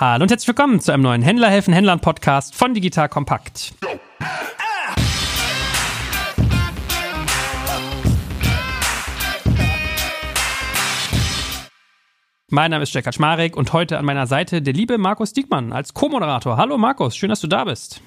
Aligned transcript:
Hallo 0.00 0.22
und 0.22 0.30
herzlich 0.30 0.46
willkommen 0.46 0.78
zu 0.78 0.92
einem 0.92 1.02
neuen 1.02 1.22
Händler 1.22 1.50
helfen 1.50 1.74
Händlern 1.74 1.98
Podcast 1.98 2.54
von 2.54 2.72
Digital 2.72 3.08
Kompakt. 3.08 3.74
Mein 12.48 12.70
Name 12.70 12.84
ist 12.84 12.94
Jack 12.94 13.06
Kaczmarek 13.06 13.56
und 13.56 13.72
heute 13.72 13.98
an 13.98 14.04
meiner 14.04 14.28
Seite 14.28 14.62
der 14.62 14.72
liebe 14.72 14.98
Markus 14.98 15.32
Diekmann 15.32 15.72
als 15.72 15.94
Co-Moderator. 15.94 16.56
Hallo 16.56 16.78
Markus, 16.78 17.16
schön, 17.16 17.30
dass 17.30 17.40
du 17.40 17.48
da 17.48 17.64
bist. 17.64 18.00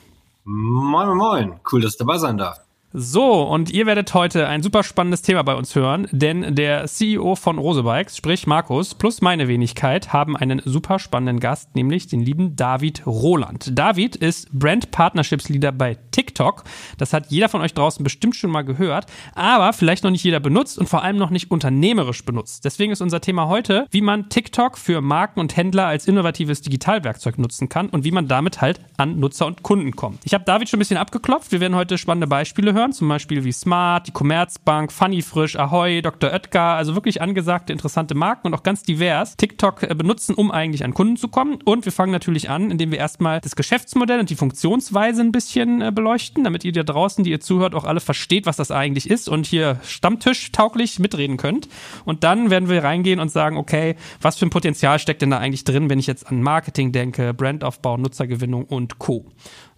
Moin, 0.46 1.18
moin. 1.18 1.60
Cool, 1.70 1.82
dass 1.82 1.96
ich 1.96 1.98
dabei 1.98 2.18
sein 2.18 2.38
darf. 2.38 2.70
So, 2.94 3.44
und 3.44 3.71
ihr 3.71 3.86
werdet 3.86 4.14
heute 4.14 4.50
ein 4.50 4.62
super 4.62 4.84
spannendes 4.84 5.21
Thema 5.21 5.44
bei 5.44 5.55
uns 5.55 5.76
hören, 5.76 6.10
denn 6.12 6.55
der 6.55 6.88
CEO 6.88 7.36
von 7.36 7.58
Rosebikes, 7.58 8.18
sprich 8.18 8.48
Markus, 8.48 8.96
plus 8.96 9.21
meine 9.21 9.48
Wenigkeit, 9.48 10.12
haben 10.12 10.36
einen 10.36 10.62
super 10.66 11.00
spannenden 11.00 11.40
Gast, 11.40 11.73
nämlich 11.73 12.08
den 12.08 12.20
lieben 12.20 12.58
David 12.58 13.08
Roland. 13.08 13.80
David 13.80 14.18
ist 14.18 14.52
Brand 14.52 14.91
Partnerships 14.91 15.48
Leader 15.48 15.72
bei 15.72 15.99
TikTok. 16.12 16.66
Das 16.98 17.13
hat 17.13 17.27
jeder 17.32 17.48
von 17.48 17.62
euch 17.62 17.73
draußen 17.73 18.04
bestimmt 18.04 18.35
schon 18.35 18.52
mal 18.52 18.63
gehört, 18.63 19.05
aber 19.35 19.71
vielleicht 19.71 20.04
noch 20.04 20.12
nicht 20.12 20.26
jeder 20.26 20.41
benutzt 20.41 20.77
und 20.77 20.90
vor 20.90 21.02
allem 21.02 21.16
noch 21.16 21.30
nicht 21.30 21.49
unternehmerisch 21.49 22.26
benutzt. 22.26 22.66
Deswegen 22.66 22.91
ist 22.91 22.99
unser 22.99 23.21
Thema 23.21 23.48
heute, 23.48 23.88
wie 23.91 24.02
man 24.02 24.27
TikTok 24.27 24.77
für 24.77 24.99
Marken 24.99 25.40
und 25.40 25.55
Händler 25.55 25.85
als 25.85 26.10
innovatives 26.10 26.62
Digitalwerkzeug 26.62 27.38
nutzen 27.38 27.70
kann 27.70 27.88
und 27.88 28.04
wie 28.04 28.12
man 28.12 28.27
damit 28.27 28.60
halt 28.60 28.82
an 28.98 29.18
Nutzer 29.18 29.46
und 29.46 29.63
Kunden 29.63 29.96
kommt. 29.96 30.20
Ich 30.26 30.34
habe 30.34 30.44
David 30.44 30.68
schon 30.68 30.77
ein 30.77 30.82
bisschen 30.82 30.98
abgeklopft. 30.98 31.54
Wir 31.54 31.62
werden 31.62 31.76
heute 31.76 31.98
spannende 31.98 32.27
Beispiele 32.27 32.73
hören 32.73 32.80
hören, 32.81 32.94
zum 32.94 33.08
Beispiel 33.08 33.44
wie 33.44 33.52
Smart, 33.52 34.08
die 34.08 34.12
Commerzbank, 34.12 34.91
Funny 34.91 35.21
Frisch, 35.21 35.55
Ahoy, 35.55 36.02
Dr. 36.02 36.31
Oetker, 36.31 36.62
also 36.62 36.95
wirklich 36.95 37.21
angesagte, 37.21 37.71
interessante 37.71 38.16
Marken 38.16 38.48
und 38.48 38.54
auch 38.55 38.63
ganz 38.63 38.81
divers 38.81 39.38
TikTok 39.38 39.84
äh, 39.84 39.94
benutzen, 39.94 40.34
um 40.34 40.52
eigentlich 40.52 40.84
an 40.84 40.94
Kunden 40.94 41.16
zu 41.16 41.27
kommen. 41.27 41.59
Und 41.63 41.85
wir 41.85 41.91
fangen 41.91 42.12
natürlich 42.12 42.49
an, 42.49 42.71
indem 42.71 42.91
wir 42.91 42.98
erstmal 42.98 43.40
das 43.40 43.55
Geschäftsmodell 43.55 44.20
und 44.20 44.30
die 44.30 44.35
Funktionsweise 44.35 45.21
ein 45.21 45.31
bisschen 45.31 45.82
äh, 45.82 45.91
beleuchten, 45.91 46.43
damit 46.43 46.65
ihr 46.65 46.71
da 46.71 46.84
draußen, 46.84 47.24
die 47.24 47.29
ihr 47.29 47.40
zuhört, 47.40 47.76
auch 47.76 47.85
alle 47.85 47.99
versteht, 47.99 48.48
was 48.48 48.57
das 48.57 48.71
eigentlich 48.71 49.09
ist 49.09 49.29
und 49.29 49.46
hier 49.46 49.79
Stammtisch 49.84 50.52
tauglich 50.52 50.98
mitreden 50.98 51.37
könnt. 51.37 51.70
Und 52.05 52.24
dann 52.24 52.49
werden 52.49 52.68
wir 52.68 52.84
reingehen 52.84 53.20
und 53.20 53.29
sagen, 53.29 53.57
okay, 53.57 53.96
was 54.21 54.37
für 54.37 54.48
ein 54.48 54.49
Potenzial 54.49 54.98
steckt 54.98 55.21
denn 55.21 55.29
da 55.29 55.37
eigentlich 55.37 55.63
drin, 55.63 55.90
wenn 55.90 55.99
ich 55.99 56.07
jetzt 56.07 56.27
an 56.27 56.41
Marketing 56.41 56.91
denke, 56.91 57.34
Brandaufbau, 57.34 57.98
Nutzergewinnung 57.98 58.65
und 58.65 58.98
Co. 58.98 59.26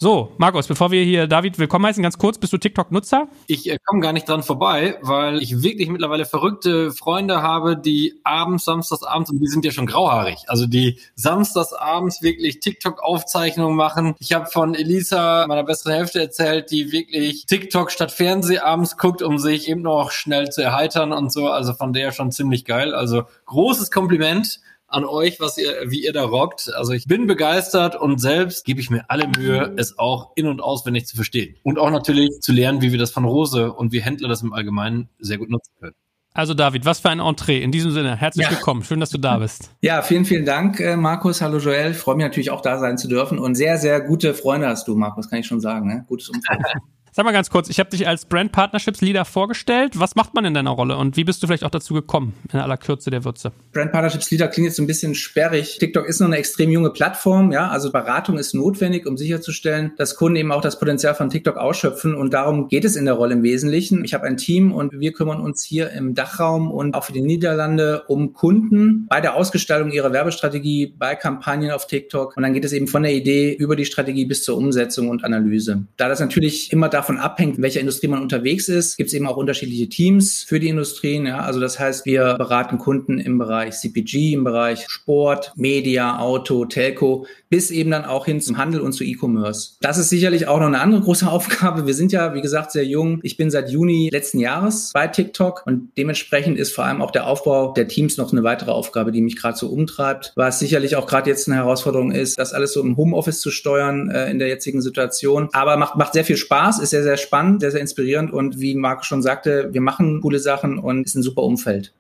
So, 0.04 0.34
Markus, 0.38 0.68
bevor 0.68 0.92
wir 0.92 1.02
hier 1.02 1.28
David 1.28 1.60
willkommen 1.60 1.86
heißen, 1.86 2.04
ganz 2.04 2.18
kurz, 2.18 2.38
bist 2.38 2.52
du 2.52 2.58
TikTok-Nutzer? 2.58 3.30
Ich 3.48 3.70
äh, 3.70 3.78
komme 3.86 4.02
gar 4.02 4.12
nicht 4.12 4.28
dran 4.28 4.44
vorbei, 4.44 4.98
weil 5.02 5.42
ich 5.42 5.64
wirklich 5.64 5.88
mittlerweile 5.88 6.26
verrückte 6.26 6.92
Freunde 6.92 7.42
habe, 7.42 7.78
die 7.78 8.20
abends, 8.26 8.66
samstags 8.66 9.04
abends, 9.04 9.32
und 9.32 9.40
die 9.40 9.48
sind 9.48 9.64
ja 9.64 9.72
schon 9.72 9.86
grauhaarig, 9.86 10.40
also 10.48 10.66
die 10.66 11.00
samstags 11.16 11.72
abends 11.72 12.22
wirklich 12.22 12.60
TikTok-Aufzeichnungen 12.60 13.78
machen. 13.78 14.16
Ich 14.20 14.34
habe 14.34 14.48
von 14.48 14.76
Elisa, 14.76 15.48
meiner 15.48 15.64
besseren 15.64 15.94
Hälfte, 15.94 16.20
erzählt, 16.20 16.70
die 16.72 16.92
wirklich 16.92 17.46
TikTok 17.46 17.90
statt 17.90 18.12
Fernseh 18.12 18.60
abends 18.60 18.98
guckt, 18.98 19.22
um 19.22 19.38
sich 19.38 19.70
eben 19.70 19.84
noch 19.84 20.12
schnell 20.12 20.50
zu 20.50 20.62
erheitern 20.62 21.14
und 21.14 21.32
so. 21.32 21.48
Also 21.48 21.72
von 21.72 21.94
der 21.94 22.12
schon 22.12 22.34
ziemlich 22.34 22.66
geil. 22.66 22.94
Also 22.94 23.24
großes 23.46 23.90
Kompliment 23.90 24.60
an 24.94 25.06
euch, 25.06 25.40
was 25.40 25.58
ihr, 25.58 25.74
wie 25.88 26.04
ihr 26.04 26.14
da 26.14 26.24
rockt. 26.24 26.72
Also 26.74 26.94
ich 26.94 27.08
bin 27.08 27.26
begeistert 27.26 27.96
und 27.96 28.20
selbst 28.20 28.64
gebe 28.64 28.80
ich 28.80 28.90
mir 28.90 29.06
alle 29.10 29.28
Mühe, 29.28 29.74
es 29.76 29.98
auch 29.98 30.32
in- 30.36 30.48
und 30.48 30.62
auswendig 30.62 31.08
zu 31.08 31.16
verstehen. 31.16 31.56
Und 31.64 31.80
auch 31.80 31.90
natürlich 31.90 32.30
zu 32.42 32.52
lernen, 32.52 32.82
wie 32.82 32.92
wir 32.92 33.00
das 33.00 33.12
von 33.12 33.26
Rose 33.26 33.74
und 33.74 33.92
wie 33.92 34.02
Händler 34.02 34.30
das 34.30 34.44
im 34.44 34.54
Allgemeinen 34.54 35.10
sehr 35.20 35.38
gut 35.40 35.50
nutzen 35.50 35.72
können. 35.80 35.96
Also 36.36 36.56
David, 36.56 36.86
was 36.86 37.00
für 37.00 37.10
ein 37.10 37.20
Entree. 37.20 37.62
In 37.62 37.72
diesem 37.72 37.92
Sinne, 37.92 38.16
herzlich 38.16 38.46
ja. 38.46 38.52
willkommen. 38.52 38.84
Schön, 38.84 39.00
dass 39.00 39.12
du 39.12 39.20
da 39.20 39.38
bist. 39.38 39.70
Ja, 39.82 40.02
vielen, 40.02 40.26
vielen 40.26 40.46
Dank, 40.46 40.80
äh, 40.80 40.96
Markus. 40.96 41.42
Hallo 41.42 41.60
Joel. 41.60 41.94
Freue 41.94 42.16
mich 42.16 42.24
natürlich 42.24 42.50
auch 42.50 42.62
da 42.62 42.80
sein 42.80 42.98
zu 42.98 43.08
dürfen. 43.08 43.38
Und 43.38 43.54
sehr, 43.54 43.78
sehr 43.78 44.02
gute 44.02 44.34
Freunde 44.34 44.68
hast 44.68 44.88
du, 44.88 44.96
Markus, 44.96 45.30
kann 45.30 45.40
ich 45.40 45.48
schon 45.48 45.62
sagen. 45.62 45.88
Ne? 45.88 46.06
Gutes 46.08 46.30
Umfeld. 46.30 46.60
Sag 47.16 47.26
mal 47.26 47.32
ganz 47.32 47.52
kurz, 47.52 47.70
ich 47.70 47.80
habe 47.80 47.92
dich 47.92 48.08
als 48.08 48.26
Brand 48.26 48.52
Partnerships 48.52 49.00
Leader 49.02 49.24
vorgestellt. 49.24 50.00
Was 50.00 50.16
macht 50.16 50.34
man 50.34 50.46
in 50.46 50.56
deiner 50.56 50.72
Rolle 50.72 50.98
und 50.98 51.16
wie 51.16 51.24
bist 51.24 51.44
du 51.44 51.46
vielleicht 51.46 51.64
auch 51.64 51.70
dazu 51.70 51.94
gekommen, 51.94 52.34
in 52.52 52.58
aller 52.58 52.76
Kürze 52.76 53.12
der 53.12 53.24
Würze? 53.24 53.52
Brand 53.72 53.92
Partnerships 53.92 54.32
Leader 54.32 54.48
klingt 54.48 54.70
jetzt 54.70 54.80
ein 54.80 54.88
bisschen 54.88 55.14
sperrig. 55.14 55.78
TikTok 55.78 56.08
ist 56.08 56.22
noch 56.22 56.26
eine 56.26 56.38
extrem 56.38 56.72
junge 56.72 56.90
Plattform, 56.90 57.52
ja, 57.52 57.68
also 57.68 57.92
Beratung 57.92 58.40
ist 58.40 58.56
notwendig, 58.56 59.06
um 59.06 59.16
sicherzustellen, 59.16 59.92
dass 59.96 60.16
Kunden 60.16 60.38
eben 60.38 60.52
auch 60.52 60.62
das 60.62 60.80
Potenzial 60.80 61.14
von 61.14 61.30
TikTok 61.30 61.56
ausschöpfen 61.56 62.16
und 62.16 62.34
darum 62.34 62.68
geht 62.68 62.84
es 62.84 62.96
in 62.96 63.06
der 63.06 63.14
Rolle 63.14 63.34
im 63.34 63.44
Wesentlichen. 63.44 64.04
Ich 64.04 64.16
habe 64.16 64.26
ein 64.26 64.38
Team 64.38 64.72
und 64.72 65.00
wir 65.00 65.14
kümmern 65.14 65.40
uns 65.40 65.64
hier 65.64 65.92
im 65.92 66.16
Dachraum 66.16 66.72
und 66.72 66.96
auch 66.96 67.04
für 67.04 67.14
die 67.14 67.22
Niederlande 67.22 68.06
um 68.08 68.34
Kunden 68.34 69.06
bei 69.08 69.22
der 69.22 69.36
Ausgestaltung 69.36 69.92
ihrer 69.92 70.14
Werbestrategie, 70.14 70.96
bei 70.98 71.14
Kampagnen 71.14 71.70
auf 71.70 71.86
TikTok 71.86 72.36
und 72.36 72.42
dann 72.42 72.56
geht 72.56 72.66
es 72.66 72.74
eben 72.74 72.88
von 72.88 73.04
der 73.04 73.14
Idee 73.14 73.54
über 73.54 73.76
die 73.76 73.86
Strategie 73.86 74.26
bis 74.26 74.44
zur 74.44 74.58
Umsetzung 74.58 75.10
und 75.10 75.24
Analyse. 75.24 75.86
Da 75.98 76.10
das 76.10 76.20
natürlich 76.20 76.74
immer 76.74 76.90
da 76.90 77.03
davon 77.04 77.18
abhängt, 77.18 77.58
in 77.58 77.64
welcher 77.64 77.82
Industrie 77.82 78.08
man 78.08 78.22
unterwegs 78.22 78.70
ist, 78.70 78.96
gibt 78.96 79.10
es 79.10 79.14
eben 79.14 79.28
auch 79.28 79.36
unterschiedliche 79.36 79.90
Teams 79.90 80.44
für 80.44 80.62
die 80.62 80.70
Industrien. 80.70 81.26
Ja? 81.26 81.40
Also 81.40 81.60
das 81.60 81.78
heißt, 81.78 82.06
wir 82.06 82.36
beraten 82.36 82.78
Kunden 82.78 83.20
im 83.20 83.38
Bereich 83.38 83.78
CPG, 83.78 84.34
im 84.34 84.46
Bereich 84.46 84.86
Sport, 84.88 85.52
Media, 85.58 86.18
Auto, 86.20 86.64
Telco, 86.64 87.26
bis 87.50 87.72
eben 87.72 87.92
dann 87.92 88.06
auch 88.06 88.26
hin 88.26 88.40
zum 88.40 88.58
Handel 88.58 88.80
und 88.80 88.94
zu 88.94 89.04
E-Commerce. 89.04 89.74
Das 89.82 89.98
ist 89.98 90.10
sicherlich 90.10 90.48
auch 90.48 90.60
noch 90.60 90.68
eine 90.68 90.80
andere 90.80 91.02
große 91.02 91.28
Aufgabe. 91.30 91.86
Wir 91.86 91.94
sind 91.94 92.14
ja, 92.14 92.34
wie 92.34 92.42
gesagt, 92.42 92.72
sehr 92.72 92.86
jung. 92.86 93.20
Ich 93.22 93.36
bin 93.36 93.52
seit 93.52 93.70
Juni 93.70 94.10
letzten 94.10 94.40
Jahres 94.40 94.92
bei 94.94 95.08
TikTok 95.08 95.64
und 95.66 95.90
dementsprechend 95.98 96.58
ist 96.58 96.74
vor 96.74 96.86
allem 96.86 97.02
auch 97.02 97.12
der 97.12 97.28
Aufbau 97.28 97.74
der 97.74 97.90
Teams 97.90 98.16
noch 98.16 98.32
eine 98.32 98.44
weitere 98.44 98.72
Aufgabe, 98.72 99.12
die 99.12 99.22
mich 99.22 99.36
gerade 99.36 99.58
so 99.58 99.68
umtreibt. 99.68 100.32
Was 100.36 100.60
sicherlich 100.60 100.96
auch 100.96 101.06
gerade 101.06 101.30
jetzt 101.30 101.50
eine 101.50 101.58
Herausforderung 101.58 102.12
ist, 102.12 102.40
das 102.40 102.54
alles 102.54 102.72
so 102.72 102.82
im 102.82 102.96
Homeoffice 102.96 103.42
zu 103.42 103.52
steuern 103.52 104.10
äh, 104.10 104.32
in 104.32 104.40
der 104.40 104.48
jetzigen 104.48 104.82
Situation. 104.82 105.50
Aber 105.52 105.76
macht, 105.76 105.98
macht 105.98 106.14
sehr 106.14 106.24
viel 106.24 106.38
Spaß, 106.38 106.80
ist 106.80 106.93
sehr, 106.94 107.02
sehr 107.02 107.18
spannend, 107.18 107.62
sehr, 107.62 107.72
sehr 107.72 107.82
inspirierend 107.82 108.32
und 108.32 108.60
wie 108.60 108.76
Marc 108.76 109.04
schon 109.04 109.24
sagte, 109.24 109.74
wir 109.74 109.82
machen 109.82 110.22
coole 110.22 110.38
Sachen 110.38 110.78
und 110.78 111.06
ist 111.06 111.16
ein 111.16 111.24
super 111.24 111.42
Umfeld. 111.42 111.92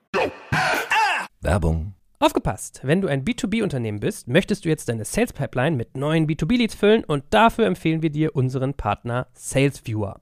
Werbung. 1.41 1.95
Aufgepasst! 2.19 2.79
Wenn 2.83 3.01
du 3.01 3.07
ein 3.07 3.25
B2B-Unternehmen 3.25 3.99
bist, 3.99 4.27
möchtest 4.27 4.65
du 4.65 4.69
jetzt 4.69 4.87
deine 4.89 5.03
Sales 5.03 5.33
Pipeline 5.33 5.75
mit 5.75 5.97
neuen 5.97 6.27
B2B-Leads 6.27 6.75
füllen 6.75 7.03
und 7.03 7.23
dafür 7.31 7.65
empfehlen 7.65 8.03
wir 8.03 8.11
dir 8.11 8.35
unseren 8.35 8.75
Partner 8.75 9.25
SalesViewer. 9.33 10.21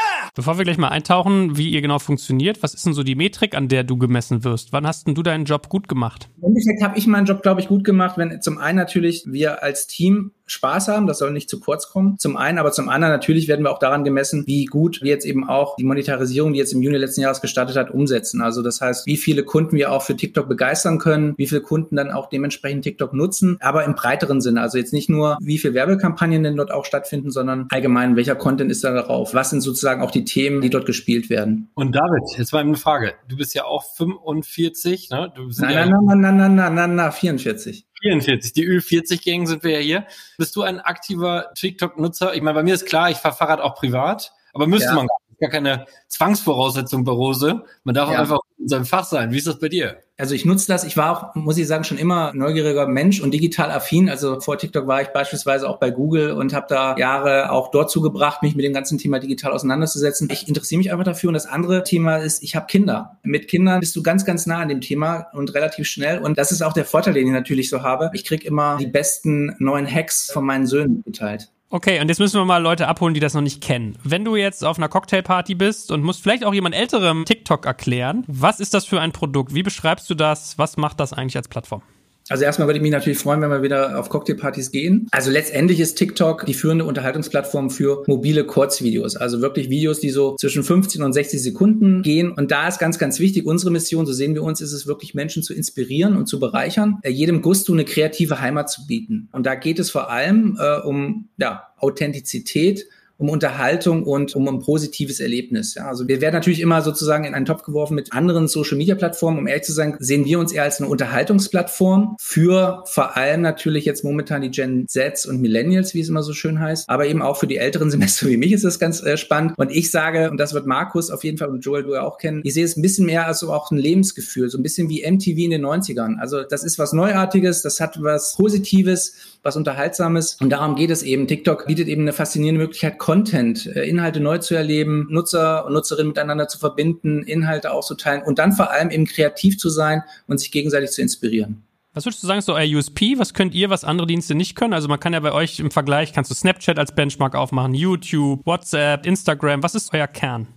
Bevor 0.33 0.57
wir 0.57 0.63
gleich 0.63 0.77
mal 0.77 0.89
eintauchen, 0.89 1.57
wie 1.57 1.69
ihr 1.69 1.81
genau 1.81 1.99
funktioniert, 1.99 2.63
was 2.63 2.73
ist 2.73 2.85
denn 2.85 2.93
so 2.93 3.03
die 3.03 3.15
Metrik, 3.15 3.53
an 3.53 3.67
der 3.67 3.83
du 3.83 3.97
gemessen 3.97 4.45
wirst? 4.45 4.71
Wann 4.71 4.87
hast 4.87 5.07
denn 5.07 5.15
du 5.15 5.23
deinen 5.23 5.43
Job 5.43 5.67
gut 5.67 5.89
gemacht? 5.89 6.29
Im 6.37 6.45
Endeffekt 6.45 6.81
habe 6.81 6.97
ich 6.97 7.05
meinen 7.05 7.25
Job, 7.25 7.41
glaube 7.41 7.59
ich, 7.59 7.67
gut 7.67 7.83
gemacht, 7.83 8.17
wenn 8.17 8.41
zum 8.41 8.57
einen 8.57 8.77
natürlich 8.77 9.23
wir 9.25 9.61
als 9.61 9.87
Team 9.87 10.31
Spaß 10.51 10.87
haben, 10.87 11.07
das 11.07 11.19
soll 11.19 11.31
nicht 11.31 11.49
zu 11.49 11.59
kurz 11.59 11.89
kommen. 11.89 12.17
Zum 12.17 12.37
einen, 12.37 12.57
aber 12.57 12.71
zum 12.71 12.89
anderen 12.89 13.13
natürlich 13.13 13.47
werden 13.47 13.63
wir 13.63 13.71
auch 13.71 13.79
daran 13.79 14.03
gemessen, 14.03 14.43
wie 14.47 14.65
gut 14.65 15.01
wir 15.01 15.11
jetzt 15.11 15.25
eben 15.25 15.47
auch 15.47 15.75
die 15.75 15.83
Monetarisierung, 15.83 16.53
die 16.53 16.59
jetzt 16.59 16.73
im 16.73 16.81
Juni 16.81 16.97
letzten 16.97 17.21
Jahres 17.21 17.41
gestartet 17.41 17.75
hat, 17.77 17.91
umsetzen. 17.91 18.41
Also 18.41 18.61
das 18.61 18.81
heißt, 18.81 19.05
wie 19.05 19.17
viele 19.17 19.43
Kunden 19.43 19.75
wir 19.75 19.91
auch 19.91 20.01
für 20.01 20.15
TikTok 20.15 20.47
begeistern 20.47 20.99
können, 20.99 21.33
wie 21.37 21.47
viele 21.47 21.61
Kunden 21.61 21.95
dann 21.95 22.11
auch 22.11 22.29
dementsprechend 22.29 22.83
TikTok 22.83 23.13
nutzen, 23.13 23.57
aber 23.61 23.85
im 23.85 23.95
breiteren 23.95 24.41
Sinne. 24.41 24.61
Also 24.61 24.77
jetzt 24.77 24.93
nicht 24.93 25.09
nur, 25.09 25.37
wie 25.41 25.57
viele 25.57 25.73
Werbekampagnen 25.73 26.43
denn 26.43 26.55
dort 26.55 26.71
auch 26.71 26.85
stattfinden, 26.85 27.31
sondern 27.31 27.67
allgemein, 27.71 28.15
welcher 28.15 28.35
Content 28.35 28.71
ist 28.71 28.83
da 28.83 28.91
darauf? 28.93 29.33
Was 29.33 29.49
sind 29.49 29.61
sozusagen 29.61 30.01
auch 30.01 30.11
die 30.11 30.25
Themen, 30.25 30.61
die 30.61 30.69
dort 30.69 30.85
gespielt 30.85 31.29
werden? 31.29 31.69
Und 31.73 31.95
David, 31.95 32.37
jetzt 32.37 32.53
mal 32.53 32.59
eine 32.59 32.75
Frage. 32.75 33.13
Du 33.27 33.37
bist 33.37 33.53
ja 33.55 33.65
auch 33.65 33.83
45, 33.95 35.09
ne? 35.09 35.31
Du 35.35 35.47
bist 35.47 35.61
nein, 35.61 35.73
ja 35.73 35.85
nein, 35.85 35.91
nein, 36.05 36.21
nein, 36.21 36.37
nein, 36.37 36.55
nein, 36.55 36.73
nein, 36.75 36.95
nein, 36.95 37.11
44. 37.11 37.85
44, 38.01 38.53
die 38.53 38.67
Ü40-Gang 38.67 39.47
sind 39.47 39.63
wir 39.63 39.71
ja 39.71 39.79
hier. 39.79 40.07
Bist 40.37 40.55
du 40.55 40.63
ein 40.63 40.79
aktiver 40.79 41.51
TikTok-Nutzer? 41.55 42.33
Ich 42.33 42.41
meine, 42.41 42.55
bei 42.55 42.63
mir 42.63 42.73
ist 42.73 42.85
klar, 42.85 43.09
ich 43.09 43.17
fahre 43.17 43.35
Fahrrad 43.35 43.61
auch 43.61 43.75
privat, 43.75 44.33
aber 44.53 44.67
müsste 44.67 44.89
ja. 44.89 44.95
man 44.95 45.07
gar, 45.39 45.49
keine 45.49 45.85
Zwangsvoraussetzung 46.07 47.03
bei 47.03 47.11
Rose. 47.11 47.63
Man 47.83 47.95
darf 47.95 48.11
ja. 48.11 48.19
einfach 48.19 48.39
in 48.61 48.67
seinem 48.67 48.85
Fach 48.85 49.05
sein. 49.05 49.31
Wie 49.31 49.37
ist 49.37 49.47
das 49.47 49.59
bei 49.59 49.69
dir? 49.69 49.97
Also 50.17 50.35
ich 50.35 50.45
nutze 50.45 50.67
das. 50.67 50.83
Ich 50.83 50.97
war 50.97 51.11
auch, 51.11 51.35
muss 51.35 51.57
ich 51.57 51.65
sagen, 51.67 51.83
schon 51.83 51.97
immer 51.97 52.31
neugieriger 52.33 52.87
Mensch 52.87 53.21
und 53.21 53.33
digital 53.33 53.71
affin. 53.71 54.07
Also 54.07 54.39
vor 54.39 54.57
TikTok 54.57 54.85
war 54.85 55.01
ich 55.01 55.07
beispielsweise 55.07 55.67
auch 55.67 55.79
bei 55.79 55.89
Google 55.89 56.33
und 56.33 56.53
habe 56.53 56.67
da 56.69 56.95
Jahre 56.95 57.51
auch 57.51 57.71
dort 57.71 57.89
zugebracht, 57.89 58.43
mich 58.43 58.55
mit 58.55 58.63
dem 58.63 58.73
ganzen 58.73 58.99
Thema 58.99 59.19
digital 59.19 59.51
auseinanderzusetzen. 59.51 60.29
Ich 60.31 60.47
interessiere 60.47 60.77
mich 60.77 60.91
einfach 60.91 61.05
dafür. 61.05 61.29
Und 61.29 61.33
das 61.33 61.47
andere 61.47 61.83
Thema 61.83 62.17
ist, 62.17 62.43
ich 62.43 62.55
habe 62.55 62.67
Kinder. 62.67 63.17
Mit 63.23 63.47
Kindern 63.47 63.79
bist 63.79 63.95
du 63.95 64.03
ganz, 64.03 64.23
ganz 64.23 64.45
nah 64.45 64.59
an 64.59 64.69
dem 64.69 64.81
Thema 64.81 65.27
und 65.33 65.55
relativ 65.55 65.87
schnell. 65.87 66.19
Und 66.19 66.37
das 66.37 66.51
ist 66.51 66.61
auch 66.61 66.73
der 66.73 66.85
Vorteil, 66.85 67.15
den 67.15 67.25
ich 67.25 67.33
natürlich 67.33 67.69
so 67.69 67.81
habe. 67.81 68.11
Ich 68.13 68.23
kriege 68.23 68.45
immer 68.45 68.77
die 68.77 68.87
besten 68.87 69.55
neuen 69.57 69.91
Hacks 69.91 70.31
von 70.31 70.45
meinen 70.45 70.67
Söhnen 70.67 71.01
geteilt. 71.03 71.49
Okay, 71.73 72.01
und 72.01 72.09
jetzt 72.09 72.19
müssen 72.19 72.37
wir 72.37 72.43
mal 72.43 72.61
Leute 72.61 72.89
abholen, 72.89 73.13
die 73.13 73.21
das 73.21 73.33
noch 73.33 73.41
nicht 73.41 73.63
kennen. 73.63 73.97
Wenn 74.03 74.25
du 74.25 74.35
jetzt 74.35 74.65
auf 74.65 74.77
einer 74.77 74.89
Cocktailparty 74.89 75.55
bist 75.55 75.89
und 75.89 76.03
musst 76.03 76.21
vielleicht 76.21 76.43
auch 76.43 76.53
jemand 76.53 76.75
älterem 76.75 77.23
TikTok 77.23 77.65
erklären, 77.65 78.25
was 78.27 78.59
ist 78.59 78.73
das 78.73 78.85
für 78.85 78.99
ein 78.99 79.13
Produkt? 79.13 79.53
Wie 79.53 79.63
beschreibst 79.63 80.09
du 80.09 80.13
das? 80.13 80.57
Was 80.57 80.75
macht 80.75 80.99
das 80.99 81.13
eigentlich 81.13 81.37
als 81.37 81.47
Plattform? 81.47 81.81
Also 82.31 82.45
erstmal 82.45 82.69
würde 82.69 82.77
ich 82.77 82.81
mich 82.81 82.91
natürlich 82.91 83.19
freuen, 83.19 83.41
wenn 83.41 83.49
wir 83.49 83.61
wieder 83.61 83.99
auf 83.99 84.07
Cocktailpartys 84.07 84.71
gehen. 84.71 85.07
Also 85.11 85.29
letztendlich 85.29 85.81
ist 85.81 85.95
TikTok 85.95 86.45
die 86.45 86.53
führende 86.53 86.85
Unterhaltungsplattform 86.85 87.69
für 87.69 88.03
mobile 88.07 88.45
Kurzvideos. 88.45 89.17
Also 89.17 89.41
wirklich 89.41 89.69
Videos, 89.69 89.99
die 89.99 90.11
so 90.11 90.37
zwischen 90.37 90.63
15 90.63 91.03
und 91.03 91.11
60 91.11 91.43
Sekunden 91.43 92.03
gehen. 92.03 92.31
Und 92.31 92.51
da 92.51 92.69
ist 92.69 92.79
ganz, 92.79 92.97
ganz 92.97 93.19
wichtig, 93.19 93.45
unsere 93.45 93.69
Mission, 93.69 94.05
so 94.05 94.13
sehen 94.13 94.33
wir 94.33 94.43
uns, 94.43 94.61
ist 94.61 94.71
es 94.71 94.87
wirklich 94.87 95.13
Menschen 95.13 95.43
zu 95.43 95.53
inspirieren 95.53 96.15
und 96.15 96.27
zu 96.27 96.39
bereichern, 96.39 96.99
äh, 97.03 97.09
jedem 97.09 97.41
Gusto 97.41 97.73
eine 97.73 97.83
kreative 97.83 98.39
Heimat 98.39 98.69
zu 98.69 98.87
bieten. 98.87 99.27
Und 99.33 99.45
da 99.45 99.55
geht 99.55 99.79
es 99.79 99.91
vor 99.91 100.09
allem 100.09 100.57
äh, 100.57 100.79
um 100.79 101.27
ja, 101.37 101.67
Authentizität, 101.79 102.87
um 103.21 103.29
Unterhaltung 103.29 104.03
und 104.03 104.35
um 104.35 104.47
ein 104.47 104.59
positives 104.59 105.19
Erlebnis. 105.19 105.75
Ja, 105.75 105.87
also 105.87 106.07
wir 106.07 106.21
werden 106.21 106.33
natürlich 106.33 106.59
immer 106.59 106.81
sozusagen 106.81 107.23
in 107.23 107.35
einen 107.35 107.45
Topf 107.45 107.61
geworfen 107.61 107.93
mit 107.93 108.11
anderen 108.13 108.47
Social-Media-Plattformen. 108.47 109.37
Um 109.37 109.47
ehrlich 109.47 109.63
zu 109.63 109.73
sein, 109.73 109.95
sehen 109.99 110.25
wir 110.25 110.39
uns 110.39 110.51
eher 110.51 110.63
als 110.63 110.79
eine 110.79 110.89
Unterhaltungsplattform 110.89 112.15
für 112.19 112.83
vor 112.87 113.15
allem 113.15 113.41
natürlich 113.41 113.85
jetzt 113.85 114.03
momentan 114.03 114.41
die 114.41 114.49
Gen 114.49 114.87
Zs 114.87 115.27
und 115.27 115.39
Millennials, 115.39 115.93
wie 115.93 115.99
es 115.99 116.09
immer 116.09 116.23
so 116.23 116.33
schön 116.33 116.59
heißt, 116.59 116.89
aber 116.89 117.05
eben 117.05 117.21
auch 117.21 117.37
für 117.37 117.47
die 117.47 117.57
älteren 117.57 117.91
Semester 117.91 118.27
wie 118.27 118.37
mich 118.37 118.51
ist 118.51 118.65
das 118.65 118.79
ganz 118.79 119.03
äh, 119.03 119.17
spannend. 119.17 119.53
Und 119.57 119.71
ich 119.71 119.91
sage, 119.91 120.31
und 120.31 120.37
das 120.37 120.53
wird 120.53 120.65
Markus 120.65 121.11
auf 121.11 121.23
jeden 121.23 121.37
Fall 121.37 121.49
und 121.49 121.63
Joel 121.63 121.83
du 121.83 121.93
ja 121.93 122.01
auch 122.01 122.17
kennen, 122.17 122.41
ich 122.43 122.55
sehe 122.55 122.65
es 122.65 122.75
ein 122.75 122.81
bisschen 122.81 123.05
mehr 123.05 123.27
als 123.27 123.39
so 123.39 123.53
auch 123.53 123.69
ein 123.69 123.77
Lebensgefühl, 123.77 124.49
so 124.49 124.57
ein 124.57 124.63
bisschen 124.63 124.89
wie 124.89 125.03
MTV 125.09 125.37
in 125.37 125.51
den 125.51 125.65
90ern. 125.65 126.17
Also 126.17 126.41
das 126.41 126.63
ist 126.63 126.79
was 126.79 126.91
Neuartiges, 126.91 127.61
das 127.61 127.79
hat 127.79 128.01
was 128.01 128.33
Positives, 128.35 129.13
was 129.43 129.55
Unterhaltsames 129.55 130.37
und 130.41 130.49
darum 130.49 130.75
geht 130.75 130.89
es 130.89 131.03
eben. 131.03 131.27
TikTok 131.27 131.67
bietet 131.67 131.87
eben 131.87 132.01
eine 132.01 132.13
faszinierende 132.13 132.61
Möglichkeit, 132.61 132.97
Content, 133.11 133.65
äh, 133.65 133.83
Inhalte 133.83 134.21
neu 134.21 134.37
zu 134.37 134.55
erleben, 134.55 135.07
Nutzer 135.09 135.65
und 135.65 135.73
Nutzerinnen 135.73 136.07
miteinander 136.07 136.47
zu 136.47 136.57
verbinden, 136.57 137.23
Inhalte 137.23 137.73
auszuteilen 137.73 138.23
und 138.23 138.39
dann 138.39 138.53
vor 138.53 138.71
allem 138.71 138.89
eben 138.89 139.05
kreativ 139.05 139.57
zu 139.57 139.69
sein 139.69 140.03
und 140.27 140.37
sich 140.37 140.49
gegenseitig 140.49 140.91
zu 140.91 141.01
inspirieren. 141.01 141.61
Was 141.93 142.05
würdest 142.05 142.23
du 142.23 142.27
sagen, 142.27 142.39
so 142.39 142.53
euer 142.53 142.77
USP? 142.77 143.15
Was 143.17 143.33
könnt 143.33 143.53
ihr, 143.53 143.69
was 143.69 143.83
andere 143.83 144.07
Dienste 144.07 144.33
nicht 144.33 144.55
können? 144.55 144.73
Also 144.73 144.87
man 144.87 144.97
kann 144.97 145.11
ja 145.11 145.19
bei 145.19 145.33
euch 145.33 145.59
im 145.59 145.71
Vergleich, 145.71 146.13
kannst 146.13 146.31
du 146.31 146.35
Snapchat 146.35 146.79
als 146.79 146.95
Benchmark 146.95 147.35
aufmachen, 147.35 147.73
YouTube, 147.73 148.45
WhatsApp, 148.45 149.05
Instagram. 149.05 149.61
Was 149.61 149.75
ist 149.75 149.93
euer 149.93 150.07
Kern? 150.07 150.47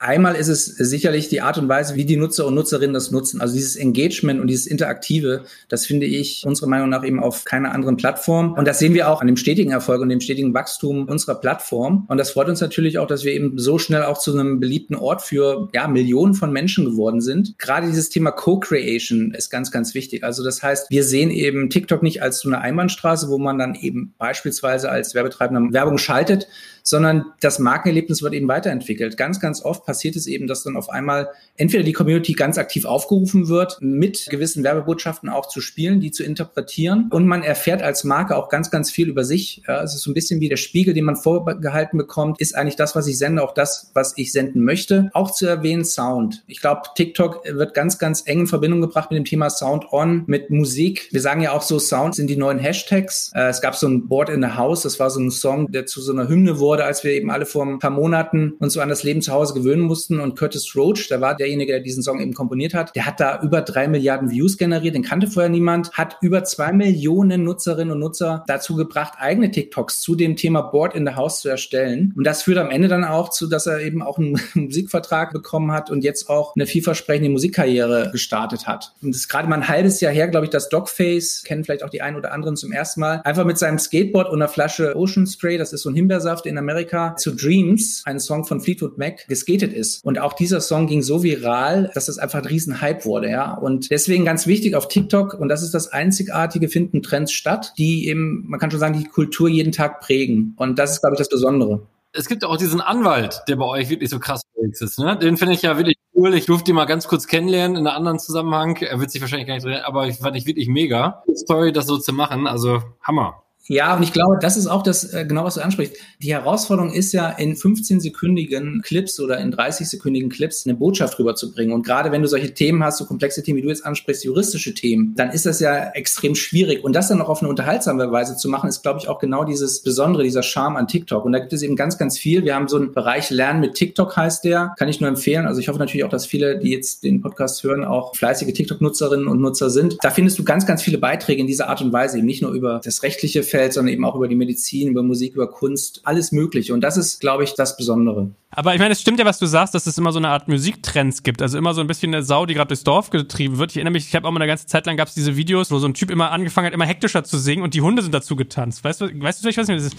Einmal 0.00 0.34
ist 0.34 0.48
es 0.48 0.66
sicherlich 0.66 1.28
die 1.28 1.40
Art 1.40 1.56
und 1.56 1.68
Weise, 1.68 1.94
wie 1.94 2.04
die 2.04 2.16
Nutzer 2.16 2.46
und 2.46 2.54
Nutzerinnen 2.54 2.92
das 2.92 3.12
nutzen. 3.12 3.40
Also 3.40 3.54
dieses 3.54 3.76
Engagement 3.76 4.40
und 4.40 4.48
dieses 4.48 4.66
Interaktive, 4.66 5.44
das 5.68 5.86
finde 5.86 6.06
ich 6.06 6.44
unserer 6.44 6.68
Meinung 6.68 6.88
nach 6.88 7.04
eben 7.04 7.22
auf 7.22 7.44
keiner 7.44 7.72
anderen 7.72 7.96
Plattform. 7.96 8.54
Und 8.54 8.66
das 8.66 8.80
sehen 8.80 8.92
wir 8.92 9.08
auch 9.08 9.20
an 9.20 9.28
dem 9.28 9.36
stetigen 9.36 9.70
Erfolg 9.70 10.02
und 10.02 10.08
dem 10.08 10.20
stetigen 10.20 10.52
Wachstum 10.52 11.08
unserer 11.08 11.36
Plattform. 11.36 12.06
Und 12.08 12.18
das 12.18 12.32
freut 12.32 12.48
uns 12.48 12.60
natürlich 12.60 12.98
auch, 12.98 13.06
dass 13.06 13.24
wir 13.24 13.32
eben 13.32 13.56
so 13.56 13.78
schnell 13.78 14.02
auch 14.02 14.18
zu 14.18 14.32
einem 14.32 14.58
beliebten 14.58 14.96
Ort 14.96 15.22
für 15.22 15.68
ja, 15.72 15.86
Millionen 15.86 16.34
von 16.34 16.52
Menschen 16.52 16.84
geworden 16.84 17.20
sind. 17.20 17.56
Gerade 17.58 17.86
dieses 17.86 18.10
Thema 18.10 18.32
Co-Creation 18.32 19.32
ist 19.32 19.48
ganz, 19.48 19.70
ganz 19.70 19.94
wichtig. 19.94 20.24
Also 20.24 20.42
das 20.42 20.62
heißt, 20.62 20.90
wir 20.90 21.04
sehen 21.04 21.30
eben 21.30 21.70
TikTok 21.70 22.02
nicht 22.02 22.20
als 22.20 22.40
so 22.40 22.48
eine 22.48 22.60
Einbahnstraße, 22.60 23.28
wo 23.28 23.38
man 23.38 23.58
dann 23.58 23.76
eben 23.76 24.12
beispielsweise 24.18 24.90
als 24.90 25.14
Werbetreibender 25.14 25.72
Werbung 25.72 25.98
schaltet, 25.98 26.48
sondern 26.84 27.24
das 27.40 27.58
Markenerlebnis 27.58 28.22
wird 28.22 28.34
eben 28.34 28.46
weiterentwickelt. 28.46 29.16
Ganz, 29.16 29.40
ganz 29.40 29.64
oft 29.64 29.84
passiert 29.84 30.14
es 30.14 30.26
eben, 30.26 30.46
dass 30.46 30.62
dann 30.62 30.76
auf 30.76 30.90
einmal 30.90 31.30
entweder 31.56 31.82
die 31.82 31.94
Community 31.94 32.34
ganz 32.34 32.58
aktiv 32.58 32.84
aufgerufen 32.84 33.48
wird, 33.48 33.78
mit 33.80 34.26
gewissen 34.30 34.62
Werbebotschaften 34.62 35.28
auch 35.28 35.48
zu 35.48 35.60
spielen, 35.60 36.00
die 36.00 36.12
zu 36.12 36.22
interpretieren 36.22 37.08
und 37.10 37.26
man 37.26 37.42
erfährt 37.42 37.82
als 37.82 38.04
Marke 38.04 38.36
auch 38.36 38.48
ganz, 38.48 38.70
ganz 38.70 38.90
viel 38.90 39.08
über 39.08 39.24
sich. 39.24 39.62
Ja, 39.66 39.82
es 39.82 39.94
ist 39.94 40.02
so 40.02 40.10
ein 40.10 40.14
bisschen 40.14 40.40
wie 40.40 40.48
der 40.48 40.56
Spiegel, 40.56 40.94
den 40.94 41.04
man 41.04 41.16
vorgehalten 41.16 41.98
bekommt, 41.98 42.40
ist 42.40 42.54
eigentlich 42.54 42.76
das, 42.76 42.94
was 42.94 43.06
ich 43.06 43.18
sende, 43.18 43.42
auch 43.42 43.54
das, 43.54 43.90
was 43.94 44.12
ich 44.16 44.30
senden 44.30 44.62
möchte. 44.62 45.10
Auch 45.14 45.30
zu 45.30 45.46
erwähnen 45.46 45.84
Sound. 45.84 46.44
Ich 46.46 46.60
glaube, 46.60 46.82
TikTok 46.94 47.44
wird 47.46 47.74
ganz, 47.74 47.98
ganz 47.98 48.22
eng 48.26 48.40
in 48.40 48.46
Verbindung 48.46 48.82
gebracht 48.82 49.10
mit 49.10 49.16
dem 49.16 49.24
Thema 49.24 49.48
Sound 49.48 49.90
On, 49.90 50.24
mit 50.26 50.50
Musik. 50.50 51.08
Wir 51.12 51.22
sagen 51.22 51.40
ja 51.40 51.52
auch 51.52 51.62
so, 51.62 51.78
Sound 51.78 52.14
sind 52.14 52.28
die 52.28 52.36
neuen 52.36 52.58
Hashtags. 52.58 53.32
Äh, 53.34 53.48
es 53.48 53.62
gab 53.62 53.74
so 53.74 53.88
ein 53.88 54.06
Board 54.06 54.28
in 54.28 54.42
the 54.42 54.48
House, 54.48 54.82
das 54.82 55.00
war 55.00 55.08
so 55.08 55.20
ein 55.20 55.30
Song, 55.30 55.72
der 55.72 55.86
zu 55.86 56.02
so 56.02 56.12
einer 56.12 56.28
Hymne 56.28 56.58
wurde 56.58 56.73
wurde, 56.74 56.84
als 56.84 57.04
wir 57.04 57.12
eben 57.12 57.30
alle 57.30 57.46
vor 57.46 57.64
ein 57.64 57.78
paar 57.78 57.90
Monaten 57.90 58.54
uns 58.58 58.72
so 58.72 58.80
an 58.80 58.88
das 58.88 59.04
Leben 59.04 59.22
zu 59.22 59.32
Hause 59.32 59.54
gewöhnen 59.54 59.82
mussten. 59.82 60.18
Und 60.18 60.36
Curtis 60.36 60.74
Roach, 60.74 61.06
der 61.08 61.20
war 61.20 61.36
derjenige, 61.36 61.72
der 61.72 61.80
diesen 61.80 62.02
Song 62.02 62.20
eben 62.20 62.34
komponiert 62.34 62.74
hat, 62.74 62.96
der 62.96 63.06
hat 63.06 63.20
da 63.20 63.40
über 63.42 63.62
drei 63.62 63.86
Milliarden 63.86 64.30
Views 64.30 64.56
generiert, 64.56 64.96
den 64.96 65.04
kannte 65.04 65.28
vorher 65.28 65.50
niemand, 65.50 65.92
hat 65.92 66.16
über 66.20 66.42
zwei 66.42 66.72
Millionen 66.72 67.44
Nutzerinnen 67.44 67.92
und 67.92 68.00
Nutzer 68.00 68.42
dazu 68.48 68.74
gebracht, 68.74 69.14
eigene 69.18 69.52
TikToks 69.52 70.00
zu 70.00 70.16
dem 70.16 70.34
Thema 70.34 70.62
Board 70.62 70.96
in 70.96 71.06
the 71.06 71.14
House 71.14 71.42
zu 71.42 71.48
erstellen. 71.48 72.12
Und 72.16 72.24
das 72.24 72.42
führt 72.42 72.58
am 72.58 72.70
Ende 72.70 72.88
dann 72.88 73.04
auch 73.04 73.28
zu, 73.28 73.48
dass 73.48 73.66
er 73.66 73.80
eben 73.80 74.02
auch 74.02 74.18
einen 74.18 74.40
Musikvertrag 74.54 75.32
bekommen 75.32 75.70
hat 75.70 75.90
und 75.90 76.02
jetzt 76.02 76.28
auch 76.28 76.56
eine 76.56 76.66
vielversprechende 76.66 77.30
Musikkarriere 77.30 78.10
gestartet 78.10 78.66
hat. 78.66 78.94
Und 79.00 79.14
das 79.14 79.22
ist 79.22 79.28
gerade 79.28 79.48
mal 79.48 79.56
ein 79.56 79.68
halbes 79.68 80.00
Jahr 80.00 80.12
her, 80.12 80.26
glaube 80.26 80.46
ich, 80.46 80.50
dass 80.50 80.68
Dogface, 80.68 81.44
kennen 81.44 81.62
vielleicht 81.62 81.84
auch 81.84 81.90
die 81.90 82.02
einen 82.02 82.16
oder 82.16 82.32
anderen 82.32 82.56
zum 82.56 82.72
ersten 82.72 83.00
Mal, 83.00 83.20
einfach 83.22 83.44
mit 83.44 83.58
seinem 83.58 83.78
Skateboard 83.78 84.28
und 84.28 84.42
einer 84.42 84.48
Flasche 84.48 84.96
Ocean 84.96 85.26
Spray, 85.26 85.56
das 85.56 85.72
ist 85.72 85.82
so 85.82 85.90
ein 85.90 85.94
Himbeersaft 85.94 86.46
in 86.46 86.58
Amerika 86.64 87.16
zu 87.16 87.34
Dreams, 87.34 88.02
ein 88.06 88.18
Song 88.18 88.44
von 88.44 88.60
Fleetwood 88.60 88.98
Mac, 88.98 89.26
geskatet 89.28 89.72
ist. 89.72 90.04
Und 90.04 90.18
auch 90.18 90.32
dieser 90.32 90.60
Song 90.60 90.86
ging 90.86 91.02
so 91.02 91.22
viral, 91.22 91.90
dass 91.94 92.08
es 92.08 92.18
einfach 92.18 92.40
ein 92.40 92.46
Riesenhype 92.46 93.04
wurde, 93.04 93.30
ja. 93.30 93.54
Und 93.54 93.90
deswegen 93.90 94.24
ganz 94.24 94.46
wichtig 94.46 94.74
auf 94.74 94.88
TikTok, 94.88 95.34
und 95.34 95.48
das 95.48 95.62
ist 95.62 95.74
das 95.74 95.88
Einzigartige, 95.88 96.68
finden 96.68 97.02
Trends 97.02 97.32
statt, 97.32 97.74
die 97.78 98.08
eben, 98.08 98.44
man 98.48 98.58
kann 98.58 98.70
schon 98.70 98.80
sagen, 98.80 98.98
die 98.98 99.04
Kultur 99.04 99.48
jeden 99.48 99.72
Tag 99.72 100.00
prägen. 100.00 100.54
Und 100.56 100.78
das 100.78 100.92
ist, 100.92 101.00
glaube 101.00 101.14
ich, 101.14 101.18
das 101.18 101.28
Besondere. 101.28 101.86
Es 102.12 102.28
gibt 102.28 102.44
auch 102.44 102.56
diesen 102.56 102.80
Anwalt, 102.80 103.42
der 103.48 103.56
bei 103.56 103.64
euch 103.64 103.90
wirklich 103.90 104.08
so 104.08 104.20
krass 104.20 104.42
ist, 104.56 104.98
ne? 104.98 105.18
Den 105.18 105.36
finde 105.36 105.54
ich 105.54 105.62
ja 105.62 105.76
wirklich 105.76 105.96
cool. 106.14 106.34
Ich 106.34 106.46
durfte 106.46 106.70
ihn 106.70 106.74
mal 106.76 106.86
ganz 106.86 107.06
kurz 107.06 107.26
kennenlernen 107.26 107.76
in 107.76 107.86
einem 107.86 107.96
anderen 107.96 108.18
Zusammenhang. 108.18 108.76
Er 108.76 108.98
wird 108.98 109.10
sich 109.10 109.20
wahrscheinlich 109.20 109.46
gar 109.46 109.54
nicht 109.54 109.66
drin, 109.66 109.80
aber 109.84 110.06
ich 110.06 110.16
fand 110.16 110.36
ich 110.36 110.46
wirklich 110.46 110.68
mega. 110.68 111.22
Story, 111.36 111.72
das 111.72 111.86
so 111.86 111.98
zu 111.98 112.12
machen. 112.12 112.46
Also 112.46 112.82
Hammer. 113.02 113.43
Ja, 113.66 113.96
und 113.96 114.02
ich 114.02 114.12
glaube, 114.12 114.38
das 114.40 114.58
ist 114.58 114.66
auch 114.66 114.82
das, 114.82 115.14
äh, 115.14 115.24
genau 115.26 115.44
was 115.44 115.54
du 115.54 115.62
ansprichst. 115.62 115.96
Die 116.20 116.34
Herausforderung 116.34 116.92
ist 116.92 117.12
ja, 117.12 117.30
in 117.30 117.56
15-sekündigen 117.56 118.82
Clips 118.82 119.18
oder 119.18 119.38
in 119.38 119.54
30-sekündigen 119.54 120.28
Clips 120.28 120.66
eine 120.66 120.74
Botschaft 120.74 121.18
rüberzubringen. 121.18 121.74
Und 121.74 121.84
gerade 121.84 122.12
wenn 122.12 122.20
du 122.20 122.28
solche 122.28 122.52
Themen 122.52 122.84
hast, 122.84 122.98
so 122.98 123.06
komplexe 123.06 123.42
Themen, 123.42 123.56
wie 123.58 123.62
du 123.62 123.68
jetzt 123.68 123.86
ansprichst, 123.86 124.24
juristische 124.24 124.74
Themen, 124.74 125.14
dann 125.16 125.30
ist 125.30 125.46
das 125.46 125.60
ja 125.60 125.90
extrem 125.92 126.34
schwierig. 126.34 126.84
Und 126.84 126.94
das 126.94 127.08
dann 127.08 127.16
noch 127.18 127.30
auf 127.30 127.40
eine 127.40 127.48
unterhaltsame 127.48 128.12
Weise 128.12 128.36
zu 128.36 128.50
machen, 128.50 128.68
ist, 128.68 128.82
glaube 128.82 129.00
ich, 129.00 129.08
auch 129.08 129.18
genau 129.18 129.44
dieses 129.44 129.82
Besondere, 129.82 130.24
dieser 130.24 130.42
Charme 130.42 130.76
an 130.76 130.86
TikTok. 130.86 131.24
Und 131.24 131.32
da 131.32 131.38
gibt 131.38 131.52
es 131.54 131.62
eben 131.62 131.74
ganz, 131.74 131.96
ganz 131.96 132.18
viel. 132.18 132.44
Wir 132.44 132.54
haben 132.54 132.68
so 132.68 132.76
einen 132.76 132.92
Bereich 132.92 133.30
Lernen 133.30 133.60
mit 133.60 133.74
TikTok 133.74 134.14
heißt 134.14 134.44
der. 134.44 134.74
Kann 134.78 134.90
ich 134.90 135.00
nur 135.00 135.08
empfehlen. 135.08 135.46
Also 135.46 135.60
ich 135.60 135.68
hoffe 135.68 135.78
natürlich 135.78 136.04
auch, 136.04 136.10
dass 136.10 136.26
viele, 136.26 136.58
die 136.58 136.70
jetzt 136.70 137.02
den 137.02 137.22
Podcast 137.22 137.62
hören, 137.62 137.82
auch 137.82 138.14
fleißige 138.14 138.52
TikTok-Nutzerinnen 138.52 139.26
und 139.26 139.40
Nutzer 139.40 139.70
sind. 139.70 139.96
Da 140.02 140.10
findest 140.10 140.38
du 140.38 140.44
ganz, 140.44 140.66
ganz 140.66 140.82
viele 140.82 140.98
Beiträge 140.98 141.40
in 141.40 141.46
dieser 141.46 141.70
Art 141.70 141.80
und 141.80 141.94
Weise, 141.94 142.18
eben 142.18 142.26
nicht 142.26 142.42
nur 142.42 142.52
über 142.52 142.82
das 142.84 143.02
rechtliche 143.02 143.42
Feld, 143.54 143.72
sondern 143.72 143.94
eben 143.94 144.04
auch 144.04 144.16
über 144.16 144.26
die 144.26 144.34
Medizin, 144.34 144.88
über 144.88 145.04
Musik, 145.04 145.34
über 145.34 145.48
Kunst, 145.48 146.00
alles 146.02 146.32
Mögliche. 146.32 146.74
Und 146.74 146.80
das 146.80 146.96
ist, 146.96 147.20
glaube 147.20 147.44
ich, 147.44 147.54
das 147.54 147.76
Besondere. 147.76 148.32
Aber 148.56 148.72
ich 148.72 148.80
meine, 148.80 148.92
es 148.92 149.00
stimmt 149.00 149.18
ja, 149.18 149.24
was 149.24 149.38
du 149.38 149.46
sagst, 149.46 149.74
dass 149.74 149.86
es 149.86 149.98
immer 149.98 150.12
so 150.12 150.18
eine 150.18 150.28
Art 150.28 150.46
Musiktrends 150.48 151.24
gibt. 151.24 151.42
Also 151.42 151.58
immer 151.58 151.74
so 151.74 151.80
ein 151.80 151.88
bisschen 151.88 152.14
eine 152.14 152.22
Sau, 152.22 152.46
die 152.46 152.54
gerade 152.54 152.68
durchs 152.68 152.84
Dorf 152.84 153.10
getrieben 153.10 153.58
wird. 153.58 153.72
Ich 153.72 153.76
erinnere 153.76 153.92
mich, 153.92 154.06
ich 154.06 154.14
habe 154.14 154.28
auch 154.28 154.32
mal 154.32 154.38
eine 154.38 154.46
ganze 154.46 154.66
Zeit 154.66 154.86
lang 154.86 154.96
gab 154.96 155.08
es 155.08 155.14
diese 155.14 155.36
Videos, 155.36 155.72
wo 155.72 155.78
so 155.78 155.88
ein 155.88 155.94
Typ 155.94 156.10
immer 156.10 156.30
angefangen 156.30 156.66
hat, 156.66 156.74
immer 156.74 156.86
hektischer 156.86 157.24
zu 157.24 157.36
singen 157.38 157.62
und 157.62 157.74
die 157.74 157.80
Hunde 157.80 158.02
sind 158.02 158.14
dazu 158.14 158.36
getanzt. 158.36 158.84
Weißt 158.84 159.00
du, 159.00 159.06
weißt 159.06 159.40
du 159.40 159.42
vielleicht 159.42 159.58
was? 159.58 159.66
Das 159.66 159.86
ist 159.86 159.96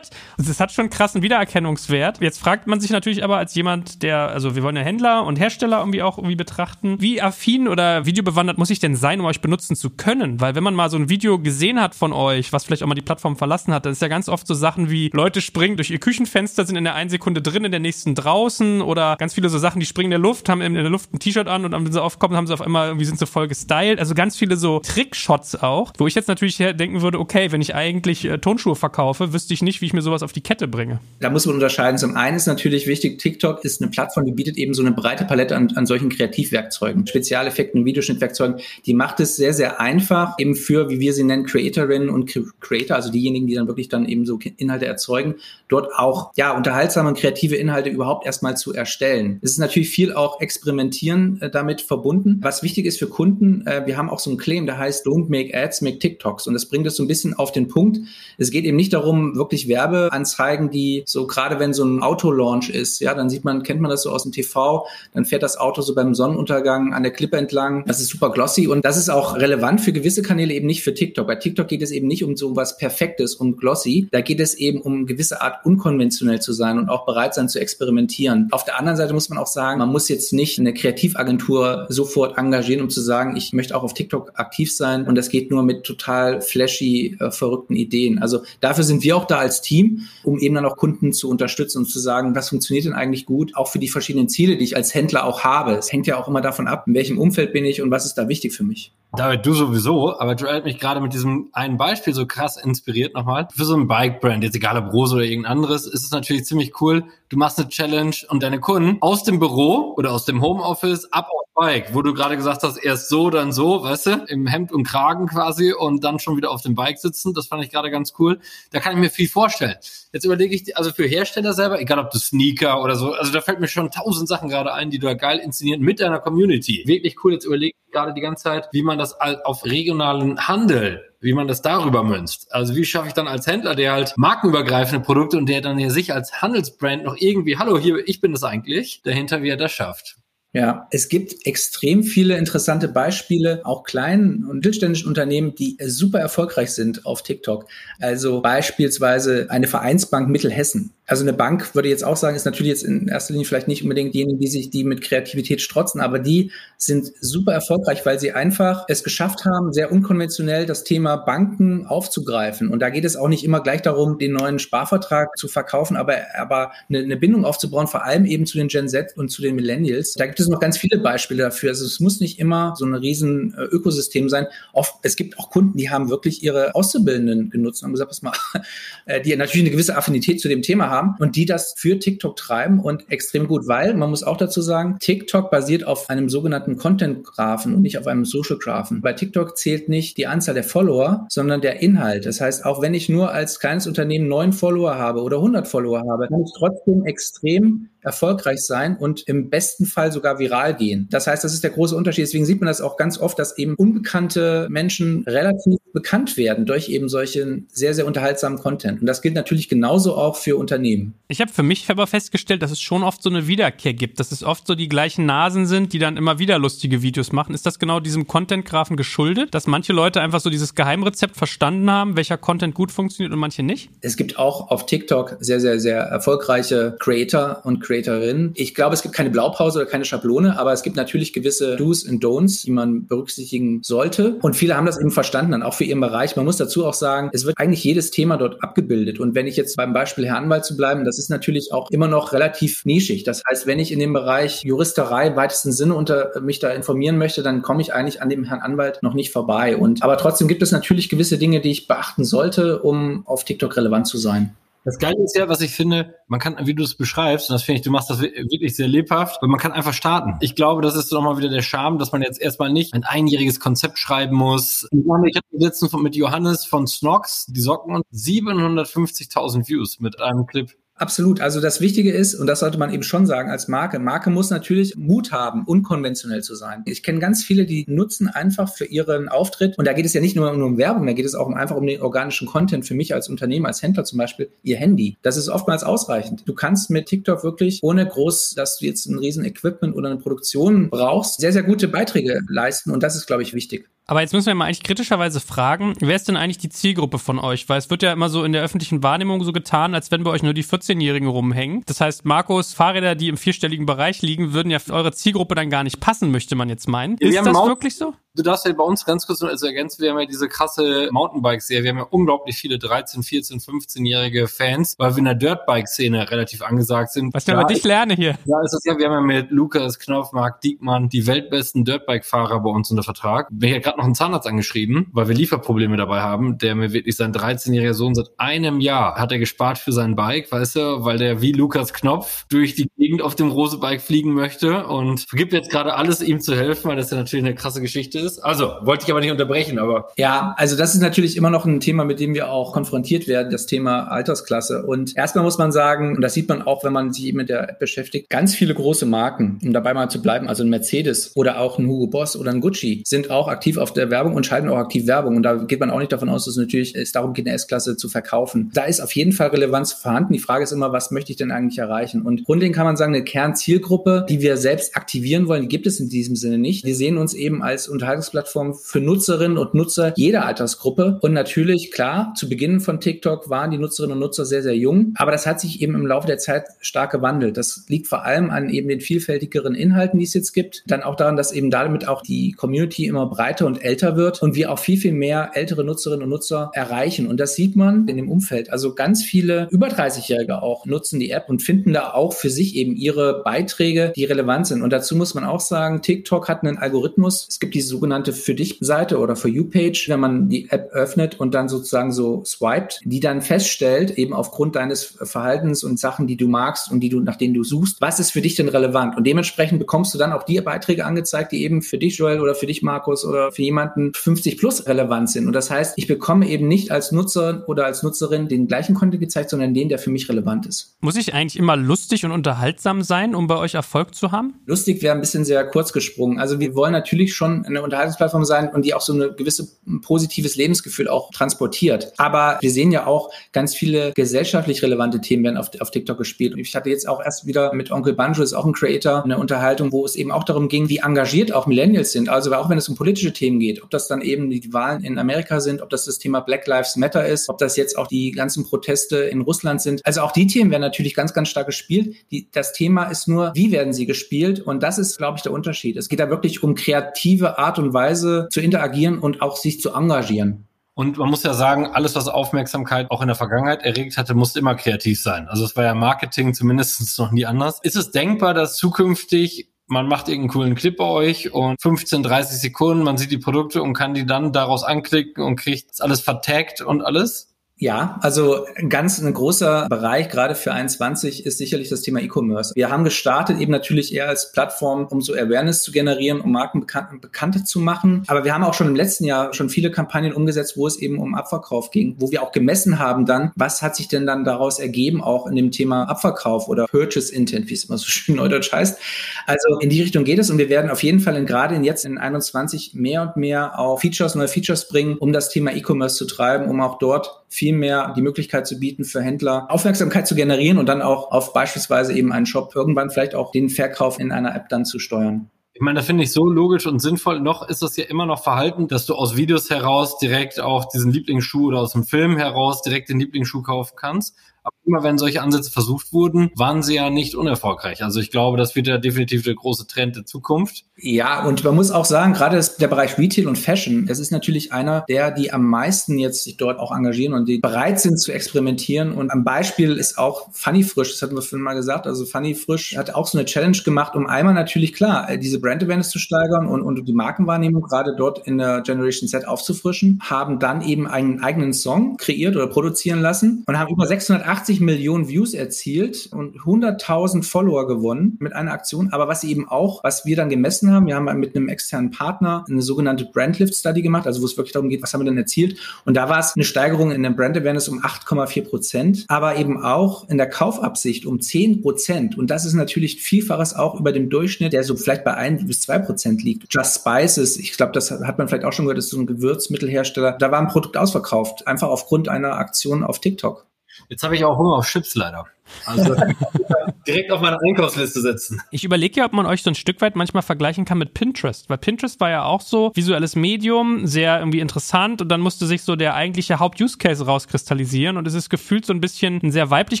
und 0.38 0.48
das 0.48 0.60
hat 0.60 0.72
schon 0.72 0.90
krassen 0.90 1.22
Wiedererkennungswert. 1.22 2.20
Jetzt 2.20 2.38
fragt 2.38 2.66
man 2.66 2.80
sich 2.80 2.90
natürlich 2.90 3.24
aber 3.24 3.38
als 3.38 3.54
jemand, 3.54 4.02
der, 4.02 4.28
also 4.28 4.54
wir 4.54 4.62
wollen 4.62 4.76
ja 4.76 4.82
Händler 4.82 5.24
und 5.24 5.40
Hersteller 5.40 5.80
irgendwie 5.80 6.02
auch 6.02 6.18
irgendwie 6.18 6.36
betrachten, 6.36 7.00
wie 7.00 7.20
affin 7.20 7.66
oder 7.66 8.06
videobewandert 8.06 8.58
muss 8.58 8.70
ich 8.70 8.78
denn 8.78 8.94
sein, 8.94 9.18
um 9.20 9.26
euch 9.26 9.40
benutzen 9.40 9.74
zu 9.74 9.90
können? 9.90 10.40
Weil 10.40 10.54
wenn 10.54 10.62
man 10.62 10.74
mal 10.74 10.88
so 10.88 10.96
ein 10.96 11.08
Video 11.08 11.38
gesehen 11.40 11.75
gesehen 11.76 11.80
hat 11.80 11.94
von 11.94 12.12
euch, 12.12 12.52
was 12.52 12.64
vielleicht 12.64 12.82
auch 12.82 12.86
mal 12.86 12.94
die 12.94 13.02
Plattform 13.02 13.36
verlassen 13.36 13.72
hat, 13.72 13.86
das 13.86 13.92
ist 13.94 14.02
ja 14.02 14.08
ganz 14.08 14.28
oft 14.28 14.46
so 14.46 14.54
Sachen 14.54 14.90
wie 14.90 15.10
Leute 15.12 15.40
springen 15.40 15.76
durch 15.76 15.90
ihr 15.90 15.98
Küchenfenster, 15.98 16.64
sind 16.64 16.76
in 16.76 16.84
der 16.84 16.94
einen 16.94 17.10
Sekunde 17.10 17.42
drin, 17.42 17.64
in 17.64 17.70
der 17.70 17.80
nächsten 17.80 18.14
draußen 18.14 18.80
oder 18.80 19.16
ganz 19.18 19.34
viele 19.34 19.48
so 19.48 19.58
Sachen, 19.58 19.80
die 19.80 19.86
springen 19.86 20.06
in 20.06 20.10
der 20.10 20.18
Luft, 20.20 20.48
haben 20.48 20.60
in 20.60 20.74
der 20.74 20.88
Luft 20.88 21.12
ein 21.12 21.18
T-Shirt 21.18 21.48
an 21.48 21.64
und 21.64 21.72
wenn 21.72 21.92
sie 21.92 22.02
aufkommen, 22.02 22.36
haben 22.36 22.46
sie 22.46 22.54
auf 22.54 22.62
einmal 22.62 22.88
irgendwie 22.88 23.04
sind 23.04 23.18
sie 23.18 23.26
voll 23.26 23.48
gestylt. 23.48 23.98
Also 23.98 24.14
ganz 24.14 24.36
viele 24.36 24.56
so 24.56 24.80
Trickshots 24.80 25.56
auch, 25.56 25.92
wo 25.98 26.06
ich 26.06 26.14
jetzt 26.14 26.28
natürlich 26.28 26.56
denken 26.56 27.02
würde, 27.02 27.18
okay, 27.18 27.52
wenn 27.52 27.60
ich 27.60 27.74
eigentlich 27.74 28.24
äh, 28.24 28.38
Tonschuhe 28.38 28.76
verkaufe, 28.76 29.32
wüsste 29.32 29.54
ich 29.54 29.62
nicht, 29.62 29.80
wie 29.80 29.86
ich 29.86 29.92
mir 29.92 30.02
sowas 30.02 30.22
auf 30.22 30.32
die 30.32 30.40
Kette 30.40 30.68
bringe. 30.68 31.00
Da 31.20 31.30
muss 31.30 31.46
man 31.46 31.54
unterscheiden. 31.54 31.98
Zum 31.98 32.16
einen 32.16 32.36
ist 32.36 32.46
natürlich 32.46 32.86
wichtig, 32.86 33.18
TikTok 33.18 33.64
ist 33.64 33.82
eine 33.82 33.90
Plattform, 33.90 34.24
die 34.24 34.32
bietet 34.32 34.56
eben 34.56 34.74
so 34.74 34.82
eine 34.82 34.92
breite 34.92 35.24
Palette 35.24 35.56
an, 35.56 35.72
an 35.76 35.86
solchen 35.86 36.08
Kreativwerkzeugen, 36.08 37.06
Spezialeffekten, 37.06 37.84
Videoschnittwerkzeugen. 37.84 38.60
Die 38.86 38.94
macht 38.94 39.20
es 39.20 39.36
sehr, 39.36 39.52
sehr 39.52 39.80
einfach 39.80 40.34
eben 40.38 40.54
für, 40.54 40.88
wie 40.88 41.00
wir 41.00 41.12
sie 41.12 41.24
nennen, 41.24 41.44
Creatorinnen 41.66 42.08
und 42.08 42.32
Creator, 42.60 42.96
also 42.96 43.10
diejenigen, 43.10 43.46
die 43.46 43.54
dann 43.54 43.66
wirklich 43.66 43.88
dann 43.88 44.06
eben 44.06 44.26
so 44.26 44.38
Inhalte 44.56 44.86
erzeugen, 44.86 45.36
dort 45.68 45.92
auch, 45.96 46.32
ja, 46.36 46.56
unterhaltsame 46.56 47.08
und 47.08 47.18
kreative 47.18 47.56
Inhalte 47.56 47.90
überhaupt 47.90 48.24
erstmal 48.26 48.56
zu 48.56 48.72
erstellen. 48.72 49.38
Es 49.42 49.52
ist 49.52 49.58
natürlich 49.58 49.90
viel 49.90 50.12
auch 50.12 50.40
Experimentieren 50.40 51.40
äh, 51.40 51.50
damit 51.50 51.80
verbunden. 51.80 52.38
Was 52.42 52.62
wichtig 52.62 52.86
ist 52.86 52.98
für 52.98 53.08
Kunden, 53.08 53.66
äh, 53.66 53.84
wir 53.86 53.96
haben 53.96 54.10
auch 54.10 54.18
so 54.18 54.30
einen 54.30 54.38
Claim, 54.38 54.66
der 54.66 54.78
heißt 54.78 55.06
Don't 55.06 55.28
make 55.28 55.56
ads, 55.56 55.80
make 55.82 55.98
TikToks. 55.98 56.46
Und 56.46 56.54
das 56.54 56.66
bringt 56.66 56.86
es 56.86 56.96
so 56.96 57.02
ein 57.02 57.08
bisschen 57.08 57.34
auf 57.34 57.52
den 57.52 57.68
Punkt. 57.68 57.98
Es 58.38 58.50
geht 58.50 58.64
eben 58.64 58.76
nicht 58.76 58.92
darum, 58.92 59.36
wirklich 59.36 59.68
Werbeanzeigen, 59.68 60.70
die 60.70 61.02
so 61.06 61.26
gerade 61.26 61.58
wenn 61.58 61.74
so 61.74 61.84
ein 61.84 62.02
Autolaunch 62.02 62.70
ist, 62.70 63.00
ja, 63.00 63.14
dann 63.14 63.28
sieht 63.28 63.44
man, 63.44 63.62
kennt 63.62 63.80
man 63.80 63.90
das 63.90 64.02
so 64.02 64.10
aus 64.10 64.22
dem 64.22 64.32
TV, 64.32 64.86
dann 65.12 65.24
fährt 65.24 65.42
das 65.42 65.56
Auto 65.56 65.82
so 65.82 65.94
beim 65.94 66.14
Sonnenuntergang 66.14 66.92
an 66.92 67.02
der 67.02 67.12
Klippe 67.12 67.36
entlang. 67.36 67.84
Das 67.86 68.00
ist 68.00 68.08
super 68.08 68.30
glossy 68.30 68.68
und 68.68 68.84
das 68.84 68.96
ist 68.96 69.08
auch 69.08 69.36
relevant 69.36 69.80
für 69.80 69.92
gewisse 69.92 70.22
Kanäle, 70.22 70.54
eben 70.54 70.66
nicht 70.66 70.82
für 70.84 70.94
TikTok. 70.94 71.26
Bei 71.26 71.36
TikTok 71.36 71.55
geht 71.64 71.82
es 71.82 71.90
eben 71.90 72.06
nicht 72.06 72.24
um 72.24 72.36
so 72.36 72.56
was 72.56 72.76
Perfektes, 72.76 73.34
um 73.34 73.56
glossy. 73.56 74.08
Da 74.10 74.20
geht 74.20 74.40
es 74.40 74.54
eben 74.54 74.80
um 74.80 75.06
gewisse 75.06 75.40
Art 75.40 75.64
unkonventionell 75.64 76.40
zu 76.40 76.52
sein 76.52 76.78
und 76.78 76.88
auch 76.88 77.06
bereit 77.06 77.34
sein 77.34 77.48
zu 77.48 77.60
experimentieren. 77.60 78.48
Auf 78.50 78.64
der 78.64 78.78
anderen 78.78 78.96
Seite 78.96 79.14
muss 79.14 79.28
man 79.28 79.38
auch 79.38 79.46
sagen, 79.46 79.78
man 79.78 79.90
muss 79.90 80.08
jetzt 80.08 80.32
nicht 80.32 80.58
eine 80.58 80.74
Kreativagentur 80.74 81.86
sofort 81.88 82.38
engagieren, 82.38 82.82
um 82.82 82.90
zu 82.90 83.00
sagen, 83.00 83.36
ich 83.36 83.52
möchte 83.52 83.76
auch 83.76 83.82
auf 83.82 83.94
TikTok 83.94 84.32
aktiv 84.34 84.74
sein 84.74 85.06
und 85.06 85.14
das 85.14 85.28
geht 85.28 85.50
nur 85.50 85.62
mit 85.62 85.84
total 85.84 86.40
flashy, 86.40 87.16
äh, 87.20 87.30
verrückten 87.30 87.74
Ideen. 87.74 88.18
Also 88.18 88.42
dafür 88.60 88.84
sind 88.84 89.02
wir 89.02 89.16
auch 89.16 89.26
da 89.26 89.38
als 89.38 89.60
Team, 89.60 90.02
um 90.24 90.38
eben 90.38 90.54
dann 90.54 90.66
auch 90.66 90.76
Kunden 90.76 91.12
zu 91.12 91.28
unterstützen 91.28 91.78
und 91.78 91.86
zu 91.86 91.98
sagen, 91.98 92.34
was 92.34 92.48
funktioniert 92.48 92.86
denn 92.86 92.92
eigentlich 92.92 93.26
gut, 93.26 93.56
auch 93.56 93.68
für 93.68 93.78
die 93.78 93.88
verschiedenen 93.88 94.28
Ziele, 94.28 94.56
die 94.56 94.64
ich 94.64 94.76
als 94.76 94.94
Händler 94.94 95.24
auch 95.24 95.40
habe. 95.44 95.72
Es 95.72 95.92
hängt 95.92 96.06
ja 96.06 96.16
auch 96.16 96.28
immer 96.28 96.40
davon 96.40 96.66
ab, 96.66 96.84
in 96.86 96.94
welchem 96.94 97.18
Umfeld 97.18 97.52
bin 97.52 97.64
ich 97.64 97.82
und 97.82 97.90
was 97.90 98.06
ist 98.06 98.14
da 98.14 98.28
wichtig 98.28 98.52
für 98.52 98.64
mich. 98.64 98.92
David, 99.12 99.46
du 99.46 99.54
sowieso, 99.54 100.18
aber 100.18 100.34
Joel 100.34 100.56
hat 100.56 100.64
mich 100.64 100.78
gerade 100.78 101.00
mit 101.00 101.14
diesem 101.14 101.48
einen 101.52 101.78
Beispiel 101.78 102.12
so 102.12 102.26
krass 102.26 102.56
inspiriert 102.56 103.14
nochmal. 103.14 103.48
Für 103.54 103.64
so 103.64 103.74
ein 103.74 103.88
Bike-Brand, 103.88 104.44
jetzt 104.44 104.56
egal 104.56 104.76
ob 104.76 104.92
Rose 104.92 105.14
oder 105.14 105.24
irgendein 105.24 105.52
anderes, 105.52 105.86
ist 105.86 106.04
es 106.04 106.10
natürlich 106.10 106.44
ziemlich 106.44 106.80
cool. 106.80 107.04
Du 107.30 107.38
machst 107.38 107.58
eine 107.58 107.68
Challenge 107.68 108.14
und 108.28 108.42
deine 108.42 108.60
Kunden 108.60 108.98
aus 109.00 109.22
dem 109.24 109.38
Büro 109.38 109.94
oder 109.96 110.12
aus 110.12 110.26
dem 110.26 110.42
Homeoffice 110.42 111.10
ab 111.12 111.28
auf 111.30 111.46
Bike, 111.56 111.94
wo 111.94 112.02
du 112.02 112.12
gerade 112.12 112.36
gesagt 112.36 112.62
hast, 112.62 112.76
erst 112.76 113.08
so, 113.08 113.30
dann 113.30 113.50
so, 113.50 113.82
weißt 113.82 114.06
du, 114.06 114.10
im 114.28 114.46
Hemd 114.46 114.72
und 114.72 114.84
Kragen 114.84 115.26
quasi 115.26 115.72
und 115.72 116.04
dann 116.04 116.18
schon 116.18 116.36
wieder 116.36 116.50
auf 116.50 116.60
dem 116.60 116.74
Bike 116.74 116.98
sitzen. 116.98 117.32
Das 117.32 117.46
fand 117.46 117.64
ich 117.64 117.70
gerade 117.70 117.90
ganz 117.90 118.12
cool. 118.18 118.40
Da 118.72 118.80
kann 118.80 118.92
ich 118.92 118.98
mir 118.98 119.08
viel 119.08 119.28
vorstellen. 119.28 119.76
Jetzt 120.12 120.24
überlege 120.24 120.54
ich, 120.54 120.76
also 120.76 120.92
für 120.92 121.06
Hersteller 121.06 121.54
selber, 121.54 121.80
egal 121.80 121.98
ob 121.98 122.10
du 122.10 122.18
Sneaker 122.18 122.82
oder 122.82 122.96
so, 122.96 123.12
also 123.12 123.32
da 123.32 123.40
fällt 123.40 123.60
mir 123.60 123.68
schon 123.68 123.90
tausend 123.90 124.28
Sachen 124.28 124.50
gerade 124.50 124.74
ein, 124.74 124.90
die 124.90 124.98
du 124.98 125.06
da 125.06 125.14
geil 125.14 125.38
inszeniert 125.38 125.80
mit 125.80 126.00
deiner 126.00 126.18
Community. 126.18 126.82
Wirklich 126.86 127.24
cool. 127.24 127.32
Jetzt 127.32 127.46
überlege 127.46 127.74
gerade 127.96 128.14
die 128.14 128.20
ganze 128.20 128.44
Zeit, 128.44 128.68
wie 128.72 128.82
man 128.82 128.98
das 128.98 129.14
auf 129.20 129.64
regionalen 129.64 130.46
Handel 130.46 131.02
wie 131.20 131.32
man 131.32 131.48
das 131.48 131.62
darüber 131.62 132.04
münzt. 132.04 132.46
Also 132.50 132.76
wie 132.76 132.84
schaffe 132.84 133.08
ich 133.08 133.14
dann 133.14 133.26
als 133.26 133.46
Händler, 133.46 133.74
der 133.74 133.92
halt 133.92 134.14
markenübergreifende 134.16 135.04
Produkte 135.04 135.36
und 135.36 135.48
der 135.48 135.60
dann 135.60 135.78
ja 135.78 135.90
sich 135.90 136.12
als 136.12 136.40
Handelsbrand 136.40 137.04
noch 137.04 137.16
irgendwie, 137.18 137.58
hallo, 137.58 137.78
hier, 137.78 137.96
ich 138.06 138.20
bin 138.20 138.32
das 138.32 138.44
eigentlich, 138.44 139.02
dahinter, 139.02 139.42
wie 139.42 139.48
er 139.48 139.56
das 139.56 139.72
schafft. 139.72 140.18
Ja, 140.52 140.86
es 140.90 141.08
gibt 141.08 141.44
extrem 141.44 142.02
viele 142.02 142.38
interessante 142.38 142.88
Beispiele, 142.88 143.60
auch 143.64 143.82
kleinen 143.82 144.44
und 144.44 144.56
mittelständischen 144.56 145.08
Unternehmen, 145.08 145.54
die 145.54 145.76
super 145.84 146.18
erfolgreich 146.18 146.70
sind 146.70 147.04
auf 147.04 147.22
TikTok. 147.22 147.66
Also 148.00 148.40
beispielsweise 148.40 149.48
eine 149.50 149.66
Vereinsbank 149.66 150.28
Mittelhessen 150.28 150.94
also 151.06 151.22
eine 151.22 151.32
Bank 151.32 151.74
würde 151.74 151.88
jetzt 151.88 152.04
auch 152.04 152.16
sagen, 152.16 152.36
ist 152.36 152.46
natürlich 152.46 152.70
jetzt 152.70 152.82
in 152.82 153.06
erster 153.06 153.32
Linie 153.32 153.46
vielleicht 153.46 153.68
nicht 153.68 153.82
unbedingt 153.84 154.12
diejenigen, 154.12 154.40
die 154.40 154.48
sich 154.48 154.70
die 154.70 154.82
mit 154.82 155.02
Kreativität 155.02 155.60
strotzen, 155.62 156.00
aber 156.00 156.18
die 156.18 156.50
sind 156.78 157.12
super 157.20 157.52
erfolgreich, 157.52 158.04
weil 158.04 158.18
sie 158.18 158.32
einfach 158.32 158.84
es 158.88 159.04
geschafft 159.04 159.44
haben, 159.44 159.72
sehr 159.72 159.92
unkonventionell 159.92 160.66
das 160.66 160.82
Thema 160.82 161.16
Banken 161.16 161.86
aufzugreifen. 161.86 162.68
Und 162.68 162.80
da 162.80 162.90
geht 162.90 163.04
es 163.04 163.16
auch 163.16 163.28
nicht 163.28 163.44
immer 163.44 163.62
gleich 163.62 163.82
darum, 163.82 164.18
den 164.18 164.32
neuen 164.32 164.58
Sparvertrag 164.58 165.36
zu 165.36 165.46
verkaufen, 165.46 165.96
aber, 165.96 166.16
aber 166.36 166.72
eine, 166.88 166.98
eine 166.98 167.16
Bindung 167.16 167.44
aufzubauen, 167.44 167.86
vor 167.86 168.04
allem 168.04 168.24
eben 168.24 168.44
zu 168.44 168.58
den 168.58 168.66
Gen 168.66 168.88
Z 168.88 169.16
und 169.16 169.28
zu 169.28 169.42
den 169.42 169.54
Millennials. 169.54 170.14
Da 170.14 170.26
gibt 170.26 170.40
es 170.40 170.48
noch 170.48 170.58
ganz 170.58 170.76
viele 170.76 170.98
Beispiele 170.98 171.44
dafür. 171.44 171.70
Also 171.70 171.86
es 171.86 172.00
muss 172.00 172.18
nicht 172.18 172.40
immer 172.40 172.74
so 172.76 172.84
ein 172.84 172.94
riesen 172.94 173.54
äh, 173.56 173.62
Ökosystem 173.62 174.28
sein. 174.28 174.46
Oft, 174.72 174.96
es 175.02 175.14
gibt 175.14 175.38
auch 175.38 175.50
Kunden, 175.50 175.78
die 175.78 175.88
haben 175.88 176.10
wirklich 176.10 176.42
ihre 176.42 176.74
Auszubildenden 176.74 177.50
genutzt 177.50 177.82
und 177.82 177.86
haben 177.86 177.92
gesagt, 177.92 178.10
pass 178.10 178.22
mal, 178.22 178.32
äh, 179.06 179.20
die 179.20 179.36
natürlich 179.36 179.66
eine 179.66 179.70
gewisse 179.70 179.96
Affinität 179.96 180.40
zu 180.40 180.48
dem 180.48 180.62
Thema 180.62 180.90
haben 180.90 180.95
haben 180.96 181.16
und 181.18 181.36
die 181.36 181.44
das 181.44 181.74
für 181.76 181.98
TikTok 181.98 182.36
treiben 182.36 182.80
und 182.80 183.10
extrem 183.10 183.46
gut, 183.46 183.66
weil 183.66 183.94
man 183.94 184.10
muss 184.10 184.22
auch 184.22 184.36
dazu 184.36 184.60
sagen, 184.60 184.96
TikTok 185.00 185.50
basiert 185.50 185.86
auf 185.86 186.08
einem 186.10 186.28
sogenannten 186.28 186.76
Content-Graphen 186.76 187.74
und 187.74 187.82
nicht 187.82 187.98
auf 187.98 188.06
einem 188.06 188.24
Social-Graphen. 188.24 189.02
Bei 189.02 189.12
TikTok 189.12 189.56
zählt 189.56 189.88
nicht 189.88 190.16
die 190.16 190.26
Anzahl 190.26 190.54
der 190.54 190.64
Follower, 190.64 191.26
sondern 191.28 191.60
der 191.60 191.80
Inhalt. 191.80 192.26
Das 192.26 192.40
heißt, 192.40 192.64
auch 192.64 192.82
wenn 192.82 192.94
ich 192.94 193.08
nur 193.08 193.32
als 193.32 193.60
kleines 193.60 193.86
Unternehmen 193.86 194.28
neun 194.28 194.52
Follower 194.52 194.96
habe 194.96 195.22
oder 195.22 195.36
100 195.36 195.68
Follower 195.68 196.02
habe, 196.10 196.28
kann 196.28 196.42
ich 196.42 196.52
trotzdem 196.56 197.04
extrem 197.04 197.88
erfolgreich 198.06 198.60
sein 198.60 198.96
und 198.96 199.24
im 199.26 199.50
besten 199.50 199.84
Fall 199.84 200.12
sogar 200.12 200.38
viral 200.38 200.74
gehen. 200.76 201.08
Das 201.10 201.26
heißt, 201.26 201.44
das 201.44 201.52
ist 201.52 201.64
der 201.64 201.70
große 201.70 201.94
Unterschied. 201.94 202.24
Deswegen 202.24 202.46
sieht 202.46 202.60
man 202.60 202.68
das 202.68 202.80
auch 202.80 202.96
ganz 202.96 203.18
oft, 203.18 203.38
dass 203.38 203.58
eben 203.58 203.74
unbekannte 203.74 204.68
Menschen 204.70 205.24
relativ 205.26 205.76
bekannt 205.92 206.36
werden 206.36 206.66
durch 206.66 206.88
eben 206.88 207.08
solchen 207.08 207.66
sehr, 207.72 207.94
sehr 207.94 208.06
unterhaltsamen 208.06 208.58
Content. 208.58 209.00
Und 209.00 209.06
das 209.06 209.22
gilt 209.22 209.34
natürlich 209.34 209.68
genauso 209.68 210.14
auch 210.14 210.36
für 210.36 210.56
Unternehmen. 210.56 211.14
Ich 211.28 211.40
habe 211.40 211.52
für 211.52 211.62
mich 211.62 211.90
aber 211.90 212.06
festgestellt, 212.06 212.62
dass 212.62 212.70
es 212.70 212.80
schon 212.80 213.02
oft 213.02 213.22
so 213.22 213.30
eine 213.30 213.46
Wiederkehr 213.48 213.94
gibt, 213.94 214.20
dass 214.20 214.30
es 214.30 214.42
oft 214.42 214.66
so 214.66 214.74
die 214.74 214.88
gleichen 214.88 215.26
Nasen 215.26 215.66
sind, 215.66 215.92
die 215.92 215.98
dann 215.98 216.16
immer 216.16 216.38
wieder 216.38 216.58
lustige 216.58 217.02
Videos 217.02 217.32
machen. 217.32 217.54
Ist 217.54 217.66
das 217.66 217.78
genau 217.78 217.98
diesem 217.98 218.26
Content-Graphen 218.26 218.96
geschuldet, 218.96 219.54
dass 219.54 219.66
manche 219.66 219.92
Leute 219.92 220.20
einfach 220.20 220.40
so 220.40 220.50
dieses 220.50 220.74
Geheimrezept 220.74 221.36
verstanden 221.36 221.90
haben, 221.90 222.16
welcher 222.16 222.36
Content 222.36 222.74
gut 222.74 222.92
funktioniert 222.92 223.32
und 223.32 223.38
manche 223.38 223.62
nicht? 223.62 223.90
Es 224.00 224.16
gibt 224.16 224.38
auch 224.38 224.70
auf 224.70 224.86
TikTok 224.86 225.38
sehr, 225.40 225.60
sehr, 225.60 225.80
sehr 225.80 226.00
erfolgreiche 226.00 226.96
Creator 227.00 227.62
und 227.64 227.80
Creator 227.80 227.95
Creatorin. 228.02 228.52
Ich 228.54 228.74
glaube, 228.74 228.94
es 228.94 229.02
gibt 229.02 229.14
keine 229.14 229.30
Blaupause 229.30 229.80
oder 229.80 229.88
keine 229.88 230.04
Schablone, 230.04 230.58
aber 230.58 230.72
es 230.72 230.82
gibt 230.82 230.96
natürlich 230.96 231.32
gewisse 231.32 231.76
Do's 231.76 232.04
und 232.04 232.22
Don'ts, 232.22 232.64
die 232.64 232.70
man 232.70 233.06
berücksichtigen 233.06 233.80
sollte. 233.82 234.36
Und 234.42 234.56
viele 234.56 234.76
haben 234.76 234.86
das 234.86 235.00
eben 235.00 235.10
verstanden, 235.10 235.52
dann 235.52 235.62
auch 235.62 235.74
für 235.74 235.84
ihren 235.84 236.00
Bereich. 236.00 236.36
Man 236.36 236.44
muss 236.44 236.56
dazu 236.56 236.86
auch 236.86 236.94
sagen, 236.94 237.30
es 237.32 237.44
wird 237.44 237.58
eigentlich 237.58 237.84
jedes 237.84 238.10
Thema 238.10 238.36
dort 238.36 238.62
abgebildet. 238.62 239.20
Und 239.20 239.34
wenn 239.34 239.46
ich 239.46 239.56
jetzt 239.56 239.76
beim 239.76 239.92
Beispiel 239.92 240.26
Herr 240.26 240.36
Anwalt 240.36 240.64
zu 240.64 240.76
bleiben, 240.76 241.04
das 241.04 241.18
ist 241.18 241.30
natürlich 241.30 241.72
auch 241.72 241.90
immer 241.90 242.08
noch 242.08 242.32
relativ 242.32 242.84
nischig. 242.84 243.24
Das 243.24 243.42
heißt, 243.48 243.66
wenn 243.66 243.78
ich 243.78 243.92
in 243.92 243.98
dem 243.98 244.12
Bereich 244.12 244.62
Juristerei 244.62 245.28
im 245.28 245.36
weitesten 245.36 245.72
Sinne 245.72 245.94
unter 245.94 246.40
mich 246.40 246.58
da 246.58 246.70
informieren 246.70 247.18
möchte, 247.18 247.42
dann 247.42 247.62
komme 247.62 247.82
ich 247.82 247.92
eigentlich 247.92 248.22
an 248.22 248.28
dem 248.28 248.44
Herrn 248.44 248.60
Anwalt 248.60 249.02
noch 249.02 249.14
nicht 249.14 249.32
vorbei. 249.32 249.76
Und 249.76 250.02
aber 250.02 250.16
trotzdem 250.16 250.48
gibt 250.48 250.62
es 250.62 250.72
natürlich 250.72 251.08
gewisse 251.08 251.38
Dinge, 251.38 251.60
die 251.60 251.70
ich 251.70 251.88
beachten 251.88 252.24
sollte, 252.24 252.80
um 252.80 253.26
auf 253.26 253.44
TikTok 253.44 253.76
relevant 253.76 254.06
zu 254.06 254.18
sein. 254.18 254.54
Das 254.86 255.00
Geile 255.00 255.20
ist 255.24 255.36
ja, 255.36 255.48
was 255.48 255.62
ich 255.62 255.72
finde, 255.72 256.14
man 256.28 256.38
kann, 256.38 256.64
wie 256.64 256.72
du 256.72 256.84
es 256.84 256.96
beschreibst, 256.96 257.50
und 257.50 257.54
das 257.54 257.64
finde 257.64 257.80
ich, 257.80 257.84
du 257.84 257.90
machst 257.90 258.08
das 258.08 258.20
wirklich 258.20 258.76
sehr 258.76 258.86
lebhaft, 258.86 259.42
weil 259.42 259.48
man 259.48 259.58
kann 259.58 259.72
einfach 259.72 259.92
starten. 259.92 260.34
Ich 260.40 260.54
glaube, 260.54 260.80
das 260.80 260.94
ist 260.94 261.10
nochmal 261.10 261.36
wieder 261.38 261.48
der 261.48 261.62
Charme, 261.62 261.98
dass 261.98 262.12
man 262.12 262.22
jetzt 262.22 262.40
erstmal 262.40 262.70
nicht 262.70 262.94
ein 262.94 263.02
einjähriges 263.02 263.58
Konzept 263.58 263.98
schreiben 263.98 264.36
muss. 264.36 264.88
Ich 264.92 265.36
hatte 265.36 265.46
letztens 265.50 265.92
mit 265.94 266.14
Johannes 266.14 266.64
von 266.64 266.86
Snox 266.86 267.46
die 267.46 267.60
Socken 267.60 267.96
und 267.96 268.04
750.000 268.12 269.68
Views 269.68 269.98
mit 269.98 270.20
einem 270.20 270.46
Clip. 270.46 270.70
Absolut. 270.98 271.42
Also 271.42 271.60
das 271.60 271.82
Wichtige 271.82 272.10
ist, 272.10 272.34
und 272.34 272.46
das 272.46 272.60
sollte 272.60 272.78
man 272.78 272.92
eben 272.92 273.02
schon 273.02 273.26
sagen 273.26 273.50
als 273.50 273.68
Marke, 273.68 273.98
Marke 273.98 274.30
muss 274.30 274.48
natürlich 274.48 274.96
Mut 274.96 275.30
haben, 275.30 275.64
unkonventionell 275.66 276.42
zu 276.42 276.54
sein. 276.54 276.82
Ich 276.86 277.02
kenne 277.02 277.18
ganz 277.18 277.44
viele, 277.44 277.66
die 277.66 277.84
nutzen 277.86 278.28
einfach 278.28 278.72
für 278.72 278.86
ihren 278.86 279.28
Auftritt, 279.28 279.76
und 279.76 279.86
da 279.86 279.92
geht 279.92 280.06
es 280.06 280.14
ja 280.14 280.22
nicht 280.22 280.36
nur 280.36 280.50
um 280.50 280.78
Werbung, 280.78 281.06
da 281.06 281.12
geht 281.12 281.26
es 281.26 281.34
auch 281.34 281.50
einfach 281.50 281.76
um 281.76 281.86
den 281.86 282.00
organischen 282.00 282.48
Content 282.48 282.86
für 282.86 282.94
mich 282.94 283.12
als 283.12 283.28
Unternehmer, 283.28 283.68
als 283.68 283.82
Händler 283.82 284.04
zum 284.04 284.18
Beispiel, 284.18 284.48
ihr 284.62 284.78
Handy. 284.78 285.18
Das 285.20 285.36
ist 285.36 285.50
oftmals 285.50 285.84
ausreichend. 285.84 286.44
Du 286.46 286.54
kannst 286.54 286.88
mit 286.88 287.06
TikTok 287.06 287.44
wirklich, 287.44 287.80
ohne 287.82 288.06
groß, 288.06 288.54
dass 288.54 288.78
du 288.78 288.86
jetzt 288.86 289.04
ein 289.06 289.18
riesen 289.18 289.44
Equipment 289.44 289.94
oder 289.94 290.08
eine 290.08 290.18
Produktion 290.18 290.88
brauchst, 290.88 291.40
sehr, 291.40 291.52
sehr 291.52 291.62
gute 291.62 291.88
Beiträge 291.88 292.40
leisten. 292.48 292.90
Und 292.90 293.02
das 293.02 293.16
ist, 293.16 293.26
glaube 293.26 293.42
ich, 293.42 293.52
wichtig. 293.52 293.90
Aber 294.08 294.20
jetzt 294.20 294.32
müssen 294.32 294.46
wir 294.46 294.54
mal 294.54 294.66
eigentlich 294.66 294.84
kritischerweise 294.84 295.40
fragen, 295.40 295.94
wer 295.98 296.14
ist 296.14 296.28
denn 296.28 296.36
eigentlich 296.36 296.58
die 296.58 296.68
Zielgruppe 296.68 297.18
von 297.18 297.40
euch? 297.40 297.68
Weil 297.68 297.78
es 297.78 297.90
wird 297.90 298.04
ja 298.04 298.12
immer 298.12 298.28
so 298.28 298.44
in 298.44 298.52
der 298.52 298.62
öffentlichen 298.62 299.02
Wahrnehmung 299.02 299.42
so 299.42 299.52
getan, 299.52 299.96
als 299.96 300.12
wenn 300.12 300.22
bei 300.22 300.30
euch 300.30 300.44
nur 300.44 300.54
die 300.54 300.62
14-Jährigen 300.62 301.28
rumhängen. 301.28 301.82
Das 301.86 302.00
heißt, 302.00 302.24
Markus, 302.24 302.72
Fahrräder, 302.72 303.16
die 303.16 303.28
im 303.28 303.36
vierstelligen 303.36 303.84
Bereich 303.84 304.22
liegen, 304.22 304.52
würden 304.52 304.70
ja 304.70 304.78
für 304.78 304.92
eure 304.92 305.12
Zielgruppe 305.12 305.56
dann 305.56 305.70
gar 305.70 305.82
nicht 305.82 305.98
passen, 305.98 306.30
möchte 306.30 306.54
man 306.54 306.68
jetzt 306.68 306.86
meinen. 306.86 307.16
Ist 307.18 307.36
das 307.36 307.46
wirklich 307.46 307.96
so? 307.96 308.14
Du 308.36 308.42
darfst 308.42 308.66
ja 308.66 308.72
bei 308.74 308.84
uns 308.84 309.06
ganz 309.06 309.26
kurz 309.26 309.40
nur 309.40 309.50
als 309.50 309.62
ergänzen, 309.62 310.02
wir 310.02 310.10
haben 310.10 310.20
ja 310.20 310.26
diese 310.26 310.46
krasse 310.46 311.08
Mountainbike-Serie. 311.10 311.84
Wir 311.84 311.90
haben 311.90 311.98
ja 311.98 312.06
unglaublich 312.10 312.56
viele 312.56 312.78
13, 312.78 313.22
14, 313.22 313.60
15-jährige 313.60 314.46
Fans, 314.46 314.94
weil 314.98 315.12
wir 315.12 315.18
in 315.20 315.24
der 315.24 315.34
Dirtbike-Szene 315.36 316.30
relativ 316.30 316.60
angesagt 316.60 317.12
sind. 317.12 317.32
Was 317.32 317.48
ich 317.48 317.54
aber 317.54 317.64
dich 317.64 317.82
lerne 317.82 318.14
hier. 318.14 318.36
Ja, 318.44 318.60
ist 318.62 318.72
das 318.72 318.84
ja, 318.84 318.98
wir 318.98 319.06
haben 319.06 319.14
ja 319.14 319.20
mit 319.22 319.50
Lukas 319.50 319.98
Knopf, 319.98 320.32
Marc 320.32 320.60
Diekmann 320.60 321.08
die 321.08 321.26
weltbesten 321.26 321.86
Dirtbike-Fahrer 321.86 322.60
bei 322.60 322.68
uns 322.68 322.90
unter 322.90 323.02
Vertrag. 323.02 323.48
Wir 323.50 323.70
haben 323.70 323.74
ja 323.76 323.80
gerade 323.80 323.95
noch 323.96 324.04
einen 324.04 324.14
Zahnarzt 324.14 324.46
angeschrieben, 324.46 325.06
weil 325.12 325.28
wir 325.28 325.34
Lieferprobleme 325.34 325.96
dabei 325.96 326.20
haben, 326.20 326.58
der 326.58 326.74
mir 326.74 326.92
wirklich 326.92 327.16
sein 327.16 327.32
13-jähriger 327.32 327.94
Sohn 327.94 328.14
seit 328.14 328.30
einem 328.38 328.80
Jahr 328.80 329.16
hat 329.16 329.32
er 329.32 329.38
gespart 329.38 329.78
für 329.78 329.92
sein 329.92 330.16
Bike, 330.16 330.50
weißt 330.50 330.76
du, 330.76 331.04
weil 331.04 331.18
der 331.18 331.40
wie 331.42 331.52
Lukas 331.52 331.92
Knopf 331.92 332.46
durch 332.48 332.74
die 332.74 332.88
Gegend 332.98 333.22
auf 333.22 333.34
dem 333.34 333.50
Rosebike 333.50 334.00
fliegen 334.00 334.32
möchte 334.32 334.86
und 334.86 335.26
gibt 335.32 335.52
jetzt 335.52 335.70
gerade 335.70 335.94
alles, 335.94 336.20
ihm 336.20 336.40
zu 336.40 336.56
helfen, 336.56 336.88
weil 336.88 336.96
das 336.96 337.10
ja 337.10 337.16
natürlich 337.16 337.44
eine 337.44 337.54
krasse 337.54 337.80
Geschichte 337.80 338.18
ist. 338.18 338.38
Also, 338.38 338.72
wollte 338.82 339.04
ich 339.04 339.10
aber 339.10 339.20
nicht 339.20 339.30
unterbrechen, 339.30 339.78
aber. 339.78 340.08
Ja, 340.16 340.54
also 340.56 340.76
das 340.76 340.94
ist 340.94 341.00
natürlich 341.00 341.36
immer 341.36 341.50
noch 341.50 341.64
ein 341.64 341.80
Thema, 341.80 342.04
mit 342.04 342.20
dem 342.20 342.34
wir 342.34 342.50
auch 342.50 342.72
konfrontiert 342.72 343.28
werden, 343.28 343.50
das 343.50 343.66
Thema 343.66 344.04
Altersklasse. 344.04 344.84
Und 344.84 345.16
erstmal 345.16 345.44
muss 345.44 345.58
man 345.58 345.72
sagen, 345.72 346.16
und 346.16 346.22
das 346.22 346.34
sieht 346.34 346.48
man 346.48 346.62
auch, 346.62 346.84
wenn 346.84 346.92
man 346.92 347.12
sich 347.12 347.32
mit 347.34 347.48
der 347.48 347.70
App 347.70 347.78
beschäftigt, 347.78 348.30
ganz 348.30 348.54
viele 348.54 348.74
große 348.74 349.06
Marken, 349.06 349.58
um 349.62 349.72
dabei 349.72 349.94
mal 349.94 350.08
zu 350.08 350.22
bleiben, 350.22 350.48
also 350.48 350.62
ein 350.62 350.70
Mercedes 350.70 351.32
oder 351.36 351.60
auch 351.60 351.78
ein 351.78 351.86
Hugo 351.86 352.06
Boss 352.06 352.36
oder 352.36 352.50
ein 352.50 352.60
Gucci, 352.60 353.02
sind 353.06 353.30
auch 353.30 353.48
aktiv 353.48 353.78
auf 353.78 353.85
der 353.92 354.10
Werbung 354.10 354.34
und 354.34 354.46
schalten 354.46 354.68
auch 354.68 354.76
aktiv 354.76 355.06
Werbung. 355.06 355.36
Und 355.36 355.42
da 355.42 355.54
geht 355.54 355.80
man 355.80 355.90
auch 355.90 355.98
nicht 355.98 356.12
davon 356.12 356.28
aus, 356.28 356.44
dass 356.44 356.52
es 356.56 356.60
natürlich 356.60 356.94
es 356.94 357.12
darum 357.12 357.32
geht, 357.32 357.46
eine 357.46 357.54
S-Klasse 357.54 357.96
zu 357.96 358.08
verkaufen. 358.08 358.70
Da 358.74 358.84
ist 358.84 359.00
auf 359.00 359.12
jeden 359.12 359.32
Fall 359.32 359.48
Relevanz 359.48 359.92
vorhanden. 359.92 360.32
Die 360.32 360.38
Frage 360.38 360.64
ist 360.64 360.72
immer, 360.72 360.92
was 360.92 361.10
möchte 361.10 361.32
ich 361.32 361.36
denn 361.36 361.50
eigentlich 361.50 361.78
erreichen? 361.78 362.22
Und 362.22 362.44
grundlegend 362.44 362.76
kann 362.76 362.86
man 362.86 362.96
sagen, 362.96 363.14
eine 363.14 363.24
Kernzielgruppe, 363.24 364.26
die 364.28 364.40
wir 364.40 364.56
selbst 364.56 364.96
aktivieren 364.96 365.48
wollen, 365.48 365.62
die 365.62 365.68
gibt 365.68 365.86
es 365.86 366.00
in 366.00 366.08
diesem 366.08 366.36
Sinne 366.36 366.58
nicht. 366.58 366.84
Wir 366.84 366.94
sehen 366.94 367.18
uns 367.18 367.34
eben 367.34 367.62
als 367.62 367.88
Unterhaltungsplattform 367.88 368.74
für 368.74 369.00
Nutzerinnen 369.00 369.58
und 369.58 369.74
Nutzer 369.74 370.12
jeder 370.16 370.44
Altersgruppe. 370.46 371.18
Und 371.22 371.32
natürlich, 371.32 371.90
klar, 371.90 372.32
zu 372.36 372.48
Beginn 372.48 372.80
von 372.80 373.00
TikTok 373.00 373.50
waren 373.50 373.70
die 373.70 373.78
Nutzerinnen 373.78 374.14
und 374.14 374.20
Nutzer 374.20 374.44
sehr, 374.44 374.62
sehr 374.62 374.76
jung. 374.76 375.12
Aber 375.16 375.32
das 375.32 375.46
hat 375.46 375.60
sich 375.60 375.82
eben 375.82 375.94
im 375.94 376.06
Laufe 376.06 376.26
der 376.26 376.38
Zeit 376.38 376.64
stark 376.80 377.12
gewandelt. 377.12 377.56
Das 377.56 377.84
liegt 377.88 378.06
vor 378.06 378.24
allem 378.24 378.50
an 378.50 378.68
eben 378.70 378.88
den 378.88 379.00
vielfältigeren 379.00 379.74
Inhalten, 379.74 380.18
die 380.18 380.24
es 380.24 380.34
jetzt 380.34 380.52
gibt. 380.52 380.82
Dann 380.86 381.02
auch 381.02 381.16
daran, 381.16 381.36
dass 381.36 381.52
eben 381.52 381.70
damit 381.70 382.08
auch 382.08 382.22
die 382.22 382.52
Community 382.52 383.06
immer 383.06 383.26
breiter 383.26 383.66
und 383.66 383.75
älter 383.80 384.16
wird 384.16 384.42
und 384.42 384.54
wir 384.54 384.72
auch 384.72 384.78
viel, 384.78 384.98
viel 384.98 385.12
mehr 385.12 385.50
ältere 385.54 385.84
Nutzerinnen 385.84 386.22
und 386.22 386.30
Nutzer 386.30 386.70
erreichen. 386.72 387.26
Und 387.26 387.38
das 387.38 387.54
sieht 387.54 387.76
man 387.76 388.08
in 388.08 388.16
dem 388.16 388.30
Umfeld. 388.30 388.70
Also 388.70 388.94
ganz 388.94 389.22
viele 389.22 389.68
über 389.70 389.88
30-Jährige 389.88 390.62
auch 390.62 390.86
nutzen 390.86 391.20
die 391.20 391.30
App 391.30 391.48
und 391.48 391.62
finden 391.62 391.92
da 391.92 392.12
auch 392.12 392.32
für 392.32 392.50
sich 392.50 392.76
eben 392.76 392.96
ihre 392.96 393.42
Beiträge, 393.42 394.12
die 394.14 394.24
relevant 394.24 394.66
sind. 394.66 394.82
Und 394.82 394.90
dazu 394.92 395.16
muss 395.16 395.34
man 395.34 395.44
auch 395.44 395.60
sagen, 395.60 396.02
TikTok 396.02 396.48
hat 396.48 396.62
einen 396.62 396.78
Algorithmus. 396.78 397.46
Es 397.48 397.60
gibt 397.60 397.74
diese 397.74 397.88
sogenannte 397.88 398.32
Für 398.32 398.54
dich-Seite 398.54 399.18
oder 399.18 399.36
For 399.36 399.50
You-Page, 399.50 400.08
wenn 400.08 400.20
man 400.20 400.48
die 400.48 400.70
App 400.70 400.90
öffnet 400.92 401.38
und 401.40 401.54
dann 401.54 401.68
sozusagen 401.68 402.12
so 402.12 402.42
swiped, 402.44 403.00
die 403.04 403.20
dann 403.20 403.42
feststellt, 403.42 404.18
eben 404.18 404.32
aufgrund 404.32 404.76
deines 404.76 405.16
Verhaltens 405.22 405.84
und 405.84 405.98
Sachen, 405.98 406.26
die 406.26 406.36
du 406.36 406.48
magst 406.48 406.90
und 406.90 407.00
die 407.00 407.08
du, 407.08 407.20
nach 407.20 407.36
denen 407.36 407.54
du 407.54 407.64
suchst, 407.64 408.00
was 408.00 408.20
ist 408.20 408.30
für 408.30 408.40
dich 408.40 408.54
denn 408.54 408.68
relevant? 408.68 409.16
Und 409.16 409.26
dementsprechend 409.26 409.78
bekommst 409.78 410.14
du 410.14 410.18
dann 410.18 410.32
auch 410.32 410.42
die 410.42 410.60
Beiträge 410.60 411.04
angezeigt, 411.04 411.52
die 411.52 411.62
eben 411.62 411.82
für 411.82 411.98
dich, 411.98 412.18
Joel, 412.18 412.40
oder 412.40 412.54
für 412.54 412.66
dich, 412.66 412.82
Markus, 412.82 413.24
oder 413.24 413.52
für 413.52 413.62
jemanden 413.66 414.12
50 414.14 414.58
plus 414.58 414.86
relevant 414.86 415.30
sind. 415.30 415.46
Und 415.46 415.52
das 415.52 415.70
heißt, 415.70 415.94
ich 415.96 416.06
bekomme 416.06 416.48
eben 416.48 416.68
nicht 416.68 416.90
als 416.90 417.12
Nutzer 417.12 417.64
oder 417.66 417.84
als 417.84 418.02
Nutzerin 418.02 418.48
den 418.48 418.66
gleichen 418.66 418.94
Content 418.94 419.20
gezeigt, 419.20 419.50
sondern 419.50 419.74
den, 419.74 419.88
der 419.88 419.98
für 419.98 420.10
mich 420.10 420.28
relevant 420.28 420.66
ist. 420.66 420.96
Muss 421.00 421.16
ich 421.16 421.34
eigentlich 421.34 421.58
immer 421.58 421.76
lustig 421.76 422.24
und 422.24 422.32
unterhaltsam 422.32 423.02
sein, 423.02 423.34
um 423.34 423.46
bei 423.46 423.56
euch 423.56 423.74
Erfolg 423.74 424.14
zu 424.14 424.32
haben? 424.32 424.54
Lustig 424.66 425.02
wäre 425.02 425.14
ein 425.14 425.20
bisschen 425.20 425.44
sehr 425.44 425.64
kurz 425.66 425.92
gesprungen. 425.92 426.38
Also 426.38 426.60
wir 426.60 426.74
wollen 426.74 426.92
natürlich 426.92 427.34
schon 427.34 427.64
eine 427.66 427.82
Unterhaltungsplattform 427.82 428.44
sein 428.44 428.70
und 428.70 428.84
die 428.84 428.94
auch 428.94 429.00
so 429.00 429.12
ein 429.12 429.36
gewisse 429.36 429.68
positives 430.02 430.56
Lebensgefühl 430.56 431.08
auch 431.08 431.30
transportiert. 431.30 432.12
Aber 432.16 432.58
wir 432.60 432.70
sehen 432.70 432.92
ja 432.92 433.06
auch, 433.06 433.30
ganz 433.52 433.74
viele 433.74 434.12
gesellschaftlich 434.12 434.82
relevante 434.82 435.20
Themen 435.20 435.44
werden 435.44 435.56
auf, 435.56 435.70
auf 435.80 435.90
TikTok 435.90 436.18
gespielt. 436.18 436.54
Und 436.54 436.60
ich 436.60 436.74
hatte 436.74 436.90
jetzt 436.90 437.08
auch 437.08 437.22
erst 437.22 437.46
wieder 437.46 437.72
mit 437.72 437.90
Onkel 437.90 438.14
Banjo, 438.14 438.42
ist 438.42 438.54
auch 438.54 438.64
ein 438.64 438.72
Creator, 438.72 439.24
eine 439.24 439.38
Unterhaltung, 439.38 439.92
wo 439.92 440.04
es 440.04 440.16
eben 440.16 440.30
auch 440.30 440.44
darum 440.44 440.68
ging, 440.68 440.88
wie 440.88 440.98
engagiert 440.98 441.52
auch 441.52 441.66
Millennials 441.66 442.12
sind. 442.12 442.28
Also 442.28 442.52
auch 442.54 442.68
wenn 442.68 442.78
es 442.78 442.88
um 442.88 442.96
politische 442.96 443.32
Themen 443.32 443.45
geht, 443.50 443.82
ob 443.82 443.90
das 443.90 444.08
dann 444.08 444.20
eben 444.20 444.50
die 444.50 444.72
Wahlen 444.72 445.04
in 445.04 445.18
Amerika 445.18 445.60
sind, 445.60 445.82
ob 445.82 445.90
das 445.90 446.04
das 446.04 446.18
Thema 446.18 446.40
Black 446.40 446.66
Lives 446.66 446.96
Matter 446.96 447.26
ist, 447.26 447.48
ob 447.48 447.58
das 447.58 447.76
jetzt 447.76 447.96
auch 447.96 448.06
die 448.06 448.32
ganzen 448.32 448.64
Proteste 448.64 449.16
in 449.18 449.40
Russland 449.40 449.80
sind. 449.80 450.00
Also 450.04 450.20
auch 450.22 450.32
die 450.32 450.46
Themen 450.46 450.70
werden 450.70 450.82
natürlich 450.82 451.14
ganz, 451.14 451.32
ganz 451.32 451.48
stark 451.48 451.66
gespielt. 451.66 452.16
Die, 452.30 452.50
das 452.50 452.72
Thema 452.72 453.04
ist 453.04 453.28
nur, 453.28 453.52
wie 453.54 453.72
werden 453.72 453.92
sie 453.92 454.06
gespielt? 454.06 454.60
Und 454.60 454.82
das 454.82 454.98
ist, 454.98 455.18
glaube 455.18 455.38
ich, 455.38 455.42
der 455.42 455.52
Unterschied. 455.52 455.96
Es 455.96 456.08
geht 456.08 456.20
da 456.20 456.28
wirklich 456.28 456.62
um 456.62 456.74
kreative 456.74 457.58
Art 457.58 457.78
und 457.78 457.92
Weise 457.92 458.48
zu 458.50 458.60
interagieren 458.60 459.18
und 459.18 459.42
auch 459.42 459.56
sich 459.56 459.80
zu 459.80 459.92
engagieren. 459.92 460.66
Und 460.98 461.18
man 461.18 461.28
muss 461.28 461.42
ja 461.42 461.52
sagen, 461.52 461.88
alles, 461.92 462.14
was 462.16 462.26
Aufmerksamkeit 462.26 463.10
auch 463.10 463.20
in 463.20 463.26
der 463.26 463.36
Vergangenheit 463.36 463.82
erregt 463.82 464.16
hatte, 464.16 464.32
musste 464.32 464.60
immer 464.60 464.74
kreativ 464.76 465.20
sein. 465.20 465.46
Also 465.46 465.62
es 465.66 465.76
war 465.76 465.84
ja 465.84 465.94
Marketing 465.94 466.54
zumindest 466.54 467.18
noch 467.18 467.32
nie 467.32 467.44
anders. 467.44 467.80
Ist 467.82 467.96
es 467.96 468.12
denkbar, 468.12 468.54
dass 468.54 468.78
zukünftig 468.78 469.68
man 469.86 470.08
macht 470.08 470.28
irgendeinen 470.28 470.50
coolen 470.50 470.74
Clip 470.74 470.96
bei 470.96 471.04
euch 471.04 471.52
und 471.52 471.80
15, 471.80 472.22
30 472.22 472.58
Sekunden, 472.58 473.04
man 473.04 473.18
sieht 473.18 473.30
die 473.30 473.38
Produkte 473.38 473.82
und 473.82 473.94
kann 473.94 474.14
die 474.14 474.26
dann 474.26 474.52
daraus 474.52 474.82
anklicken 474.82 475.42
und 475.42 475.56
kriegt 475.56 476.00
alles 476.00 476.20
vertaggt 476.20 476.80
und 476.80 477.02
alles? 477.02 477.55
Ja, 477.78 478.18
also 478.22 478.64
ganz 478.88 479.20
ein 479.20 479.34
großer 479.34 479.86
Bereich, 479.90 480.30
gerade 480.30 480.54
für 480.54 480.72
21, 480.72 481.44
ist 481.44 481.58
sicherlich 481.58 481.90
das 481.90 482.00
Thema 482.00 482.22
E-Commerce. 482.22 482.74
Wir 482.74 482.88
haben 482.88 483.04
gestartet 483.04 483.60
eben 483.60 483.70
natürlich 483.70 484.14
eher 484.14 484.28
als 484.28 484.50
Plattform, 484.52 485.06
um 485.10 485.20
so 485.20 485.34
Awareness 485.34 485.82
zu 485.82 485.92
generieren, 485.92 486.40
um 486.40 486.52
Marken 486.52 486.80
bekannt, 486.80 487.20
bekannter 487.20 487.66
zu 487.66 487.78
machen. 487.78 488.22
Aber 488.28 488.44
wir 488.44 488.54
haben 488.54 488.64
auch 488.64 488.72
schon 488.72 488.86
im 488.86 488.96
letzten 488.96 489.24
Jahr 489.24 489.52
schon 489.52 489.68
viele 489.68 489.90
Kampagnen 489.90 490.32
umgesetzt, 490.32 490.78
wo 490.78 490.86
es 490.86 490.96
eben 490.96 491.18
um 491.18 491.34
Abverkauf 491.34 491.90
ging, 491.90 492.16
wo 492.18 492.30
wir 492.30 492.42
auch 492.42 492.50
gemessen 492.50 492.98
haben 492.98 493.26
dann, 493.26 493.52
was 493.56 493.82
hat 493.82 493.94
sich 493.94 494.08
denn 494.08 494.24
dann 494.24 494.44
daraus 494.44 494.78
ergeben, 494.78 495.22
auch 495.22 495.46
in 495.46 495.54
dem 495.54 495.70
Thema 495.70 496.04
Abverkauf 496.04 496.68
oder 496.68 496.86
Purchase 496.86 497.34
Intent, 497.34 497.68
wie 497.68 497.74
es 497.74 497.84
immer 497.84 497.98
so 497.98 498.06
schön 498.06 498.36
neudeutsch 498.36 498.72
heißt. 498.72 498.98
Also 499.44 499.80
in 499.80 499.90
die 499.90 500.00
Richtung 500.00 500.24
geht 500.24 500.38
es 500.38 500.48
und 500.48 500.56
wir 500.56 500.70
werden 500.70 500.90
auf 500.90 501.02
jeden 501.02 501.20
Fall 501.20 501.36
in, 501.36 501.44
gerade 501.44 501.74
in 501.74 501.84
jetzt 501.84 502.06
in 502.06 502.16
21 502.16 502.94
mehr 502.94 503.20
und 503.20 503.36
mehr 503.36 503.78
auch 503.78 504.00
Features, 504.00 504.34
neue 504.34 504.48
Features 504.48 504.88
bringen, 504.88 505.18
um 505.18 505.34
das 505.34 505.50
Thema 505.50 505.74
E-Commerce 505.74 506.16
zu 506.16 506.24
treiben, 506.24 506.70
um 506.70 506.80
auch 506.80 506.96
dort 506.98 507.42
viel 507.48 507.65
mehr 507.72 508.12
die 508.16 508.22
Möglichkeit 508.22 508.66
zu 508.66 508.78
bieten, 508.78 509.04
für 509.04 509.20
Händler 509.20 509.66
Aufmerksamkeit 509.68 510.26
zu 510.26 510.34
generieren 510.34 510.78
und 510.78 510.86
dann 510.86 511.02
auch 511.02 511.30
auf 511.30 511.52
beispielsweise 511.52 512.12
eben 512.12 512.32
einen 512.32 512.46
Shop 512.46 512.74
irgendwann 512.74 513.10
vielleicht 513.10 513.34
auch 513.34 513.50
den 513.50 513.68
Verkauf 513.68 514.18
in 514.18 514.32
einer 514.32 514.54
App 514.54 514.68
dann 514.68 514.84
zu 514.84 514.98
steuern. 514.98 515.50
Ich 515.76 515.82
meine, 515.82 515.98
das 515.98 516.06
finde 516.06 516.24
ich 516.24 516.32
so 516.32 516.46
logisch 516.46 516.86
und 516.86 517.00
sinnvoll. 517.00 517.38
Noch 517.38 517.68
ist 517.68 517.82
das 517.82 517.98
ja 517.98 518.04
immer 518.04 518.24
noch 518.24 518.42
Verhalten, 518.42 518.88
dass 518.88 519.04
du 519.04 519.14
aus 519.14 519.36
Videos 519.36 519.68
heraus 519.68 520.16
direkt 520.16 520.58
auch 520.58 520.86
diesen 520.86 521.12
Lieblingsschuh 521.12 521.66
oder 521.66 521.80
aus 521.80 521.92
dem 521.92 522.04
Film 522.04 522.38
heraus 522.38 522.80
direkt 522.80 523.10
den 523.10 523.20
Lieblingsschuh 523.20 523.60
kaufen 523.62 523.92
kannst. 523.94 524.38
Aber 524.66 524.74
immer 524.84 525.04
wenn 525.04 525.16
solche 525.16 525.42
Ansätze 525.42 525.70
versucht 525.70 526.12
wurden, 526.12 526.50
waren 526.56 526.82
sie 526.82 526.96
ja 526.96 527.08
nicht 527.08 527.36
unerfolgreich. 527.36 528.02
Also 528.02 528.18
ich 528.18 528.32
glaube, 528.32 528.56
das 528.56 528.74
wird 528.74 528.88
ja 528.88 528.98
definitiv 528.98 529.44
der 529.44 529.54
große 529.54 529.86
Trend 529.86 530.16
der 530.16 530.26
Zukunft. 530.26 530.84
Ja, 530.96 531.44
und 531.44 531.62
man 531.62 531.76
muss 531.76 531.92
auch 531.92 532.04
sagen, 532.04 532.32
gerade 532.32 532.60
der 532.80 532.88
Bereich 532.88 533.16
Retail 533.16 533.46
und 533.46 533.58
Fashion, 533.58 534.06
das 534.06 534.18
ist 534.18 534.32
natürlich 534.32 534.72
einer 534.72 535.04
der, 535.08 535.30
die 535.30 535.52
am 535.52 535.64
meisten 535.64 536.18
jetzt 536.18 536.42
sich 536.42 536.56
dort 536.56 536.80
auch 536.80 536.90
engagieren 536.90 537.32
und 537.32 537.46
die 537.46 537.58
bereit 537.58 538.00
sind 538.00 538.18
zu 538.18 538.32
experimentieren. 538.32 539.12
Und 539.12 539.30
am 539.30 539.44
Beispiel 539.44 539.96
ist 539.96 540.18
auch 540.18 540.48
Funny 540.50 540.82
Frisch, 540.82 541.12
das 541.12 541.22
hatten 541.22 541.36
wir 541.36 541.42
vorhin 541.42 541.62
mal 541.62 541.74
gesagt. 541.74 542.08
Also 542.08 542.24
Funny 542.24 542.56
Frisch 542.56 542.96
hat 542.96 543.14
auch 543.14 543.28
so 543.28 543.38
eine 543.38 543.44
Challenge 543.44 543.78
gemacht, 543.84 544.16
um 544.16 544.26
einmal 544.26 544.54
natürlich 544.54 544.94
klar, 544.94 545.36
diese 545.36 545.60
Brand 545.60 545.84
Awareness 545.84 546.10
zu 546.10 546.18
steigern 546.18 546.66
und, 546.66 546.82
und 546.82 547.06
die 547.06 547.12
Markenwahrnehmung 547.12 547.82
gerade 547.82 548.16
dort 548.16 548.44
in 548.48 548.58
der 548.58 548.80
Generation 548.80 549.28
Z 549.28 549.46
aufzufrischen, 549.46 550.18
haben 550.24 550.58
dann 550.58 550.82
eben 550.82 551.06
einen 551.06 551.40
eigenen 551.40 551.72
Song 551.72 552.16
kreiert 552.16 552.56
oder 552.56 552.66
produzieren 552.66 553.20
lassen 553.20 553.62
und 553.66 553.78
haben 553.78 553.92
über 553.92 554.06
680 554.06 554.55
80 554.56 554.80
Millionen 554.80 555.28
Views 555.28 555.52
erzielt 555.52 556.30
und 556.32 556.56
100.000 556.56 557.42
Follower 557.42 557.86
gewonnen 557.86 558.38
mit 558.40 558.54
einer 558.54 558.72
Aktion. 558.72 559.10
Aber 559.12 559.28
was 559.28 559.42
sie 559.42 559.50
eben 559.50 559.68
auch, 559.68 560.02
was 560.02 560.24
wir 560.24 560.34
dann 560.34 560.48
gemessen 560.48 560.90
haben, 560.90 561.06
wir 561.06 561.14
haben 561.14 561.26
mit 561.38 561.54
einem 561.54 561.68
externen 561.68 562.10
Partner 562.10 562.64
eine 562.68 562.80
sogenannte 562.80 563.26
Brandlift 563.26 563.74
Study 563.74 564.00
gemacht, 564.00 564.26
also 564.26 564.40
wo 564.40 564.46
es 564.46 564.56
wirklich 564.56 564.72
darum 564.72 564.88
geht, 564.88 565.02
was 565.02 565.12
haben 565.12 565.20
wir 565.20 565.26
denn 565.26 565.36
erzielt? 565.36 565.78
Und 566.06 566.16
da 566.16 566.30
war 566.30 566.38
es 566.38 566.54
eine 566.56 566.64
Steigerung 566.64 567.10
in 567.10 567.22
der 567.22 567.30
Brand 567.30 567.56
Awareness 567.58 567.88
um 567.88 568.02
8,4 568.02 568.68
Prozent, 568.68 569.24
aber 569.28 569.56
eben 569.56 569.82
auch 569.82 570.26
in 570.30 570.38
der 570.38 570.48
Kaufabsicht 570.48 571.26
um 571.26 571.38
10 571.38 571.82
Prozent. 571.82 572.38
Und 572.38 572.50
das 572.50 572.64
ist 572.64 572.72
natürlich 572.72 573.20
Vielfaches 573.20 573.74
auch 573.74 574.00
über 574.00 574.12
dem 574.12 574.30
Durchschnitt, 574.30 574.72
der 574.72 574.84
so 574.84 574.96
vielleicht 574.96 575.24
bei 575.24 575.34
1 575.34 575.66
bis 575.66 575.82
2 575.82 575.98
Prozent 575.98 576.42
liegt. 576.42 576.72
Just 576.72 577.00
Spices, 577.00 577.58
ich 577.58 577.76
glaube, 577.76 577.92
das 577.92 578.10
hat 578.10 578.38
man 578.38 578.48
vielleicht 578.48 578.64
auch 578.64 578.72
schon 578.72 578.86
gehört, 578.86 578.98
das 578.98 579.06
ist 579.06 579.10
so 579.10 579.20
ein 579.20 579.26
Gewürzmittelhersteller. 579.26 580.32
Da 580.32 580.50
war 580.50 580.60
ein 580.60 580.68
Produkt 580.68 580.96
ausverkauft, 580.96 581.66
einfach 581.66 581.88
aufgrund 581.88 582.30
einer 582.30 582.54
Aktion 582.54 583.04
auf 583.04 583.20
TikTok. 583.20 583.66
Jetzt 584.08 584.22
habe 584.22 584.34
ich 584.34 584.44
auch 584.44 584.58
Hunger 584.58 584.76
auf 584.76 584.88
Chips 584.88 585.14
leider. 585.14 585.46
Also 585.84 586.14
direkt 587.06 587.30
auf 587.30 587.40
meine 587.40 587.58
Einkaufsliste 587.60 588.20
setzen. 588.20 588.60
Ich 588.70 588.84
überlege 588.84 589.20
ja, 589.20 589.26
ob 589.26 589.32
man 589.32 589.46
euch 589.46 589.62
so 589.62 589.70
ein 589.70 589.74
Stück 589.74 590.00
weit 590.00 590.16
manchmal 590.16 590.42
vergleichen 590.42 590.84
kann 590.84 590.98
mit 590.98 591.14
Pinterest, 591.14 591.68
weil 591.68 591.78
Pinterest 591.78 592.20
war 592.20 592.30
ja 592.30 592.44
auch 592.44 592.60
so 592.60 592.90
visuelles 592.94 593.36
Medium, 593.36 594.06
sehr 594.06 594.38
irgendwie 594.38 594.60
interessant 594.60 595.22
und 595.22 595.28
dann 595.28 595.40
musste 595.40 595.66
sich 595.66 595.82
so 595.82 595.96
der 595.96 596.14
eigentliche 596.14 596.58
Haupt-Use-Case 596.58 597.26
rauskristallisieren 597.26 598.16
und 598.16 598.26
es 598.26 598.34
ist 598.34 598.50
gefühlt 598.50 598.86
so 598.86 598.92
ein 598.92 599.00
bisschen 599.00 599.40
ein 599.42 599.52
sehr 599.52 599.70
weiblich 599.70 600.00